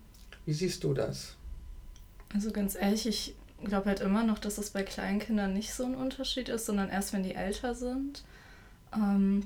Wie 0.47 0.53
siehst 0.53 0.85
du 0.85 0.95
das? 0.95 1.35
Also 2.33 2.53
ganz 2.53 2.77
ehrlich, 2.77 3.07
ich 3.09 3.35
glaube 3.65 3.87
halt 3.87 4.01
immer 4.01 4.25
noch, 4.25 4.39
dass 4.39 4.59
es 4.59 4.71
bei 4.71 4.85
Kleinkindern 4.85 5.55
nicht 5.55 5.73
so 5.73 5.85
ein 5.85 5.97
Unterschied 5.97 6.49
ist, 6.49 6.67
sondern 6.67 6.89
erst 6.89 7.13
wenn 7.13 7.25
die 7.25 7.35
älter 7.35 7.75
sind. 7.75 8.23
Ähm, 8.95 9.43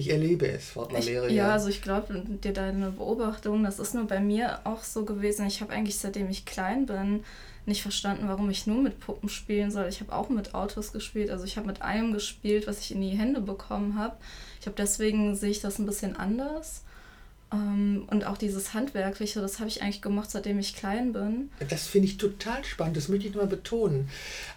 ich 0.00 0.10
erlebe 0.10 0.48
es, 0.48 0.70
Frau 0.70 0.90
Valeria. 0.90 1.28
Ja, 1.28 1.52
also 1.52 1.68
ich 1.68 1.82
glaube, 1.82 2.22
dir 2.42 2.52
deine 2.52 2.90
Beobachtung, 2.90 3.62
das 3.62 3.78
ist 3.78 3.94
nur 3.94 4.06
bei 4.06 4.20
mir 4.20 4.60
auch 4.64 4.82
so 4.82 5.04
gewesen. 5.04 5.46
Ich 5.46 5.60
habe 5.60 5.72
eigentlich, 5.72 5.98
seitdem 5.98 6.28
ich 6.30 6.44
klein 6.44 6.86
bin, 6.86 7.24
nicht 7.66 7.82
verstanden, 7.82 8.26
warum 8.26 8.50
ich 8.50 8.66
nur 8.66 8.82
mit 8.82 9.00
Puppen 9.00 9.28
spielen 9.28 9.70
soll. 9.70 9.86
Ich 9.88 10.00
habe 10.00 10.12
auch 10.12 10.28
mit 10.28 10.54
Autos 10.54 10.92
gespielt. 10.92 11.30
Also 11.30 11.44
ich 11.44 11.56
habe 11.56 11.66
mit 11.66 11.82
allem 11.82 12.12
gespielt, 12.12 12.66
was 12.66 12.80
ich 12.80 12.92
in 12.92 13.00
die 13.00 13.10
Hände 13.10 13.40
bekommen 13.40 13.98
habe. 13.98 14.16
Ich 14.60 14.66
habe 14.66 14.76
deswegen 14.76 15.36
sehe 15.36 15.50
ich 15.50 15.60
das 15.60 15.78
ein 15.78 15.86
bisschen 15.86 16.16
anders. 16.16 16.82
Ähm, 17.52 18.06
und 18.10 18.24
auch 18.26 18.36
dieses 18.38 18.74
Handwerkliche, 18.74 19.40
das 19.40 19.58
habe 19.58 19.68
ich 19.68 19.82
eigentlich 19.82 20.02
gemacht, 20.02 20.30
seitdem 20.30 20.58
ich 20.58 20.76
klein 20.76 21.12
bin. 21.12 21.50
Das 21.68 21.86
finde 21.86 22.06
ich 22.06 22.16
total 22.16 22.64
spannend, 22.64 22.96
das 22.96 23.08
möchte 23.08 23.26
ich 23.28 23.34
mal 23.34 23.46
betonen. 23.46 24.08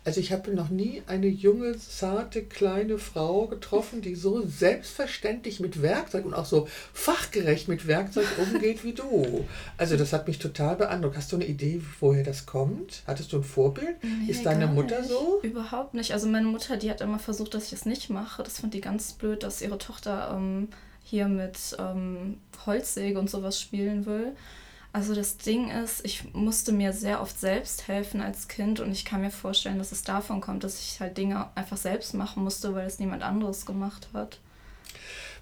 Also 0.05 0.19
ich 0.19 0.31
habe 0.31 0.51
noch 0.53 0.69
nie 0.69 1.01
eine 1.07 1.27
junge, 1.27 1.77
zarte, 1.77 2.43
kleine 2.43 2.99
Frau 2.99 3.47
getroffen, 3.47 4.01
die 4.01 4.15
so 4.15 4.45
selbstverständlich 4.45 5.59
mit 5.59 5.81
Werkzeug 5.81 6.25
und 6.25 6.33
auch 6.33 6.45
so 6.45 6.67
fachgerecht 6.93 7.67
mit 7.67 7.87
Werkzeug 7.87 8.27
umgeht 8.37 8.83
wie 8.83 8.93
du. 8.93 9.45
Also 9.77 9.97
das 9.97 10.13
hat 10.13 10.27
mich 10.27 10.39
total 10.39 10.75
beeindruckt. 10.75 11.17
Hast 11.17 11.31
du 11.31 11.37
eine 11.37 11.45
Idee, 11.45 11.81
woher 11.99 12.23
das 12.23 12.45
kommt? 12.45 13.03
Hattest 13.07 13.33
du 13.33 13.37
ein 13.37 13.43
Vorbild? 13.43 13.95
Nee, 14.03 14.31
Ist 14.31 14.45
deine 14.45 14.67
Mutter 14.67 14.99
nicht. 14.99 15.09
so? 15.09 15.39
Überhaupt 15.41 15.93
nicht. 15.95 16.13
Also 16.13 16.27
meine 16.27 16.47
Mutter, 16.47 16.77
die 16.77 16.89
hat 16.91 17.01
immer 17.01 17.19
versucht, 17.19 17.53
dass 17.55 17.67
ich 17.67 17.73
es 17.73 17.85
nicht 17.85 18.09
mache. 18.09 18.43
Das 18.43 18.59
fand 18.59 18.73
die 18.73 18.81
ganz 18.81 19.13
blöd, 19.13 19.41
dass 19.43 19.61
ihre 19.61 19.77
Tochter... 19.77 20.35
Ähm, 20.37 20.67
hier 21.13 21.27
mit 21.27 21.77
ähm, 21.77 22.39
Holzsäge 22.65 23.19
und 23.19 23.29
sowas 23.29 23.61
spielen 23.61 24.07
will. 24.07 24.35
Also 24.93 25.13
das 25.13 25.37
Ding 25.37 25.69
ist, 25.69 26.03
ich 26.03 26.33
musste 26.33 26.71
mir 26.71 26.91
sehr 26.91 27.21
oft 27.21 27.39
selbst 27.39 27.87
helfen 27.87 28.19
als 28.19 28.47
Kind 28.47 28.79
und 28.79 28.91
ich 28.91 29.05
kann 29.05 29.21
mir 29.21 29.29
vorstellen, 29.29 29.77
dass 29.77 29.91
es 29.91 30.01
davon 30.01 30.41
kommt, 30.41 30.63
dass 30.63 30.79
ich 30.79 30.99
halt 30.99 31.15
Dinge 31.19 31.49
einfach 31.53 31.77
selbst 31.77 32.15
machen 32.15 32.43
musste, 32.43 32.73
weil 32.73 32.87
es 32.87 32.97
niemand 32.97 33.21
anderes 33.21 33.67
gemacht 33.67 34.07
hat. 34.13 34.39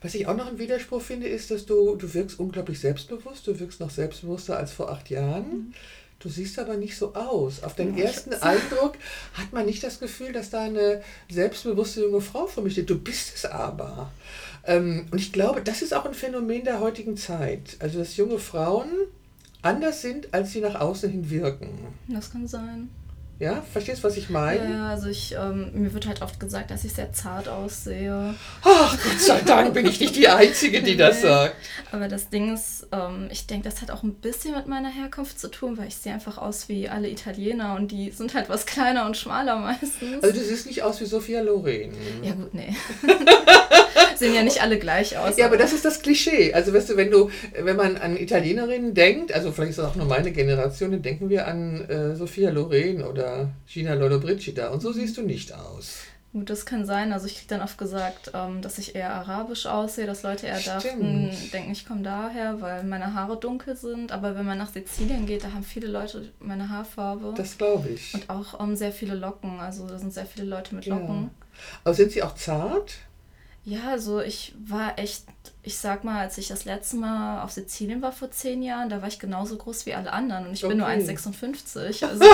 Was 0.01 0.13
ich 0.13 0.27
auch 0.27 0.35
noch 0.35 0.47
einen 0.47 0.59
Widerspruch 0.59 1.01
finde, 1.01 1.27
ist, 1.27 1.51
dass 1.51 1.65
du, 1.65 1.95
du 1.95 2.13
wirkst 2.13 2.37
unglaublich 2.37 2.81
selbstbewusst, 2.81 3.47
du 3.47 3.57
wirkst 3.57 3.79
noch 3.79 3.91
selbstbewusster 3.91 4.57
als 4.57 4.73
vor 4.73 4.91
acht 4.91 5.09
Jahren. 5.09 5.47
Mhm. 5.47 5.73
Du 6.19 6.29
siehst 6.29 6.59
aber 6.59 6.75
nicht 6.75 6.97
so 6.97 7.15
aus. 7.15 7.63
Auf 7.63 7.75
den 7.75 7.97
ja, 7.97 8.05
ersten 8.05 8.33
Eindruck 8.33 8.93
hat 9.33 9.53
man 9.53 9.65
nicht 9.65 9.83
das 9.83 9.99
Gefühl, 9.99 10.33
dass 10.33 10.51
da 10.51 10.63
eine 10.63 11.01
selbstbewusste 11.31 12.01
junge 12.01 12.21
Frau 12.21 12.45
vor 12.45 12.61
mir 12.61 12.69
steht. 12.69 12.89
Du 12.89 12.99
bist 12.99 13.33
es 13.35 13.45
aber. 13.45 14.11
Ähm, 14.65 15.07
und 15.11 15.19
ich 15.19 15.31
glaube, 15.31 15.61
das 15.61 15.81
ist 15.81 15.93
auch 15.93 16.05
ein 16.05 16.13
Phänomen 16.13 16.63
der 16.63 16.79
heutigen 16.79 17.17
Zeit. 17.17 17.77
Also, 17.79 17.99
dass 17.99 18.17
junge 18.17 18.39
Frauen 18.39 18.89
anders 19.61 20.01
sind, 20.01 20.33
als 20.33 20.51
sie 20.51 20.61
nach 20.61 20.79
außen 20.79 21.09
hin 21.09 21.29
wirken. 21.29 21.69
Das 22.07 22.31
kann 22.31 22.47
sein. 22.47 22.89
Ja, 23.41 23.63
verstehst 23.73 24.03
du, 24.03 24.07
was 24.07 24.17
ich 24.17 24.29
meine? 24.29 24.71
Ja, 24.71 24.89
also 24.89 25.07
ich, 25.07 25.33
ähm, 25.35 25.71
mir 25.73 25.91
wird 25.95 26.05
halt 26.05 26.21
oft 26.21 26.39
gesagt, 26.39 26.69
dass 26.69 26.83
ich 26.83 26.93
sehr 26.93 27.11
zart 27.11 27.47
aussehe. 27.47 28.35
Ach, 28.61 28.91
Gott 29.03 29.19
sei 29.19 29.41
Dank 29.41 29.73
bin 29.73 29.87
ich 29.87 29.99
nicht 29.99 30.15
die 30.15 30.27
Einzige, 30.27 30.83
die 30.83 30.91
nee. 30.91 30.97
das 30.97 31.23
sagt. 31.23 31.55
Aber 31.91 32.07
das 32.07 32.29
Ding 32.29 32.53
ist, 32.53 32.85
ähm, 32.91 33.29
ich 33.31 33.47
denke, 33.47 33.67
das 33.67 33.81
hat 33.81 33.89
auch 33.89 34.03
ein 34.03 34.13
bisschen 34.13 34.53
mit 34.53 34.67
meiner 34.67 34.89
Herkunft 34.89 35.39
zu 35.39 35.49
tun, 35.49 35.79
weil 35.79 35.87
ich 35.87 35.95
sehe 35.95 36.13
einfach 36.13 36.37
aus 36.37 36.69
wie 36.69 36.87
alle 36.87 37.09
Italiener 37.09 37.73
und 37.73 37.89
die 37.89 38.11
sind 38.11 38.35
halt 38.35 38.47
was 38.47 38.67
kleiner 38.67 39.07
und 39.07 39.17
schmaler 39.17 39.55
meistens. 39.55 40.21
Also 40.21 40.39
du 40.39 40.45
siehst 40.45 40.67
nicht 40.67 40.83
aus 40.83 41.01
wie 41.01 41.05
Sophia 41.05 41.41
Loren. 41.41 41.93
Ja 42.21 42.33
gut, 42.33 42.53
nee. 42.53 42.75
sehen 44.21 44.33
ja 44.33 44.43
nicht 44.43 44.61
alle 44.61 44.79
gleich 44.79 45.17
aus. 45.17 45.37
Ja, 45.37 45.47
aber 45.47 45.57
das 45.57 45.73
ist 45.73 45.83
das 45.83 46.01
Klischee. 46.01 46.53
Also 46.53 46.73
weißt 46.73 46.89
du, 46.89 46.97
wenn 46.97 47.11
du, 47.11 47.29
wenn 47.59 47.75
man 47.75 47.97
an 47.97 48.15
Italienerinnen 48.15 48.93
denkt, 48.93 49.33
also 49.33 49.51
vielleicht 49.51 49.71
ist 49.71 49.79
das 49.79 49.87
auch 49.87 49.95
nur 49.95 50.05
meine 50.05 50.31
Generation, 50.31 50.91
dann 50.91 51.01
denken 51.01 51.29
wir 51.29 51.47
an 51.47 51.89
äh, 51.89 52.15
Sophia 52.15 52.49
Loren 52.51 53.03
oder 53.03 53.49
Gina 53.67 53.93
Lollobrigida. 53.95 54.69
Und 54.69 54.81
so 54.81 54.93
siehst 54.93 55.17
du 55.17 55.23
nicht 55.23 55.53
aus. 55.53 56.05
Gut, 56.33 56.49
das 56.49 56.65
kann 56.65 56.85
sein. 56.85 57.11
Also 57.11 57.25
ich 57.25 57.35
kriege 57.35 57.49
dann 57.49 57.61
oft 57.61 57.77
gesagt, 57.77 58.31
ähm, 58.33 58.61
dass 58.61 58.77
ich 58.77 58.95
eher 58.95 59.13
arabisch 59.13 59.65
aussehe, 59.65 60.05
dass 60.05 60.23
Leute 60.23 60.47
eher 60.47 60.61
dachten, 60.61 61.29
denken, 61.51 61.71
ich 61.73 61.85
komme 61.85 62.03
daher, 62.03 62.61
weil 62.61 62.85
meine 62.85 63.13
Haare 63.13 63.37
dunkel 63.37 63.75
sind. 63.75 64.13
Aber 64.13 64.37
wenn 64.37 64.45
man 64.45 64.57
nach 64.57 64.71
Sizilien 64.71 65.25
geht, 65.25 65.43
da 65.43 65.51
haben 65.51 65.63
viele 65.63 65.87
Leute 65.87 66.31
meine 66.39 66.69
Haarfarbe. 66.69 67.33
Das 67.35 67.57
glaube 67.57 67.89
ich. 67.89 68.13
Und 68.13 68.29
auch 68.29 68.61
ähm, 68.61 68.77
sehr 68.77 68.93
viele 68.93 69.15
Locken. 69.15 69.59
Also 69.59 69.85
da 69.87 69.97
sind 69.97 70.13
sehr 70.13 70.25
viele 70.25 70.47
Leute 70.47 70.73
mit 70.73 70.85
Locken. 70.85 71.23
Ja. 71.23 71.29
Aber 71.83 71.93
sind 71.93 72.13
sie 72.13 72.23
auch 72.23 72.35
zart? 72.35 72.93
Ja, 73.63 73.91
also 73.91 74.21
ich 74.21 74.53
war 74.67 74.97
echt, 74.97 75.23
ich 75.61 75.77
sag 75.77 76.03
mal, 76.03 76.21
als 76.21 76.37
ich 76.37 76.47
das 76.47 76.65
letzte 76.65 76.95
Mal 76.95 77.43
auf 77.43 77.51
Sizilien 77.51 78.01
war 78.01 78.11
vor 78.11 78.31
zehn 78.31 78.63
Jahren, 78.63 78.89
da 78.89 79.01
war 79.01 79.07
ich 79.07 79.19
genauso 79.19 79.55
groß 79.55 79.85
wie 79.85 79.93
alle 79.93 80.11
anderen 80.11 80.47
und 80.47 80.53
ich 80.53 80.63
okay. 80.63 80.73
bin 80.73 80.79
nur 80.79 80.87
1,56. 80.87 82.05
Also. 82.07 82.25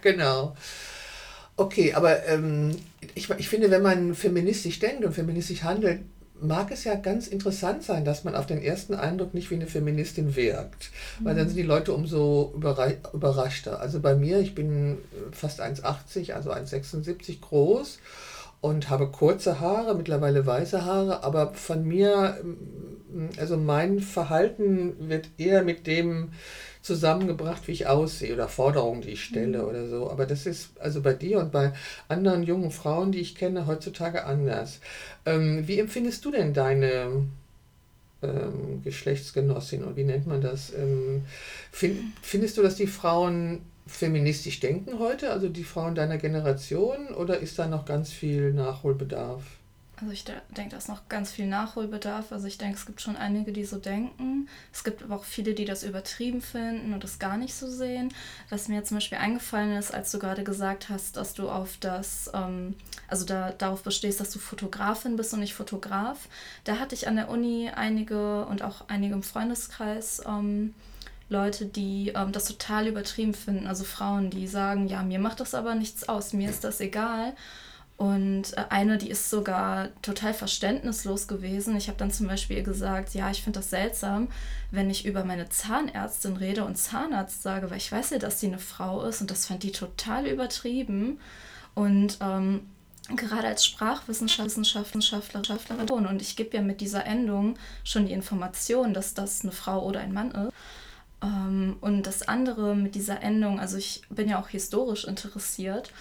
genau. 0.00 0.56
Okay, 1.56 1.92
aber 1.94 2.24
ähm, 2.26 2.76
ich, 3.14 3.28
ich 3.30 3.48
finde, 3.48 3.70
wenn 3.70 3.82
man 3.82 4.14
feministisch 4.14 4.78
denkt 4.78 5.04
und 5.04 5.12
feministisch 5.12 5.62
handelt, 5.62 6.00
mag 6.40 6.70
es 6.70 6.84
ja 6.84 6.94
ganz 6.94 7.28
interessant 7.28 7.82
sein, 7.82 8.04
dass 8.04 8.24
man 8.24 8.34
auf 8.34 8.46
den 8.46 8.62
ersten 8.62 8.94
Eindruck 8.94 9.32
nicht 9.32 9.50
wie 9.50 9.54
eine 9.54 9.66
Feministin 9.66 10.36
wirkt. 10.36 10.90
Weil 11.20 11.34
dann 11.34 11.44
mhm. 11.44 11.48
sind 11.48 11.56
die 11.56 11.62
Leute 11.62 11.92
umso 11.94 12.52
überraschter. 12.54 13.80
Also 13.80 14.00
bei 14.00 14.14
mir, 14.14 14.40
ich 14.40 14.54
bin 14.54 14.98
fast 15.32 15.62
1,80, 15.62 16.32
also 16.32 16.52
1,76 16.52 17.40
groß 17.40 17.98
und 18.66 18.90
habe 18.90 19.06
kurze 19.06 19.60
Haare, 19.60 19.94
mittlerweile 19.94 20.44
weiße 20.44 20.84
Haare, 20.84 21.22
aber 21.22 21.54
von 21.54 21.84
mir, 21.84 22.36
mm, 22.42 23.28
also 23.38 23.56
mein 23.56 24.00
Verhalten 24.00 25.08
wird 25.08 25.28
eher 25.38 25.62
mit 25.62 25.86
dem 25.86 26.32
zusammengebracht, 26.82 27.68
wie 27.68 27.72
ich 27.72 27.86
aussehe 27.86 28.34
oder 28.34 28.48
Forderungen, 28.48 29.02
die 29.02 29.10
ich 29.10 29.24
stelle 29.24 29.58
mhm. 29.58 29.68
oder 29.68 29.88
so. 29.88 30.10
Aber 30.10 30.26
das 30.26 30.46
ist 30.46 30.80
also 30.80 31.00
bei 31.00 31.14
dir 31.14 31.38
und 31.38 31.52
bei 31.52 31.72
anderen 32.08 32.42
jungen 32.42 32.72
Frauen, 32.72 33.12
die 33.12 33.20
ich 33.20 33.36
kenne, 33.36 33.66
heutzutage 33.66 34.24
anders. 34.24 34.80
Ähm, 35.24 35.66
wie 35.66 35.78
empfindest 35.78 36.24
du 36.24 36.32
denn 36.32 36.52
deine 36.52 37.26
ähm, 38.22 38.82
Geschlechtsgenossin 38.82 39.84
oder 39.84 39.96
wie 39.96 40.04
nennt 40.04 40.26
man 40.26 40.40
das? 40.40 40.72
Ähm, 40.74 41.24
find, 41.70 41.98
findest 42.20 42.56
du, 42.58 42.62
dass 42.62 42.74
die 42.76 42.88
Frauen 42.88 43.60
feministisch 43.86 44.60
denken 44.60 44.98
heute, 44.98 45.30
also 45.30 45.48
die 45.48 45.64
Frauen 45.64 45.94
deiner 45.94 46.18
Generation, 46.18 47.08
oder 47.08 47.38
ist 47.38 47.58
da 47.58 47.66
noch 47.66 47.84
ganz 47.84 48.12
viel 48.12 48.52
Nachholbedarf? 48.52 49.42
Also 49.98 50.12
ich 50.12 50.24
denke, 50.24 50.72
da 50.72 50.76
ist 50.76 50.90
noch 50.90 51.08
ganz 51.08 51.32
viel 51.32 51.46
Nachholbedarf. 51.46 52.30
Also 52.30 52.46
ich 52.46 52.58
denke, 52.58 52.76
es 52.76 52.84
gibt 52.84 53.00
schon 53.00 53.16
einige, 53.16 53.50
die 53.50 53.64
so 53.64 53.78
denken. 53.78 54.46
Es 54.70 54.84
gibt 54.84 55.02
aber 55.02 55.16
auch 55.16 55.24
viele, 55.24 55.54
die 55.54 55.64
das 55.64 55.84
übertrieben 55.84 56.42
finden 56.42 56.92
und 56.92 57.02
das 57.02 57.18
gar 57.18 57.38
nicht 57.38 57.54
so 57.54 57.66
sehen. 57.66 58.12
Was 58.50 58.68
mir 58.68 58.84
zum 58.84 58.98
Beispiel 58.98 59.16
eingefallen 59.16 59.74
ist, 59.74 59.94
als 59.94 60.10
du 60.12 60.18
gerade 60.18 60.44
gesagt 60.44 60.90
hast, 60.90 61.16
dass 61.16 61.32
du 61.32 61.48
auf 61.48 61.78
das, 61.80 62.30
ähm, 62.34 62.74
also 63.08 63.24
da, 63.24 63.52
darauf 63.52 63.82
bestehst, 63.84 64.20
dass 64.20 64.30
du 64.30 64.38
Fotografin 64.38 65.16
bist 65.16 65.32
und 65.32 65.40
nicht 65.40 65.54
Fotograf. 65.54 66.28
Da 66.64 66.78
hatte 66.78 66.94
ich 66.94 67.08
an 67.08 67.16
der 67.16 67.30
Uni 67.30 67.70
einige 67.74 68.44
und 68.44 68.60
auch 68.60 68.84
einige 68.88 69.14
im 69.14 69.22
Freundeskreis 69.22 70.22
ähm, 70.26 70.74
Leute, 71.28 71.66
die 71.66 72.12
ähm, 72.14 72.32
das 72.32 72.44
total 72.44 72.86
übertrieben 72.86 73.34
finden. 73.34 73.66
Also 73.66 73.84
Frauen, 73.84 74.30
die 74.30 74.46
sagen, 74.46 74.88
ja, 74.88 75.02
mir 75.02 75.18
macht 75.18 75.40
das 75.40 75.54
aber 75.54 75.74
nichts 75.74 76.08
aus, 76.08 76.32
mir 76.32 76.48
ist 76.48 76.64
das 76.64 76.80
egal. 76.80 77.34
Und 77.96 78.56
äh, 78.56 78.64
eine, 78.68 78.98
die 78.98 79.08
ist 79.08 79.30
sogar 79.30 79.88
total 80.02 80.34
verständnislos 80.34 81.28
gewesen. 81.28 81.76
Ich 81.76 81.88
habe 81.88 81.98
dann 81.98 82.10
zum 82.10 82.26
Beispiel 82.26 82.62
gesagt, 82.62 83.14
ja, 83.14 83.30
ich 83.30 83.42
finde 83.42 83.60
das 83.60 83.70
seltsam, 83.70 84.28
wenn 84.70 84.90
ich 84.90 85.06
über 85.06 85.24
meine 85.24 85.48
Zahnärztin 85.48 86.36
rede 86.36 86.64
und 86.64 86.76
Zahnarzt 86.76 87.42
sage, 87.42 87.70
weil 87.70 87.78
ich 87.78 87.90
weiß 87.90 88.10
ja, 88.10 88.18
dass 88.18 88.38
sie 88.38 88.48
eine 88.48 88.58
Frau 88.58 89.02
ist 89.04 89.22
und 89.22 89.30
das 89.30 89.46
fand 89.46 89.62
die 89.62 89.72
total 89.72 90.26
übertrieben. 90.26 91.18
Und 91.74 92.18
ähm, 92.20 92.66
gerade 93.14 93.48
als 93.48 93.64
Sprachwissenschaftlerin 93.64 96.06
und 96.06 96.22
ich 96.22 96.36
gebe 96.36 96.56
ja 96.56 96.62
mit 96.62 96.80
dieser 96.80 97.06
Endung 97.06 97.56
schon 97.82 98.06
die 98.06 98.12
Information, 98.12 98.94
dass 98.94 99.14
das 99.14 99.42
eine 99.42 99.52
Frau 99.52 99.84
oder 99.84 100.00
ein 100.00 100.12
Mann 100.12 100.32
ist. 100.32 100.52
Ähm, 101.22 101.76
und 101.80 102.04
das 102.04 102.26
andere 102.26 102.74
mit 102.74 102.94
dieser 102.94 103.22
Endung, 103.22 103.60
also 103.60 103.76
ich 103.76 104.02
bin 104.10 104.28
ja 104.28 104.40
auch 104.40 104.48
historisch 104.48 105.04
interessiert 105.04 105.92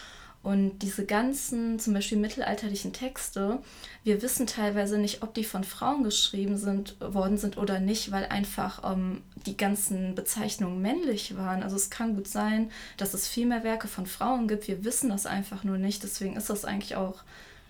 und 0.45 0.77
diese 0.83 1.07
ganzen, 1.07 1.79
zum 1.79 1.95
Beispiel 1.95 2.19
mittelalterlichen 2.19 2.93
Texte, 2.93 3.57
wir 4.03 4.21
wissen 4.21 4.45
teilweise 4.45 4.99
nicht, 4.99 5.23
ob 5.23 5.33
die 5.33 5.43
von 5.43 5.63
Frauen 5.63 6.03
geschrieben 6.03 6.55
sind, 6.55 6.97
worden 6.99 7.39
sind 7.39 7.57
oder 7.57 7.79
nicht, 7.79 8.11
weil 8.11 8.25
einfach 8.25 8.83
ähm, 8.93 9.23
die 9.47 9.57
ganzen 9.57 10.13
Bezeichnungen 10.13 10.83
männlich 10.83 11.35
waren. 11.35 11.63
Also 11.63 11.75
es 11.75 11.89
kann 11.89 12.15
gut 12.15 12.27
sein, 12.27 12.69
dass 12.97 13.15
es 13.15 13.27
viel 13.27 13.47
mehr 13.47 13.63
Werke 13.63 13.87
von 13.87 14.05
Frauen 14.05 14.47
gibt. 14.47 14.67
Wir 14.67 14.85
wissen 14.85 15.09
das 15.09 15.25
einfach 15.25 15.63
nur 15.63 15.79
nicht. 15.79 16.03
Deswegen 16.03 16.35
ist 16.35 16.51
das 16.51 16.63
eigentlich 16.63 16.95
auch 16.95 17.23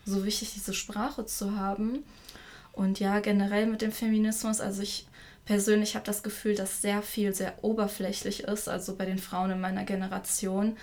so 0.05 0.25
wichtig, 0.25 0.51
diese 0.53 0.73
Sprache 0.73 1.25
zu 1.25 1.57
haben. 1.57 2.03
Und 2.73 2.99
ja, 2.99 3.21
generell 3.21 3.67
mit 3.67 3.81
dem 3.81 3.93
Feminismus, 3.93 4.59
also 4.59 4.81
ich 4.81 5.07
persönlich 5.45 5.95
habe 5.95 6.05
das 6.05 6.23
Gefühl, 6.23 6.55
dass 6.55 6.81
sehr 6.81 7.01
viel 7.01 7.33
sehr 7.33 7.63
oberflächlich 7.63 8.43
ist, 8.43 8.67
also 8.67 8.95
bei 8.95 9.05
den 9.05 9.19
Frauen 9.19 9.51
in 9.51 9.61
meiner 9.61 9.83
Generation 9.83 10.75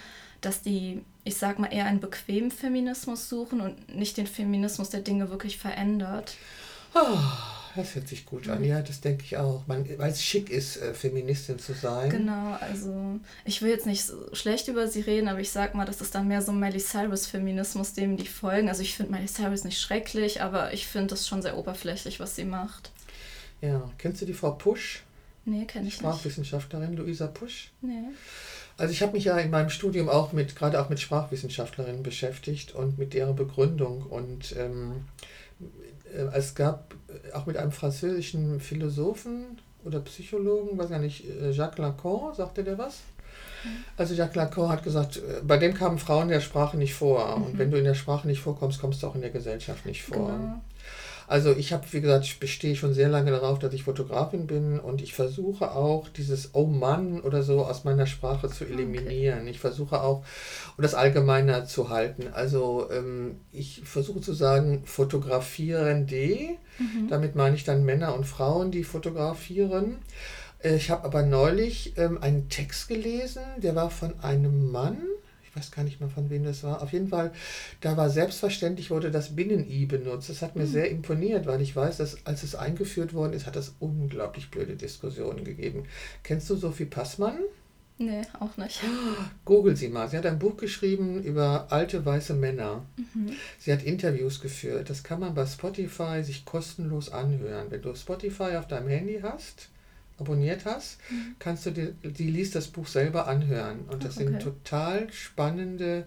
dass 0.42 0.60
die, 0.60 1.02
ich 1.24 1.36
sag 1.36 1.58
mal, 1.58 1.72
eher 1.72 1.86
einen 1.86 2.00
bequemen 2.00 2.50
Feminismus 2.50 3.28
suchen 3.28 3.60
und 3.60 3.94
nicht 3.94 4.16
den 4.16 4.26
Feminismus, 4.26 4.90
der 4.90 5.00
Dinge 5.00 5.30
wirklich 5.30 5.56
verändert. 5.56 6.34
Oh, 6.94 7.18
das 7.74 7.94
hört 7.94 8.08
sich 8.08 8.26
gut 8.26 8.48
an. 8.48 8.62
Ja, 8.62 8.82
das 8.82 9.00
denke 9.00 9.24
ich 9.24 9.36
auch. 9.38 9.62
weil 9.66 10.10
es 10.10 10.22
schick 10.22 10.50
ist, 10.50 10.76
äh, 10.76 10.92
Feministin 10.92 11.58
zu 11.58 11.72
sein. 11.72 12.10
Genau, 12.10 12.56
also 12.60 13.20
ich 13.44 13.62
will 13.62 13.70
jetzt 13.70 13.86
nicht 13.86 14.04
so 14.04 14.34
schlecht 14.34 14.68
über 14.68 14.88
sie 14.88 15.00
reden, 15.00 15.28
aber 15.28 15.40
ich 15.40 15.50
sag 15.50 15.74
mal, 15.74 15.86
das 15.86 16.00
ist 16.00 16.14
dann 16.14 16.28
mehr 16.28 16.42
so 16.42 16.52
Miley 16.52 16.80
Cyrus-Feminismus, 16.80 17.94
dem 17.94 18.16
die 18.16 18.26
folgen. 18.26 18.68
Also 18.68 18.82
ich 18.82 18.94
finde 18.94 19.12
Miley 19.12 19.28
Cyrus 19.28 19.64
nicht 19.64 19.80
schrecklich, 19.80 20.42
aber 20.42 20.74
ich 20.74 20.86
finde 20.86 21.08
das 21.08 21.26
schon 21.26 21.40
sehr 21.40 21.56
oberflächlich, 21.56 22.20
was 22.20 22.36
sie 22.36 22.44
macht. 22.44 22.90
Ja, 23.62 23.90
kennst 23.96 24.20
du 24.20 24.26
die 24.26 24.34
Frau 24.34 24.50
Pusch? 24.50 25.02
Nee, 25.44 25.64
kenne 25.64 25.86
ich 25.86 25.94
nicht. 25.94 26.00
Sprachwissenschaftlerin 26.00 26.96
Luisa 26.96 27.28
Pusch? 27.28 27.72
Nee. 27.80 28.08
Also 28.76 28.92
ich 28.92 29.02
habe 29.02 29.12
mich 29.12 29.24
ja 29.24 29.38
in 29.38 29.50
meinem 29.50 29.70
Studium 29.70 30.08
auch 30.08 30.32
mit, 30.32 30.56
gerade 30.56 30.80
auch 30.80 30.88
mit 30.88 31.00
Sprachwissenschaftlerinnen 31.00 32.02
beschäftigt 32.02 32.74
und 32.74 32.98
mit 32.98 33.14
deren 33.14 33.36
Begründung. 33.36 34.02
Und 34.02 34.54
ähm, 34.56 35.04
äh, 36.12 36.36
es 36.36 36.54
gab 36.54 36.94
äh, 37.08 37.32
auch 37.32 37.46
mit 37.46 37.56
einem 37.56 37.72
französischen 37.72 38.60
Philosophen 38.60 39.58
oder 39.84 40.00
Psychologen, 40.00 40.78
weiß 40.78 40.90
gar 40.90 40.98
nicht, 40.98 41.24
äh, 41.28 41.50
Jacques 41.50 41.78
Lacan, 41.78 42.34
sagte 42.34 42.64
der 42.64 42.78
was? 42.78 43.00
Mhm. 43.64 43.84
Also 43.96 44.14
Jacques 44.14 44.36
Lacan 44.36 44.68
hat 44.68 44.82
gesagt, 44.82 45.20
bei 45.44 45.58
dem 45.58 45.74
kamen 45.74 45.98
Frauen 45.98 46.24
in 46.24 46.30
der 46.30 46.40
Sprache 46.40 46.76
nicht 46.76 46.94
vor. 46.94 47.38
Mhm. 47.38 47.44
Und 47.44 47.58
wenn 47.58 47.70
du 47.70 47.78
in 47.78 47.84
der 47.84 47.94
Sprache 47.94 48.26
nicht 48.26 48.40
vorkommst, 48.40 48.80
kommst 48.80 49.02
du 49.02 49.06
auch 49.06 49.14
in 49.14 49.20
der 49.20 49.30
Gesellschaft 49.30 49.86
nicht 49.86 50.02
vor. 50.02 50.28
Genau. 50.28 50.60
Also 51.32 51.56
ich 51.56 51.72
habe, 51.72 51.86
wie 51.92 52.02
gesagt, 52.02 52.26
ich 52.26 52.38
bestehe 52.40 52.76
schon 52.76 52.92
sehr 52.92 53.08
lange 53.08 53.30
darauf, 53.30 53.58
dass 53.58 53.72
ich 53.72 53.84
Fotografin 53.84 54.46
bin 54.46 54.78
und 54.78 55.00
ich 55.00 55.14
versuche 55.14 55.70
auch 55.70 56.10
dieses 56.10 56.50
Oh 56.52 56.66
Mann 56.66 57.22
oder 57.22 57.42
so 57.42 57.64
aus 57.64 57.84
meiner 57.84 58.04
Sprache 58.04 58.50
zu 58.50 58.66
eliminieren. 58.66 59.40
Okay. 59.40 59.50
Ich 59.50 59.58
versuche 59.58 60.02
auch, 60.02 60.26
und 60.76 60.82
das 60.82 60.92
allgemeiner 60.94 61.64
zu 61.64 61.88
halten. 61.88 62.24
Also 62.34 62.86
ähm, 62.92 63.36
ich 63.50 63.80
versuche 63.82 64.20
zu 64.20 64.34
sagen, 64.34 64.82
fotografierende, 64.84 66.58
mhm. 66.78 67.08
damit 67.08 67.34
meine 67.34 67.56
ich 67.56 67.64
dann 67.64 67.82
Männer 67.82 68.14
und 68.14 68.24
Frauen, 68.24 68.70
die 68.70 68.84
fotografieren. 68.84 70.00
Äh, 70.58 70.76
ich 70.76 70.90
habe 70.90 71.04
aber 71.04 71.22
neulich 71.22 71.94
ähm, 71.96 72.18
einen 72.20 72.50
Text 72.50 72.88
gelesen, 72.88 73.40
der 73.56 73.74
war 73.74 73.88
von 73.88 74.20
einem 74.20 74.70
Mann, 74.70 74.98
ich 75.52 75.58
weiß 75.58 75.70
gar 75.70 75.84
nicht 75.84 76.00
mehr 76.00 76.08
von 76.08 76.30
wem 76.30 76.44
das 76.44 76.62
war. 76.62 76.80
Auf 76.80 76.92
jeden 76.94 77.08
Fall, 77.08 77.30
da 77.82 77.96
war 77.98 78.08
selbstverständlich, 78.08 78.90
wurde 78.90 79.10
das 79.10 79.36
Binnen-I 79.36 79.84
benutzt. 79.84 80.30
Das 80.30 80.40
hat 80.40 80.56
mir 80.56 80.64
mhm. 80.64 80.70
sehr 80.70 80.90
imponiert, 80.90 81.44
weil 81.46 81.60
ich 81.60 81.76
weiß, 81.76 81.98
dass 81.98 82.24
als 82.24 82.42
es 82.42 82.54
eingeführt 82.54 83.12
worden 83.12 83.34
ist, 83.34 83.46
hat 83.46 83.56
es 83.56 83.74
unglaublich 83.78 84.50
blöde 84.50 84.76
Diskussionen 84.76 85.44
gegeben. 85.44 85.84
Kennst 86.22 86.48
du 86.48 86.56
Sophie 86.56 86.86
Passmann? 86.86 87.38
Nee, 87.98 88.22
auch 88.40 88.56
nicht. 88.56 88.80
Google 89.44 89.76
sie 89.76 89.88
mal. 89.88 90.08
Sie 90.08 90.16
hat 90.16 90.24
ein 90.24 90.38
Buch 90.38 90.56
geschrieben 90.56 91.22
über 91.22 91.66
alte 91.70 92.04
weiße 92.04 92.32
Männer. 92.32 92.86
Mhm. 92.96 93.32
Sie 93.58 93.72
hat 93.74 93.82
Interviews 93.82 94.40
geführt. 94.40 94.88
Das 94.88 95.02
kann 95.02 95.20
man 95.20 95.34
bei 95.34 95.44
Spotify 95.44 96.22
sich 96.24 96.46
kostenlos 96.46 97.12
anhören. 97.12 97.66
Wenn 97.68 97.82
du 97.82 97.94
Spotify 97.94 98.56
auf 98.56 98.68
deinem 98.68 98.88
Handy 98.88 99.20
hast, 99.22 99.68
abonniert 100.18 100.64
hast, 100.64 100.98
mhm. 101.10 101.36
kannst 101.38 101.66
du 101.66 101.70
dir, 101.70 101.94
die 102.02 102.30
liest 102.30 102.54
das 102.54 102.68
Buch 102.68 102.86
selber 102.86 103.26
anhören. 103.26 103.80
Und 103.90 104.04
das 104.04 104.16
okay. 104.16 104.26
sind 104.26 104.42
total 104.42 105.12
spannende 105.12 106.06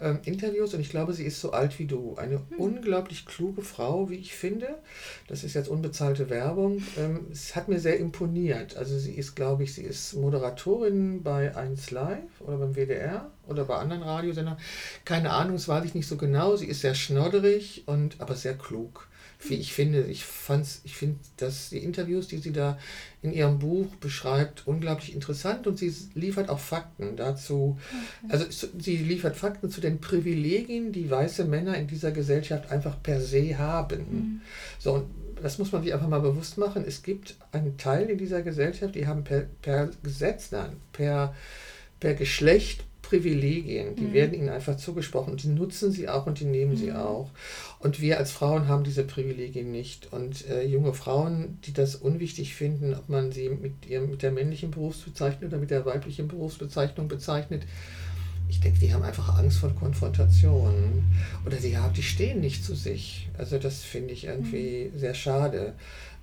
ähm, 0.00 0.18
Interviews 0.24 0.74
und 0.74 0.80
ich 0.80 0.90
glaube, 0.90 1.14
sie 1.14 1.24
ist 1.24 1.40
so 1.40 1.52
alt 1.52 1.78
wie 1.78 1.86
du. 1.86 2.16
Eine 2.16 2.38
mhm. 2.38 2.58
unglaublich 2.58 3.24
kluge 3.24 3.62
Frau, 3.62 4.10
wie 4.10 4.16
ich 4.16 4.34
finde. 4.34 4.78
Das 5.26 5.42
ist 5.42 5.54
jetzt 5.54 5.68
unbezahlte 5.68 6.28
Werbung. 6.28 6.82
Ähm, 6.98 7.26
es 7.32 7.56
hat 7.56 7.68
mir 7.68 7.78
sehr 7.78 7.98
imponiert. 7.98 8.76
Also 8.76 8.98
sie 8.98 9.14
ist, 9.14 9.34
glaube 9.34 9.64
ich, 9.64 9.74
sie 9.74 9.82
ist 9.82 10.14
Moderatorin 10.14 11.22
bei 11.22 11.56
1 11.56 11.90
Live 11.90 12.40
oder 12.40 12.58
beim 12.58 12.74
WDR 12.74 13.30
oder 13.46 13.64
bei 13.64 13.76
anderen 13.76 14.02
Radiosendern. 14.02 14.58
Keine 15.04 15.30
Ahnung, 15.30 15.54
das 15.54 15.68
weiß 15.68 15.84
ich 15.84 15.94
nicht 15.94 16.08
so 16.08 16.16
genau. 16.16 16.56
Sie 16.56 16.66
ist 16.66 16.82
sehr 16.82 16.94
schnodderig 16.94 17.84
und 17.86 18.20
aber 18.20 18.34
sehr 18.34 18.56
klug 18.56 19.08
ich 19.48 19.72
finde, 19.72 20.02
ich 20.04 20.24
fand's, 20.24 20.80
ich 20.84 20.96
finde, 20.96 21.18
dass 21.36 21.70
die 21.70 21.78
Interviews, 21.78 22.28
die 22.28 22.38
sie 22.38 22.52
da 22.52 22.78
in 23.22 23.32
ihrem 23.32 23.58
Buch 23.58 23.94
beschreibt, 23.96 24.66
unglaublich 24.66 25.14
interessant 25.14 25.66
und 25.66 25.78
sie 25.78 25.92
liefert 26.14 26.48
auch 26.48 26.58
Fakten 26.58 27.16
dazu. 27.16 27.78
Okay. 28.22 28.32
Also 28.32 28.68
sie 28.78 28.96
liefert 28.96 29.36
Fakten 29.36 29.70
zu 29.70 29.80
den 29.80 30.00
Privilegien, 30.00 30.92
die 30.92 31.10
weiße 31.10 31.44
Männer 31.44 31.76
in 31.76 31.86
dieser 31.86 32.12
Gesellschaft 32.12 32.70
einfach 32.70 33.02
per 33.02 33.20
se 33.20 33.58
haben. 33.58 33.98
Mhm. 33.98 34.40
So, 34.78 34.94
und 34.94 35.06
das 35.42 35.58
muss 35.58 35.72
man 35.72 35.82
sich 35.82 35.92
einfach 35.92 36.08
mal 36.08 36.20
bewusst 36.20 36.56
machen. 36.58 36.84
Es 36.86 37.02
gibt 37.02 37.36
einen 37.52 37.76
Teil 37.76 38.08
in 38.08 38.18
dieser 38.18 38.42
Gesellschaft, 38.42 38.94
die 38.94 39.06
haben 39.06 39.22
per, 39.22 39.42
per 39.62 39.90
Gesetz, 40.02 40.50
nein, 40.50 40.76
per, 40.92 41.34
per 42.00 42.14
Geschlecht 42.14 42.84
Privilegien, 43.08 43.94
die 43.94 44.04
mhm. 44.04 44.12
werden 44.12 44.34
ihnen 44.34 44.48
einfach 44.48 44.76
zugesprochen 44.76 45.32
und 45.32 45.42
die 45.42 45.48
nutzen 45.48 45.92
sie 45.92 46.08
auch 46.08 46.26
und 46.26 46.40
die 46.40 46.44
nehmen 46.44 46.72
mhm. 46.72 46.76
sie 46.76 46.92
auch. 46.92 47.30
Und 47.78 48.00
wir 48.00 48.18
als 48.18 48.32
Frauen 48.32 48.66
haben 48.66 48.82
diese 48.82 49.04
Privilegien 49.04 49.70
nicht. 49.70 50.12
Und 50.12 50.48
äh, 50.48 50.64
junge 50.64 50.92
Frauen, 50.92 51.58
die 51.64 51.72
das 51.72 51.94
unwichtig 51.94 52.54
finden, 52.54 52.94
ob 52.94 53.08
man 53.08 53.30
sie 53.30 53.48
mit, 53.48 53.86
ihrem, 53.86 54.10
mit 54.10 54.22
der 54.22 54.32
männlichen 54.32 54.72
Berufsbezeichnung 54.72 55.50
oder 55.50 55.58
mit 55.58 55.70
der 55.70 55.86
weiblichen 55.86 56.26
Berufsbezeichnung 56.26 57.06
bezeichnet, 57.06 57.62
ich 58.48 58.60
denke, 58.60 58.78
die 58.80 58.92
haben 58.92 59.02
einfach 59.02 59.38
Angst 59.38 59.58
vor 59.58 59.74
Konfrontation. 59.74 61.04
Oder 61.44 61.56
die, 61.56 61.76
haben, 61.76 61.94
die 61.94 62.02
stehen 62.02 62.40
nicht 62.40 62.64
zu 62.64 62.74
sich. 62.74 63.28
Also 63.38 63.58
das 63.58 63.82
finde 63.82 64.14
ich 64.14 64.24
irgendwie 64.24 64.90
mhm. 64.92 64.98
sehr 64.98 65.14
schade. 65.14 65.74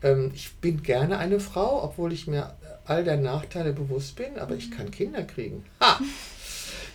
Ähm, 0.01 0.31
ich 0.33 0.53
bin 0.55 0.83
gerne 0.83 1.17
eine 1.17 1.39
Frau, 1.39 1.83
obwohl 1.83 2.11
ich 2.11 2.27
mir 2.27 2.53
all 2.85 3.05
der 3.05 3.17
Nachteile 3.17 3.71
bewusst 3.71 4.17
bin, 4.17 4.37
aber 4.37 4.55
ich 4.55 4.69
mhm. 4.69 4.73
kann 4.73 4.91
Kinder 4.91 5.23
kriegen. 5.23 5.63
Ha! 5.79 5.99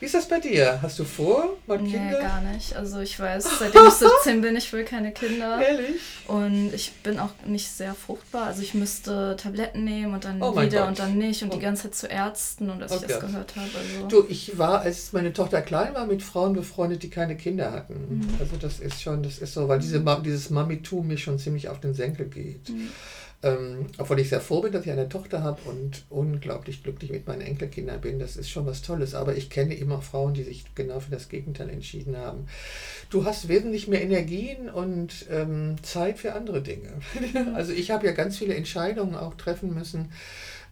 Wie 0.00 0.06
ist 0.06 0.14
das 0.14 0.28
bei 0.28 0.38
dir? 0.38 0.80
Hast 0.80 0.98
du 0.98 1.04
vor, 1.04 1.56
mal 1.66 1.78
Kinder? 1.78 1.98
Nee, 1.98 2.12
gar 2.12 2.40
nicht. 2.40 2.76
Also 2.76 3.00
ich 3.00 3.18
weiß, 3.18 3.58
seitdem 3.58 3.86
ich 3.86 3.94
17 3.94 4.40
bin, 4.40 4.54
ich 4.56 4.72
will 4.72 4.84
keine 4.84 5.12
Kinder. 5.12 5.60
Ehrlich? 5.60 6.00
Und 6.28 6.72
ich 6.72 6.92
bin 7.02 7.18
auch 7.18 7.30
nicht 7.46 7.68
sehr 7.68 7.94
fruchtbar. 7.94 8.46
Also 8.46 8.62
ich 8.62 8.74
müsste 8.74 9.36
Tabletten 9.36 9.84
nehmen 9.84 10.14
und 10.14 10.24
dann 10.24 10.40
oh 10.40 10.60
wieder 10.60 10.86
und 10.86 10.98
dann 10.98 11.18
nicht 11.18 11.42
und 11.42 11.50
oh. 11.50 11.54
die 11.54 11.60
ganze 11.60 11.84
Zeit 11.84 11.94
zu 11.96 12.06
Ärzten 12.06 12.70
und 12.70 12.78
dass 12.78 12.92
okay. 12.92 13.06
ich 13.06 13.12
das 13.12 13.20
gehört 13.20 13.56
habe. 13.56 13.70
Also. 13.76 14.06
Du, 14.08 14.26
ich 14.28 14.56
war, 14.56 14.82
als 14.82 15.12
meine 15.12 15.32
Tochter 15.32 15.62
klein 15.62 15.94
war, 15.94 16.06
mit 16.06 16.22
Frauen 16.22 16.52
befreundet, 16.52 17.02
die 17.02 17.10
keine 17.10 17.36
Kinder 17.36 17.72
hatten. 17.72 18.20
Mhm. 18.20 18.28
Also 18.38 18.56
das 18.56 18.78
ist 18.78 19.02
schon, 19.02 19.22
das 19.24 19.38
ist 19.38 19.54
so, 19.54 19.68
weil 19.68 19.80
diese, 19.80 20.04
dieses 20.24 20.50
Mamitum 20.50 21.08
mir 21.08 21.18
schon 21.18 21.38
ziemlich 21.38 21.68
auf 21.68 21.80
den 21.80 21.94
Senkel 21.94 22.26
geht. 22.26 22.68
Mhm. 22.68 22.88
Ähm, 23.40 23.86
obwohl 23.98 24.18
ich 24.18 24.30
sehr 24.30 24.40
froh 24.40 24.62
bin, 24.62 24.72
dass 24.72 24.84
ich 24.84 24.90
eine 24.90 25.08
Tochter 25.08 25.44
habe 25.44 25.60
und 25.66 26.04
unglaublich 26.10 26.82
glücklich 26.82 27.12
mit 27.12 27.28
meinen 27.28 27.42
Enkelkindern 27.42 28.00
bin. 28.00 28.18
Das 28.18 28.36
ist 28.36 28.50
schon 28.50 28.66
was 28.66 28.82
Tolles. 28.82 29.14
Aber 29.14 29.36
ich 29.36 29.48
kenne 29.48 29.74
immer 29.74 30.02
Frauen, 30.02 30.34
die 30.34 30.42
sich 30.42 30.64
genau 30.74 30.98
für 30.98 31.12
das 31.12 31.28
Gegenteil 31.28 31.70
entschieden 31.70 32.16
haben. 32.16 32.46
Du 33.10 33.24
hast 33.24 33.46
wesentlich 33.46 33.86
mehr 33.86 34.02
Energien 34.02 34.68
und 34.68 35.26
ähm, 35.30 35.76
Zeit 35.82 36.18
für 36.18 36.32
andere 36.32 36.62
Dinge. 36.62 36.88
also 37.54 37.72
ich 37.72 37.92
habe 37.92 38.06
ja 38.06 38.12
ganz 38.12 38.36
viele 38.36 38.54
Entscheidungen 38.54 39.14
auch 39.14 39.34
treffen 39.34 39.72
müssen. 39.72 40.10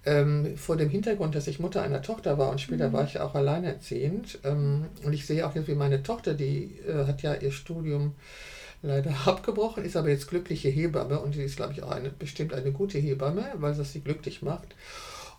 Ähm, 0.04 0.56
vor 0.56 0.76
dem 0.76 0.88
Hintergrund, 0.88 1.34
dass 1.34 1.46
ich 1.48 1.60
Mutter 1.60 1.82
einer 1.82 2.02
Tochter 2.02 2.38
war 2.38 2.50
und 2.50 2.60
später 2.60 2.88
mhm. 2.88 2.92
war 2.92 3.04
ich 3.04 3.14
ja 3.14 3.24
auch 3.24 3.36
alleinerziehend. 3.36 4.40
Ähm, 4.42 4.86
und 5.04 5.12
ich 5.12 5.24
sehe 5.24 5.46
auch 5.46 5.54
jetzt, 5.54 5.68
wie 5.68 5.74
meine 5.76 6.02
Tochter, 6.02 6.34
die 6.34 6.80
äh, 6.88 7.06
hat 7.06 7.22
ja 7.22 7.34
ihr 7.34 7.52
Studium 7.52 8.14
leider 8.82 9.14
abgebrochen, 9.26 9.84
ist 9.84 9.96
aber 9.96 10.10
jetzt 10.10 10.28
glückliche 10.28 10.68
Hebamme 10.68 11.20
und 11.20 11.34
die 11.34 11.42
ist, 11.42 11.56
glaube 11.56 11.72
ich, 11.72 11.82
auch 11.82 11.90
eine, 11.90 12.10
bestimmt 12.10 12.52
eine 12.52 12.72
gute 12.72 12.98
Hebamme, 12.98 13.52
weil 13.56 13.74
das 13.74 13.92
sie 13.92 14.00
glücklich 14.00 14.42
macht. 14.42 14.74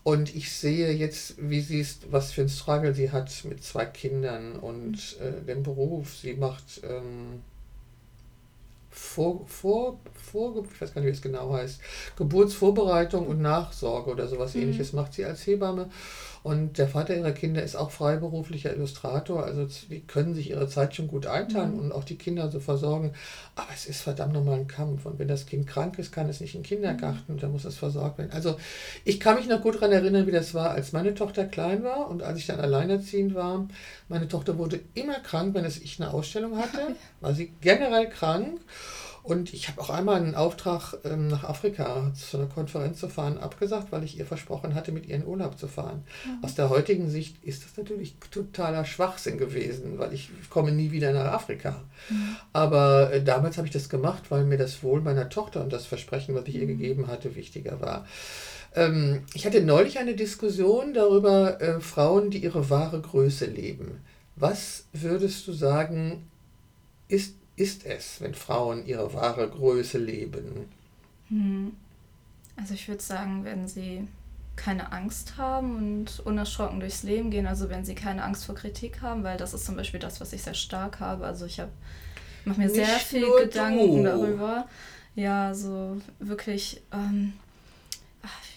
Und 0.03 0.33
ich 0.35 0.53
sehe 0.53 0.93
jetzt, 0.93 1.35
wie 1.37 1.59
sie 1.59 1.81
ist, 1.81 2.11
was 2.11 2.31
für 2.31 2.41
ein 2.41 2.49
Struggle 2.49 2.93
sie 2.93 3.11
hat 3.11 3.43
mit 3.43 3.61
zwei 3.61 3.85
Kindern 3.85 4.55
und 4.55 5.17
äh, 5.19 5.43
dem 5.45 5.63
Beruf. 5.63 6.15
Sie 6.15 6.33
macht 6.35 6.81
ähm, 6.83 7.41
vor, 8.89 9.45
vor, 9.47 9.99
vor, 10.13 10.65
ich 10.73 10.81
weiß 10.81 10.93
gar 10.93 11.01
nicht, 11.01 11.09
wie 11.09 11.13
es 11.15 11.21
genau 11.21 11.53
heißt, 11.53 11.81
Geburtsvorbereitung 12.15 13.27
und 13.27 13.41
Nachsorge 13.41 14.11
oder 14.11 14.27
sowas 14.27 14.55
mhm. 14.55 14.61
ähnliches 14.61 14.93
macht 14.93 15.13
sie 15.13 15.25
als 15.25 15.45
Hebamme. 15.45 15.89
Und 16.43 16.77
der 16.77 16.87
Vater 16.87 17.15
ihrer 17.15 17.31
Kinder 17.31 17.63
ist 17.63 17.75
auch 17.75 17.91
freiberuflicher 17.91 18.73
Illustrator. 18.75 19.43
Also 19.43 19.67
die 19.89 20.01
können 20.01 20.33
sich 20.33 20.49
ihre 20.49 20.67
Zeit 20.67 20.95
schon 20.95 21.07
gut 21.07 21.25
einteilen 21.25 21.73
mhm. 21.73 21.79
und 21.79 21.91
auch 21.91 22.03
die 22.03 22.17
Kinder 22.17 22.49
so 22.49 22.59
versorgen. 22.59 23.13
Aber 23.55 23.69
es 23.73 23.85
ist 23.85 24.01
verdammt 24.01 24.33
nochmal 24.33 24.59
ein 24.59 24.67
Kampf. 24.67 25.05
Und 25.05 25.19
wenn 25.19 25.27
das 25.27 25.45
Kind 25.45 25.67
krank 25.67 25.99
ist, 25.99 26.11
kann 26.11 26.29
es 26.29 26.39
nicht 26.39 26.55
in 26.55 26.61
den 26.61 26.67
Kindergarten 26.67 27.31
und 27.31 27.43
dann 27.43 27.51
muss 27.51 27.65
es 27.65 27.77
versorgt 27.77 28.17
werden. 28.17 28.31
Also 28.31 28.57
ich 29.03 29.19
kann 29.19 29.35
mich 29.35 29.47
noch 29.47 29.61
gut 29.61 29.75
daran 29.75 29.91
erinnern, 29.91 30.27
wie 30.27 30.31
das 30.31 30.53
war, 30.53 30.71
als 30.71 30.91
meine 30.91 31.13
Tochter 31.13 31.45
klein 31.45 31.83
war 31.83 32.09
und 32.09 32.23
als 32.23 32.39
ich 32.39 32.47
dann 32.47 32.59
alleinerziehend 32.59 33.35
war. 33.35 33.67
Meine 34.09 34.27
Tochter 34.27 34.57
wurde 34.57 34.79
immer 34.93 35.19
krank, 35.19 35.53
wenn 35.53 35.65
es 35.65 35.77
ich 35.81 35.99
eine 35.99 36.13
Ausstellung 36.13 36.57
hatte. 36.57 36.95
War 37.21 37.33
sie 37.33 37.51
generell 37.61 38.09
krank. 38.09 38.61
Und 39.27 39.53
ich 39.53 39.67
habe 39.67 39.81
auch 39.81 39.89
einmal 39.89 40.15
einen 40.15 40.35
Auftrag, 40.35 40.93
ähm, 41.03 41.27
nach 41.27 41.43
Afrika 41.43 42.13
zu 42.13 42.37
einer 42.37 42.47
Konferenz 42.47 42.97
zu 42.97 43.09
fahren, 43.09 43.37
abgesagt, 43.37 43.91
weil 43.91 44.05
ich 44.05 44.17
ihr 44.17 44.25
versprochen 44.25 44.73
hatte, 44.73 44.93
mit 44.93 45.05
ihr 45.05 45.17
in 45.17 45.25
Urlaub 45.25 45.59
zu 45.59 45.67
fahren. 45.67 46.05
Mhm. 46.25 46.45
Aus 46.45 46.55
der 46.55 46.69
heutigen 46.69 47.09
Sicht 47.09 47.43
ist 47.43 47.65
das 47.65 47.75
natürlich 47.75 48.15
totaler 48.31 48.85
Schwachsinn 48.85 49.37
gewesen, 49.37 49.99
weil 49.99 50.13
ich 50.13 50.29
komme 50.49 50.71
nie 50.71 50.91
wieder 50.91 51.11
nach 51.11 51.33
Afrika. 51.33 51.83
Mhm. 52.09 52.37
Aber 52.53 53.11
äh, 53.11 53.21
damals 53.21 53.57
habe 53.57 53.67
ich 53.67 53.73
das 53.73 53.89
gemacht, 53.89 54.23
weil 54.29 54.45
mir 54.45 54.57
das 54.57 54.81
Wohl 54.81 55.01
meiner 55.01 55.27
Tochter 55.27 55.61
und 55.61 55.73
das 55.73 55.85
Versprechen, 55.85 56.33
was 56.33 56.47
ich 56.47 56.55
ihr 56.55 56.63
mhm. 56.63 56.79
gegeben 56.79 57.07
hatte, 57.07 57.35
wichtiger 57.35 57.81
war. 57.81 58.07
Ähm, 58.75 59.23
ich 59.33 59.45
hatte 59.45 59.61
neulich 59.61 59.99
eine 59.99 60.15
Diskussion 60.15 60.93
darüber, 60.93 61.61
äh, 61.61 61.81
Frauen, 61.81 62.29
die 62.31 62.41
ihre 62.41 62.69
wahre 62.69 63.01
Größe 63.01 63.47
leben. 63.47 63.99
Was 64.37 64.85
würdest 64.93 65.45
du 65.47 65.51
sagen, 65.51 66.29
ist 67.09 67.33
ist 67.57 67.85
es, 67.85 68.21
wenn 68.21 68.33
Frauen 68.33 68.85
ihre 68.85 69.13
wahre 69.13 69.49
Größe 69.49 69.97
leben? 69.97 70.69
Hm. 71.29 71.73
Also 72.55 72.73
ich 72.73 72.87
würde 72.87 73.03
sagen, 73.03 73.43
wenn 73.43 73.67
sie 73.67 74.07
keine 74.55 74.91
Angst 74.91 75.37
haben 75.37 75.75
und 75.75 76.19
unerschrocken 76.21 76.79
durchs 76.79 77.03
Leben 77.03 77.29
gehen, 77.29 77.45
also 77.45 77.69
wenn 77.69 77.85
sie 77.85 77.93
keine 77.93 78.23
Angst 78.23 78.45
vor 78.45 78.55
Kritik 78.55 79.01
haben, 79.01 79.23
weil 79.23 79.37
das 79.37 79.53
ist 79.53 79.65
zum 79.65 79.75
Beispiel 79.75 79.99
das, 79.99 80.21
was 80.21 80.33
ich 80.33 80.41
sehr 80.41 80.55
stark 80.55 80.99
habe. 80.99 81.25
Also 81.25 81.45
ich 81.45 81.59
habe 81.59 81.71
mache 82.45 82.61
mir 82.61 82.67
Nicht 82.67 82.75
sehr 82.75 82.99
viel 82.99 83.27
Gedanken 83.43 84.03
du. 84.03 84.09
darüber. 84.09 84.67
Ja, 85.15 85.53
so 85.53 85.99
wirklich, 86.19 86.81
ähm, 86.91 87.33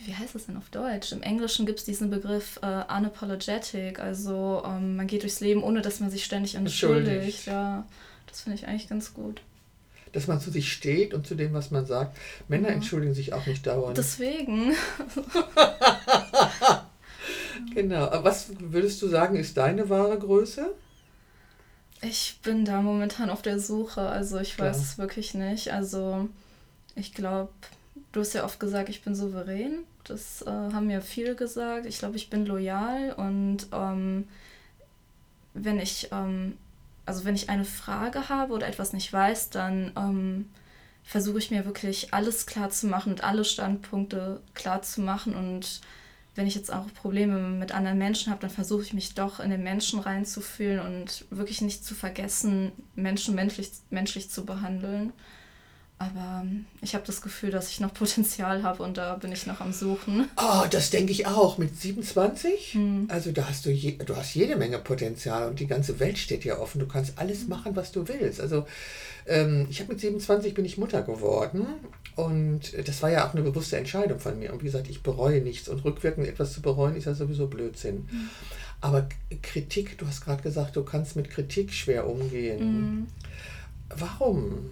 wie 0.04 0.14
heißt 0.14 0.34
das 0.34 0.46
denn 0.46 0.56
auf 0.56 0.70
Deutsch? 0.70 1.12
Im 1.12 1.22
Englischen 1.22 1.66
gibt 1.66 1.80
es 1.80 1.84
diesen 1.84 2.10
Begriff 2.10 2.58
äh, 2.62 2.84
unapologetic, 2.96 3.98
also 3.98 4.62
ähm, 4.64 4.96
man 4.96 5.06
geht 5.06 5.22
durchs 5.22 5.40
Leben, 5.40 5.62
ohne 5.62 5.82
dass 5.82 6.00
man 6.00 6.10
sich 6.10 6.24
ständig 6.24 6.54
entschuldigt. 6.54 7.46
Ja. 7.46 7.86
Das 8.30 8.42
finde 8.42 8.58
ich 8.58 8.66
eigentlich 8.66 8.88
ganz 8.88 9.12
gut. 9.12 9.42
Dass 10.12 10.26
man 10.26 10.40
zu 10.40 10.50
sich 10.50 10.72
steht 10.72 11.14
und 11.14 11.26
zu 11.26 11.34
dem, 11.34 11.52
was 11.52 11.70
man 11.70 11.86
sagt. 11.86 12.16
Männer 12.48 12.68
ja. 12.68 12.74
entschuldigen 12.74 13.14
sich 13.14 13.32
auch 13.32 13.46
nicht 13.46 13.66
dauernd. 13.66 13.96
Deswegen. 13.96 14.74
genau. 17.74 18.06
Aber 18.06 18.24
was 18.24 18.48
würdest 18.58 19.00
du 19.02 19.08
sagen, 19.08 19.36
ist 19.36 19.56
deine 19.56 19.88
wahre 19.88 20.18
Größe? 20.18 20.74
Ich 22.02 22.40
bin 22.42 22.64
da 22.64 22.80
momentan 22.80 23.30
auf 23.30 23.42
der 23.42 23.60
Suche. 23.60 24.00
Also 24.00 24.38
ich 24.38 24.56
Klar. 24.56 24.68
weiß 24.68 24.78
es 24.78 24.98
wirklich 24.98 25.34
nicht. 25.34 25.72
Also 25.72 26.28
ich 26.96 27.14
glaube, 27.14 27.52
du 28.12 28.20
hast 28.20 28.32
ja 28.32 28.44
oft 28.44 28.58
gesagt, 28.58 28.88
ich 28.88 29.02
bin 29.02 29.14
souverän. 29.14 29.84
Das 30.04 30.42
äh, 30.42 30.50
haben 30.50 30.86
mir 30.86 31.02
viele 31.02 31.36
gesagt. 31.36 31.86
Ich 31.86 31.98
glaube, 31.98 32.16
ich 32.16 32.30
bin 32.30 32.46
loyal 32.46 33.12
und 33.12 33.66
ähm, 33.72 34.26
wenn 35.54 35.78
ich 35.78 36.08
ähm, 36.10 36.56
also 37.10 37.24
wenn 37.24 37.34
ich 37.34 37.50
eine 37.50 37.64
Frage 37.64 38.28
habe 38.28 38.52
oder 38.52 38.68
etwas 38.68 38.92
nicht 38.92 39.12
weiß, 39.12 39.50
dann 39.50 39.90
ähm, 39.96 40.48
versuche 41.02 41.38
ich 41.38 41.50
mir 41.50 41.64
wirklich 41.64 42.14
alles 42.14 42.46
klar 42.46 42.70
zu 42.70 42.86
machen 42.86 43.10
und 43.10 43.24
alle 43.24 43.44
Standpunkte 43.44 44.40
klar 44.54 44.82
zu 44.82 45.00
machen. 45.00 45.34
Und 45.34 45.80
wenn 46.36 46.46
ich 46.46 46.54
jetzt 46.54 46.72
auch 46.72 46.86
Probleme 46.94 47.40
mit 47.40 47.72
anderen 47.72 47.98
Menschen 47.98 48.30
habe, 48.30 48.42
dann 48.42 48.50
versuche 48.50 48.82
ich 48.82 48.92
mich 48.92 49.14
doch 49.14 49.40
in 49.40 49.50
den 49.50 49.64
Menschen 49.64 49.98
reinzufühlen 49.98 50.78
und 50.78 51.24
wirklich 51.30 51.62
nicht 51.62 51.84
zu 51.84 51.96
vergessen, 51.96 52.70
Menschen 52.94 53.34
menschlich, 53.34 53.72
menschlich 53.90 54.30
zu 54.30 54.46
behandeln. 54.46 55.12
Aber 56.00 56.40
ähm, 56.42 56.64
ich 56.80 56.94
habe 56.94 57.04
das 57.04 57.20
Gefühl, 57.20 57.50
dass 57.50 57.68
ich 57.68 57.78
noch 57.78 57.92
Potenzial 57.92 58.62
habe 58.62 58.82
und 58.82 58.96
da 58.96 59.16
bin 59.16 59.32
ich 59.32 59.46
noch 59.46 59.60
am 59.60 59.74
Suchen. 59.74 60.30
Oh, 60.38 60.64
das 60.70 60.88
denke 60.88 61.12
ich 61.12 61.26
auch. 61.26 61.58
Mit 61.58 61.78
27? 61.78 62.72
Hm. 62.72 63.08
Also 63.10 63.32
da 63.32 63.46
hast 63.46 63.66
du, 63.66 63.70
je, 63.70 63.98
du 63.98 64.16
hast 64.16 64.34
jede 64.34 64.56
Menge 64.56 64.78
Potenzial 64.78 65.50
und 65.50 65.60
die 65.60 65.66
ganze 65.66 66.00
Welt 66.00 66.16
steht 66.16 66.44
dir 66.44 66.58
offen. 66.58 66.78
Du 66.78 66.88
kannst 66.88 67.18
alles 67.18 67.42
hm. 67.42 67.50
machen, 67.50 67.76
was 67.76 67.92
du 67.92 68.08
willst. 68.08 68.40
Also 68.40 68.66
ähm, 69.26 69.66
ich 69.68 69.80
habe 69.80 69.92
mit 69.92 70.00
27 70.00 70.54
bin 70.54 70.64
ich 70.64 70.78
Mutter 70.78 71.02
geworden 71.02 71.66
und 72.16 72.72
das 72.88 73.02
war 73.02 73.10
ja 73.10 73.28
auch 73.28 73.34
eine 73.34 73.42
bewusste 73.42 73.76
Entscheidung 73.76 74.18
von 74.18 74.38
mir. 74.38 74.54
Und 74.54 74.60
wie 74.62 74.66
gesagt, 74.66 74.88
ich 74.88 75.02
bereue 75.02 75.42
nichts 75.42 75.68
und 75.68 75.84
rückwirkend 75.84 76.26
etwas 76.26 76.54
zu 76.54 76.62
bereuen 76.62 76.96
ist 76.96 77.04
ja 77.04 77.12
sowieso 77.12 77.46
Blödsinn. 77.46 78.08
Hm. 78.10 78.30
Aber 78.80 79.06
Kritik, 79.42 79.98
du 79.98 80.06
hast 80.06 80.24
gerade 80.24 80.42
gesagt, 80.42 80.76
du 80.76 80.82
kannst 80.82 81.14
mit 81.14 81.28
Kritik 81.28 81.74
schwer 81.74 82.08
umgehen. 82.08 82.58
Hm. 82.58 83.06
Warum? 83.90 84.70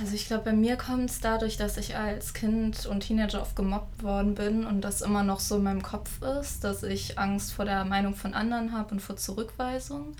Also 0.00 0.14
ich 0.14 0.26
glaube, 0.26 0.44
bei 0.44 0.52
mir 0.52 0.76
kommt 0.76 1.10
es 1.10 1.20
dadurch, 1.20 1.56
dass 1.56 1.76
ich 1.76 1.96
als 1.96 2.34
Kind 2.34 2.86
und 2.86 3.00
Teenager 3.00 3.40
oft 3.40 3.54
gemobbt 3.54 4.02
worden 4.02 4.34
bin 4.34 4.64
und 4.64 4.80
das 4.80 5.02
immer 5.02 5.22
noch 5.22 5.38
so 5.40 5.56
in 5.56 5.62
meinem 5.62 5.82
Kopf 5.82 6.20
ist, 6.40 6.64
dass 6.64 6.82
ich 6.82 7.18
Angst 7.18 7.52
vor 7.52 7.64
der 7.64 7.84
Meinung 7.84 8.14
von 8.14 8.34
anderen 8.34 8.72
habe 8.72 8.92
und 8.92 9.00
vor 9.00 9.16
Zurückweisung. 9.16 10.14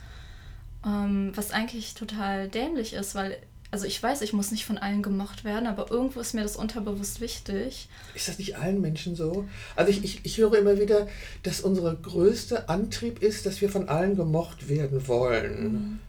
Ähm, 0.87 1.33
was 1.35 1.51
eigentlich 1.51 1.95
total 1.95 2.49
dämlich 2.49 2.93
ist, 2.93 3.17
weil, 3.17 3.37
also 3.73 3.87
ich 3.87 4.01
weiß, 4.01 4.23
ich 4.23 4.33
muss 4.33 4.53
nicht 4.53 4.65
von 4.65 4.79
allen 4.79 5.03
gemocht 5.03 5.45
werden, 5.45 5.67
aber 5.67 5.91
irgendwo 5.91 6.21
ist 6.21 6.35
mir 6.35 6.43
das 6.43 6.57
unterbewusst 6.57 7.21
wichtig. 7.21 7.89
Ist 8.15 8.29
das 8.29 8.39
nicht 8.39 8.57
allen 8.57 8.81
Menschen 8.81 9.17
so? 9.17 9.49
Also 9.75 9.91
ich, 9.91 10.05
ich, 10.05 10.21
ich 10.25 10.39
höre 10.39 10.55
immer 10.57 10.79
wieder, 10.79 11.09
dass 11.43 11.61
unser 11.61 11.95
größter 11.97 12.71
Antrieb 12.71 13.23
ist, 13.23 13.45
dass 13.45 13.61
wir 13.61 13.71
von 13.71 13.89
allen 13.89 14.15
gemocht 14.15 14.69
werden 14.69 15.09
wollen. 15.09 16.01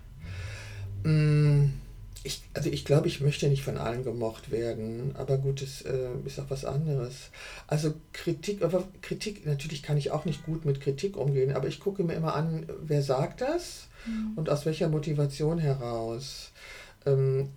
Mhm. 1.03 1.11
Mm 1.11 1.84
ich, 2.25 2.41
also 2.55 2.69
ich 2.71 2.85
glaube, 2.85 3.07
ich 3.07 3.21
möchte 3.21 3.47
nicht 3.47 3.63
von 3.63 3.77
allen 3.77 4.03
gemocht 4.03 4.51
werden, 4.51 5.11
aber 5.15 5.37
gut, 5.37 5.61
es 5.61 5.83
äh, 5.83 6.09
ist 6.25 6.39
auch 6.39 6.49
was 6.49 6.65
anderes. 6.65 7.29
Also 7.67 7.93
Kritik, 8.13 8.63
aber 8.63 8.83
Kritik, 9.01 9.45
natürlich 9.45 9.83
kann 9.83 9.97
ich 9.97 10.09
auch 10.09 10.25
nicht 10.25 10.43
gut 10.43 10.65
mit 10.65 10.81
Kritik 10.81 11.17
umgehen, 11.17 11.53
aber 11.53 11.67
ich 11.67 11.79
gucke 11.79 12.03
mir 12.03 12.13
immer 12.13 12.33
an, 12.33 12.65
wer 12.81 13.03
sagt 13.03 13.41
das 13.41 13.87
mhm. 14.07 14.33
und 14.37 14.49
aus 14.49 14.65
welcher 14.65 14.89
Motivation 14.89 15.59
heraus. 15.59 16.51
Ähm, 17.05 17.49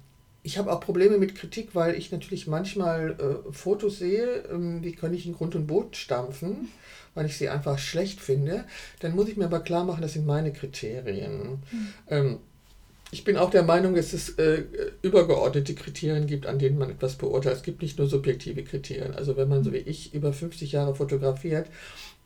ich 0.43 0.59
habe 0.59 0.71
auch 0.71 0.81
Probleme 0.81 1.17
mit 1.17 1.35
Kritik, 1.35 1.75
weil 1.75 1.95
ich 1.95 2.13
natürlich 2.13 2.47
manchmal 2.47 3.13
äh, 3.13 3.53
Fotos 3.53 3.99
sehe, 3.99 4.45
ähm, 4.53 4.83
die 4.83 4.93
kann 4.93 5.15
ich 5.15 5.27
in 5.27 5.35
Grund 5.35 5.55
und 5.55 5.67
Boden 5.67 5.95
stampfen, 5.95 6.69
weil 7.15 7.25
ich 7.25 7.39
sie 7.39 7.49
einfach 7.49 7.79
schlecht 7.79 8.21
finde. 8.21 8.65
Dann 9.01 9.15
muss 9.17 9.29
ich 9.29 9.39
mir 9.39 9.47
aber 9.47 9.61
klar 9.61 9.85
machen, 9.85 10.03
das 10.03 10.13
sind 10.13 10.27
meine 10.27 10.53
Kriterien. 10.53 11.63
Mhm. 11.71 11.89
Ähm, 12.09 12.39
ich 13.11 13.25
bin 13.25 13.37
auch 13.37 13.51
der 13.51 13.63
Meinung, 13.63 13.95
dass 13.95 14.13
es 14.13 14.31
äh, 14.39 14.65
übergeordnete 15.03 15.75
Kriterien 15.75 16.27
gibt, 16.27 16.47
an 16.47 16.59
denen 16.59 16.79
man 16.79 16.91
etwas 16.91 17.17
beurteilt. 17.17 17.57
Es 17.57 17.63
gibt 17.63 17.81
nicht 17.81 17.99
nur 17.99 18.07
subjektive 18.07 18.63
Kriterien. 18.65 19.15
Also 19.15 19.37
wenn 19.37 19.49
man 19.49 19.65
so 19.65 19.73
wie 19.73 19.79
ich 19.79 20.15
über 20.15 20.33
50 20.33 20.73
Jahre 20.73 20.95
fotografiert, 20.95 21.69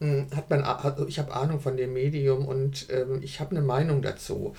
mh, 0.01 0.09
hm, 0.09 0.37
hat 0.37 0.51
man, 0.51 0.65
hat, 0.65 0.99
ich 1.09 1.19
habe 1.19 1.35
Ahnung 1.35 1.61
von 1.61 1.77
dem 1.77 1.93
Medium 1.93 2.47
und 2.47 2.89
ähm, 2.91 3.21
ich 3.23 3.39
habe 3.39 3.53
eine 3.53 3.65
Meinung 3.65 4.03
dazu. 4.03 4.55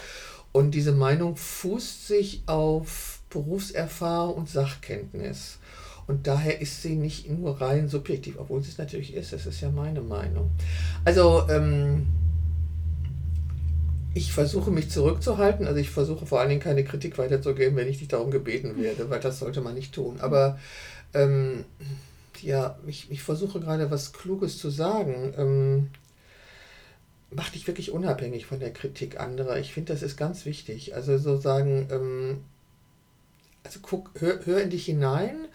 Und 0.53 0.71
diese 0.71 0.93
Meinung 0.93 1.35
fußt 1.35 2.07
sich 2.07 2.43
auf 2.45 3.19
Berufserfahrung 3.29 4.35
und 4.35 4.49
Sachkenntnis. 4.49 5.57
Und 6.05 6.27
daher 6.27 6.61
ist 6.61 6.81
sie 6.81 6.95
nicht 6.95 7.29
nur 7.29 7.59
rein 7.59 7.87
subjektiv, 7.87 8.35
obwohl 8.37 8.61
sie 8.61 8.69
es 8.69 8.77
natürlich 8.77 9.13
ist. 9.13 9.33
Das 9.33 9.45
ist 9.45 9.61
ja 9.61 9.69
meine 9.69 10.01
Meinung. 10.01 10.51
Also 11.05 11.47
ähm, 11.49 12.07
ich 14.13 14.31
versuche 14.33 14.71
mich 14.71 14.89
zurückzuhalten, 14.91 15.67
also 15.67 15.79
ich 15.79 15.89
versuche 15.89 16.25
vor 16.25 16.39
allen 16.39 16.49
Dingen 16.49 16.61
keine 16.61 16.83
Kritik 16.83 17.17
weiterzugeben, 17.17 17.75
wenn 17.75 17.87
ich 17.87 17.99
nicht 17.99 18.13
darum 18.13 18.31
gebeten 18.31 18.77
werde, 18.77 19.09
weil 19.09 19.19
das 19.19 19.39
sollte 19.39 19.61
man 19.61 19.73
nicht 19.75 19.93
tun. 19.93 20.19
Aber 20.21 20.59
ähm, 21.13 21.65
Ja, 22.41 22.77
ich, 22.87 23.09
ich 23.11 23.23
versuche 23.23 23.59
gerade 23.59 23.89
was 23.91 24.13
Kluges 24.13 24.57
zu 24.57 24.69
sagen. 24.69 25.33
Ähm, 25.37 25.89
mach 27.31 27.49
dich 27.49 27.67
wirklich 27.67 27.91
unabhängig 27.91 28.45
von 28.45 28.59
der 28.59 28.73
Kritik 28.73 29.19
anderer. 29.19 29.57
Ich 29.59 29.73
finde, 29.73 29.93
das 29.93 30.03
ist 30.03 30.17
ganz 30.17 30.45
wichtig. 30.45 30.95
Also 30.95 31.17
so 31.17 31.37
sagen, 31.37 31.87
ähm, 31.91 32.43
also 33.63 33.79
guck, 33.81 34.11
hör, 34.19 34.45
hör 34.45 34.61
in 34.61 34.69
dich 34.69 34.85
hinein, 34.85 35.47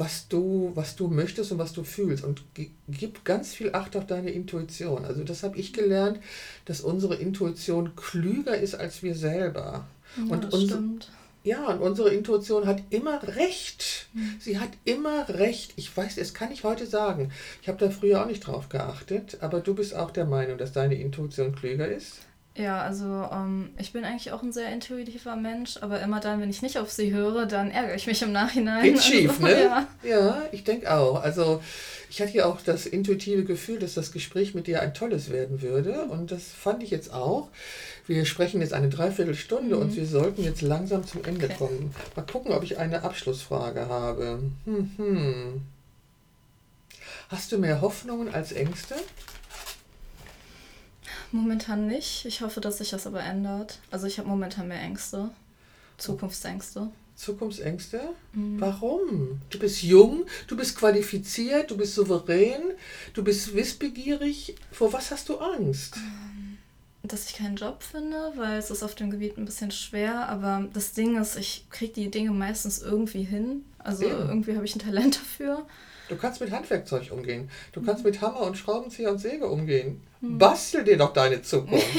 was 0.00 0.28
du, 0.28 0.72
was 0.74 0.96
du 0.96 1.08
möchtest 1.08 1.52
und 1.52 1.58
was 1.58 1.74
du 1.74 1.84
fühlst 1.84 2.24
und 2.24 2.42
gib 2.88 3.24
ganz 3.24 3.54
viel 3.54 3.74
Acht 3.74 3.96
auf 3.96 4.06
deine 4.06 4.30
Intuition. 4.30 5.04
Also 5.04 5.22
das 5.24 5.42
habe 5.42 5.58
ich 5.58 5.74
gelernt, 5.74 6.18
dass 6.64 6.80
unsere 6.80 7.16
Intuition 7.16 7.94
klüger 7.94 8.56
ist 8.56 8.74
als 8.74 9.02
wir 9.02 9.14
selber. 9.14 9.86
Ja, 10.16 10.22
und 10.32 10.44
das 10.44 10.54
unsere, 10.54 10.78
stimmt. 10.80 11.10
ja, 11.44 11.66
und 11.66 11.80
unsere 11.80 12.14
Intuition 12.14 12.66
hat 12.66 12.82
immer 12.88 13.22
recht. 13.36 14.08
Sie 14.40 14.58
hat 14.58 14.70
immer 14.84 15.28
recht. 15.28 15.74
Ich 15.76 15.94
weiß, 15.94 16.16
das 16.16 16.32
kann 16.32 16.50
ich 16.50 16.64
heute 16.64 16.86
sagen. 16.86 17.30
Ich 17.60 17.68
habe 17.68 17.78
da 17.78 17.90
früher 17.90 18.22
auch 18.22 18.26
nicht 18.26 18.46
drauf 18.46 18.70
geachtet, 18.70 19.36
aber 19.42 19.60
du 19.60 19.74
bist 19.74 19.94
auch 19.94 20.10
der 20.10 20.24
Meinung, 20.24 20.56
dass 20.56 20.72
deine 20.72 20.94
Intuition 20.94 21.54
klüger 21.54 21.86
ist? 21.88 22.20
Ja, 22.56 22.82
also 22.82 23.28
ähm, 23.32 23.70
ich 23.78 23.92
bin 23.92 24.04
eigentlich 24.04 24.32
auch 24.32 24.42
ein 24.42 24.52
sehr 24.52 24.72
intuitiver 24.72 25.36
Mensch, 25.36 25.78
aber 25.80 26.00
immer 26.00 26.18
dann, 26.18 26.40
wenn 26.40 26.50
ich 26.50 26.62
nicht 26.62 26.78
auf 26.78 26.90
sie 26.90 27.12
höre, 27.12 27.46
dann 27.46 27.70
ärgere 27.70 27.94
ich 27.94 28.06
mich 28.06 28.20
im 28.22 28.32
Nachhinein. 28.32 28.82
Geht 28.82 28.98
schief, 29.02 29.30
also, 29.30 29.42
ne? 29.44 29.62
Ja. 29.62 29.86
Ja, 30.02 30.42
ich 30.50 30.64
denke 30.64 30.92
auch. 30.92 31.22
Also 31.22 31.62
ich 32.10 32.20
hatte 32.20 32.32
ja 32.32 32.46
auch 32.46 32.60
das 32.60 32.86
intuitive 32.86 33.44
Gefühl, 33.44 33.78
dass 33.78 33.94
das 33.94 34.10
Gespräch 34.10 34.54
mit 34.54 34.66
dir 34.66 34.82
ein 34.82 34.94
tolles 34.94 35.30
werden 35.30 35.62
würde 35.62 36.02
und 36.06 36.32
das 36.32 36.48
fand 36.48 36.82
ich 36.82 36.90
jetzt 36.90 37.12
auch. 37.12 37.48
Wir 38.08 38.24
sprechen 38.24 38.60
jetzt 38.60 38.72
eine 38.72 38.88
Dreiviertelstunde 38.88 39.76
und 39.76 39.94
wir 39.94 40.06
sollten 40.06 40.42
jetzt 40.42 40.62
langsam 40.62 41.06
zum 41.06 41.24
Ende 41.24 41.46
Okay. 41.46 41.54
kommen. 41.56 41.94
Mal 42.16 42.22
gucken, 42.22 42.50
ob 42.52 42.64
ich 42.64 42.78
eine 42.78 43.04
Abschlussfrage 43.04 43.88
habe. 43.88 44.40
Hm, 44.64 44.90
hm. 44.96 45.62
Hast 47.28 47.52
du 47.52 47.58
mehr 47.58 47.80
Hoffnungen 47.80 48.34
als 48.34 48.50
Ängste? 48.50 48.96
Momentan 51.32 51.86
nicht. 51.86 52.24
Ich 52.24 52.40
hoffe, 52.40 52.60
dass 52.60 52.78
sich 52.78 52.90
das 52.90 53.06
aber 53.06 53.22
ändert. 53.22 53.78
Also 53.90 54.06
ich 54.06 54.18
habe 54.18 54.28
momentan 54.28 54.68
mehr 54.68 54.80
Ängste. 54.80 55.30
Zukunftsängste. 55.98 56.90
Zukunftsängste? 57.14 58.00
Mhm. 58.32 58.60
Warum? 58.60 59.40
Du 59.50 59.58
bist 59.58 59.82
jung, 59.82 60.24
du 60.48 60.56
bist 60.56 60.76
qualifiziert, 60.76 61.70
du 61.70 61.76
bist 61.76 61.94
souverän, 61.94 62.62
du 63.12 63.22
bist 63.22 63.54
wissbegierig. 63.54 64.56
Vor 64.72 64.92
was 64.92 65.10
hast 65.10 65.28
du 65.28 65.36
Angst? 65.38 65.96
Dass 67.02 67.28
ich 67.28 67.36
keinen 67.36 67.56
Job 67.56 67.82
finde, 67.82 68.32
weil 68.36 68.58
es 68.58 68.70
ist 68.70 68.82
auf 68.82 68.94
dem 68.94 69.10
Gebiet 69.10 69.36
ein 69.36 69.44
bisschen 69.44 69.70
schwer. 69.70 70.28
Aber 70.28 70.66
das 70.72 70.92
Ding 70.92 71.16
ist, 71.20 71.36
ich 71.36 71.66
kriege 71.70 71.92
die 71.92 72.10
Dinge 72.10 72.30
meistens 72.30 72.80
irgendwie 72.80 73.22
hin. 73.22 73.64
Also 73.78 74.04
Ja. 74.08 74.18
irgendwie 74.28 74.54
habe 74.56 74.64
ich 74.64 74.74
ein 74.74 74.80
Talent 74.80 75.16
dafür. 75.20 75.66
Du 76.08 76.16
kannst 76.16 76.40
mit 76.40 76.50
Handwerkzeug 76.50 77.12
umgehen. 77.12 77.50
Du 77.72 77.82
kannst 77.82 78.02
mit 78.04 78.20
Hammer 78.20 78.40
und 78.40 78.56
Schraubenzieher 78.56 79.10
und 79.12 79.18
Säge 79.18 79.46
umgehen. 79.46 80.02
Mhm. 80.20 80.38
Bastel 80.38 80.84
dir 80.84 80.96
doch 80.96 81.12
deine 81.12 81.42
Zukunft. 81.42 81.86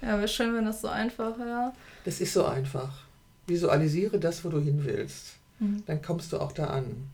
Ja, 0.00 0.16
wäre 0.16 0.28
schön, 0.28 0.54
wenn 0.54 0.64
das 0.64 0.80
so 0.80 0.86
einfach 0.88 1.36
wäre. 1.38 1.72
Das 2.04 2.20
ist 2.20 2.32
so 2.32 2.44
einfach. 2.44 2.90
Visualisiere 3.48 4.20
das, 4.20 4.44
wo 4.44 4.48
du 4.48 4.60
hin 4.60 4.84
willst. 4.84 5.34
Mhm. 5.58 5.82
Dann 5.86 6.00
kommst 6.02 6.32
du 6.32 6.38
auch 6.38 6.52
da 6.52 6.68
an. 6.68 7.08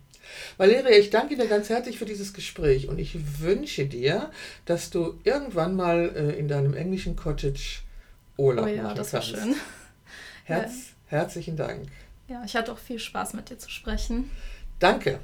Valeria, 0.59 0.91
ich 0.99 1.09
danke 1.09 1.35
dir 1.37 1.47
ganz 1.47 1.71
herzlich 1.71 1.99
für 1.99 2.05
dieses 2.05 2.35
Gespräch 2.35 2.89
und 2.89 2.99
ich 2.99 3.41
wünsche 3.41 3.87
dir, 3.87 4.31
dass 4.67 4.91
du 4.91 5.19
irgendwann 5.25 5.77
mal 5.77 6.13
äh, 6.15 6.39
in 6.39 6.49
deinem 6.49 6.75
englischen 6.75 7.17
Cottage 7.17 7.81
Urlaub 8.37 8.67
Oh 8.67 8.69
ja, 8.69 8.83
machen 8.83 8.97
das 8.97 9.13
war 9.15 9.21
kannst. 9.21 9.35
schön. 9.43 9.55
Herz, 10.45 10.73
Herzlichen 11.07 11.57
Dank. 11.57 11.89
Ja, 12.29 12.43
ich 12.45 12.55
hatte 12.57 12.73
auch 12.73 12.79
viel 12.79 12.99
Spaß 12.99 13.35
mit 13.35 13.49
dir 13.51 13.59
zu 13.59 13.71
sprechen. 13.71 14.31
Danke. 14.79 15.21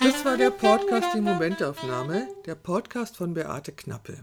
Das 0.00 0.24
war 0.24 0.36
der 0.36 0.50
Podcast 0.50 1.08
Die 1.14 1.20
Momentaufnahme, 1.20 2.28
der 2.44 2.54
Podcast 2.54 3.16
von 3.16 3.34
Beate 3.34 3.72
Knappe. 3.72 4.18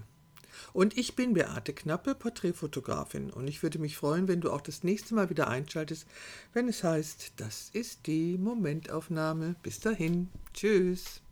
Und 0.74 0.98
ich 0.98 1.16
bin 1.16 1.34
Beate 1.34 1.74
Knappe, 1.74 2.16
Porträtfotografin. 2.16 3.32
Und 3.32 3.48
ich 3.48 3.64
würde 3.64 3.80
mich 3.80 3.98
freuen, 3.98 4.28
wenn 4.28 4.42
du 4.42 4.52
auch 4.52 4.62
das 4.62 4.84
nächste 4.84 5.16
Mal 5.16 5.30
wieder 5.30 5.48
einschaltest, 5.48 6.08
wenn 6.54 6.68
es 6.68 6.84
heißt, 6.84 7.34
das 7.38 7.70
ist 7.74 8.08
die 8.08 8.38
Momentaufnahme. 8.38 9.56
Bis 9.64 9.80
dahin. 9.80 10.30
Tschüss. 10.54 11.23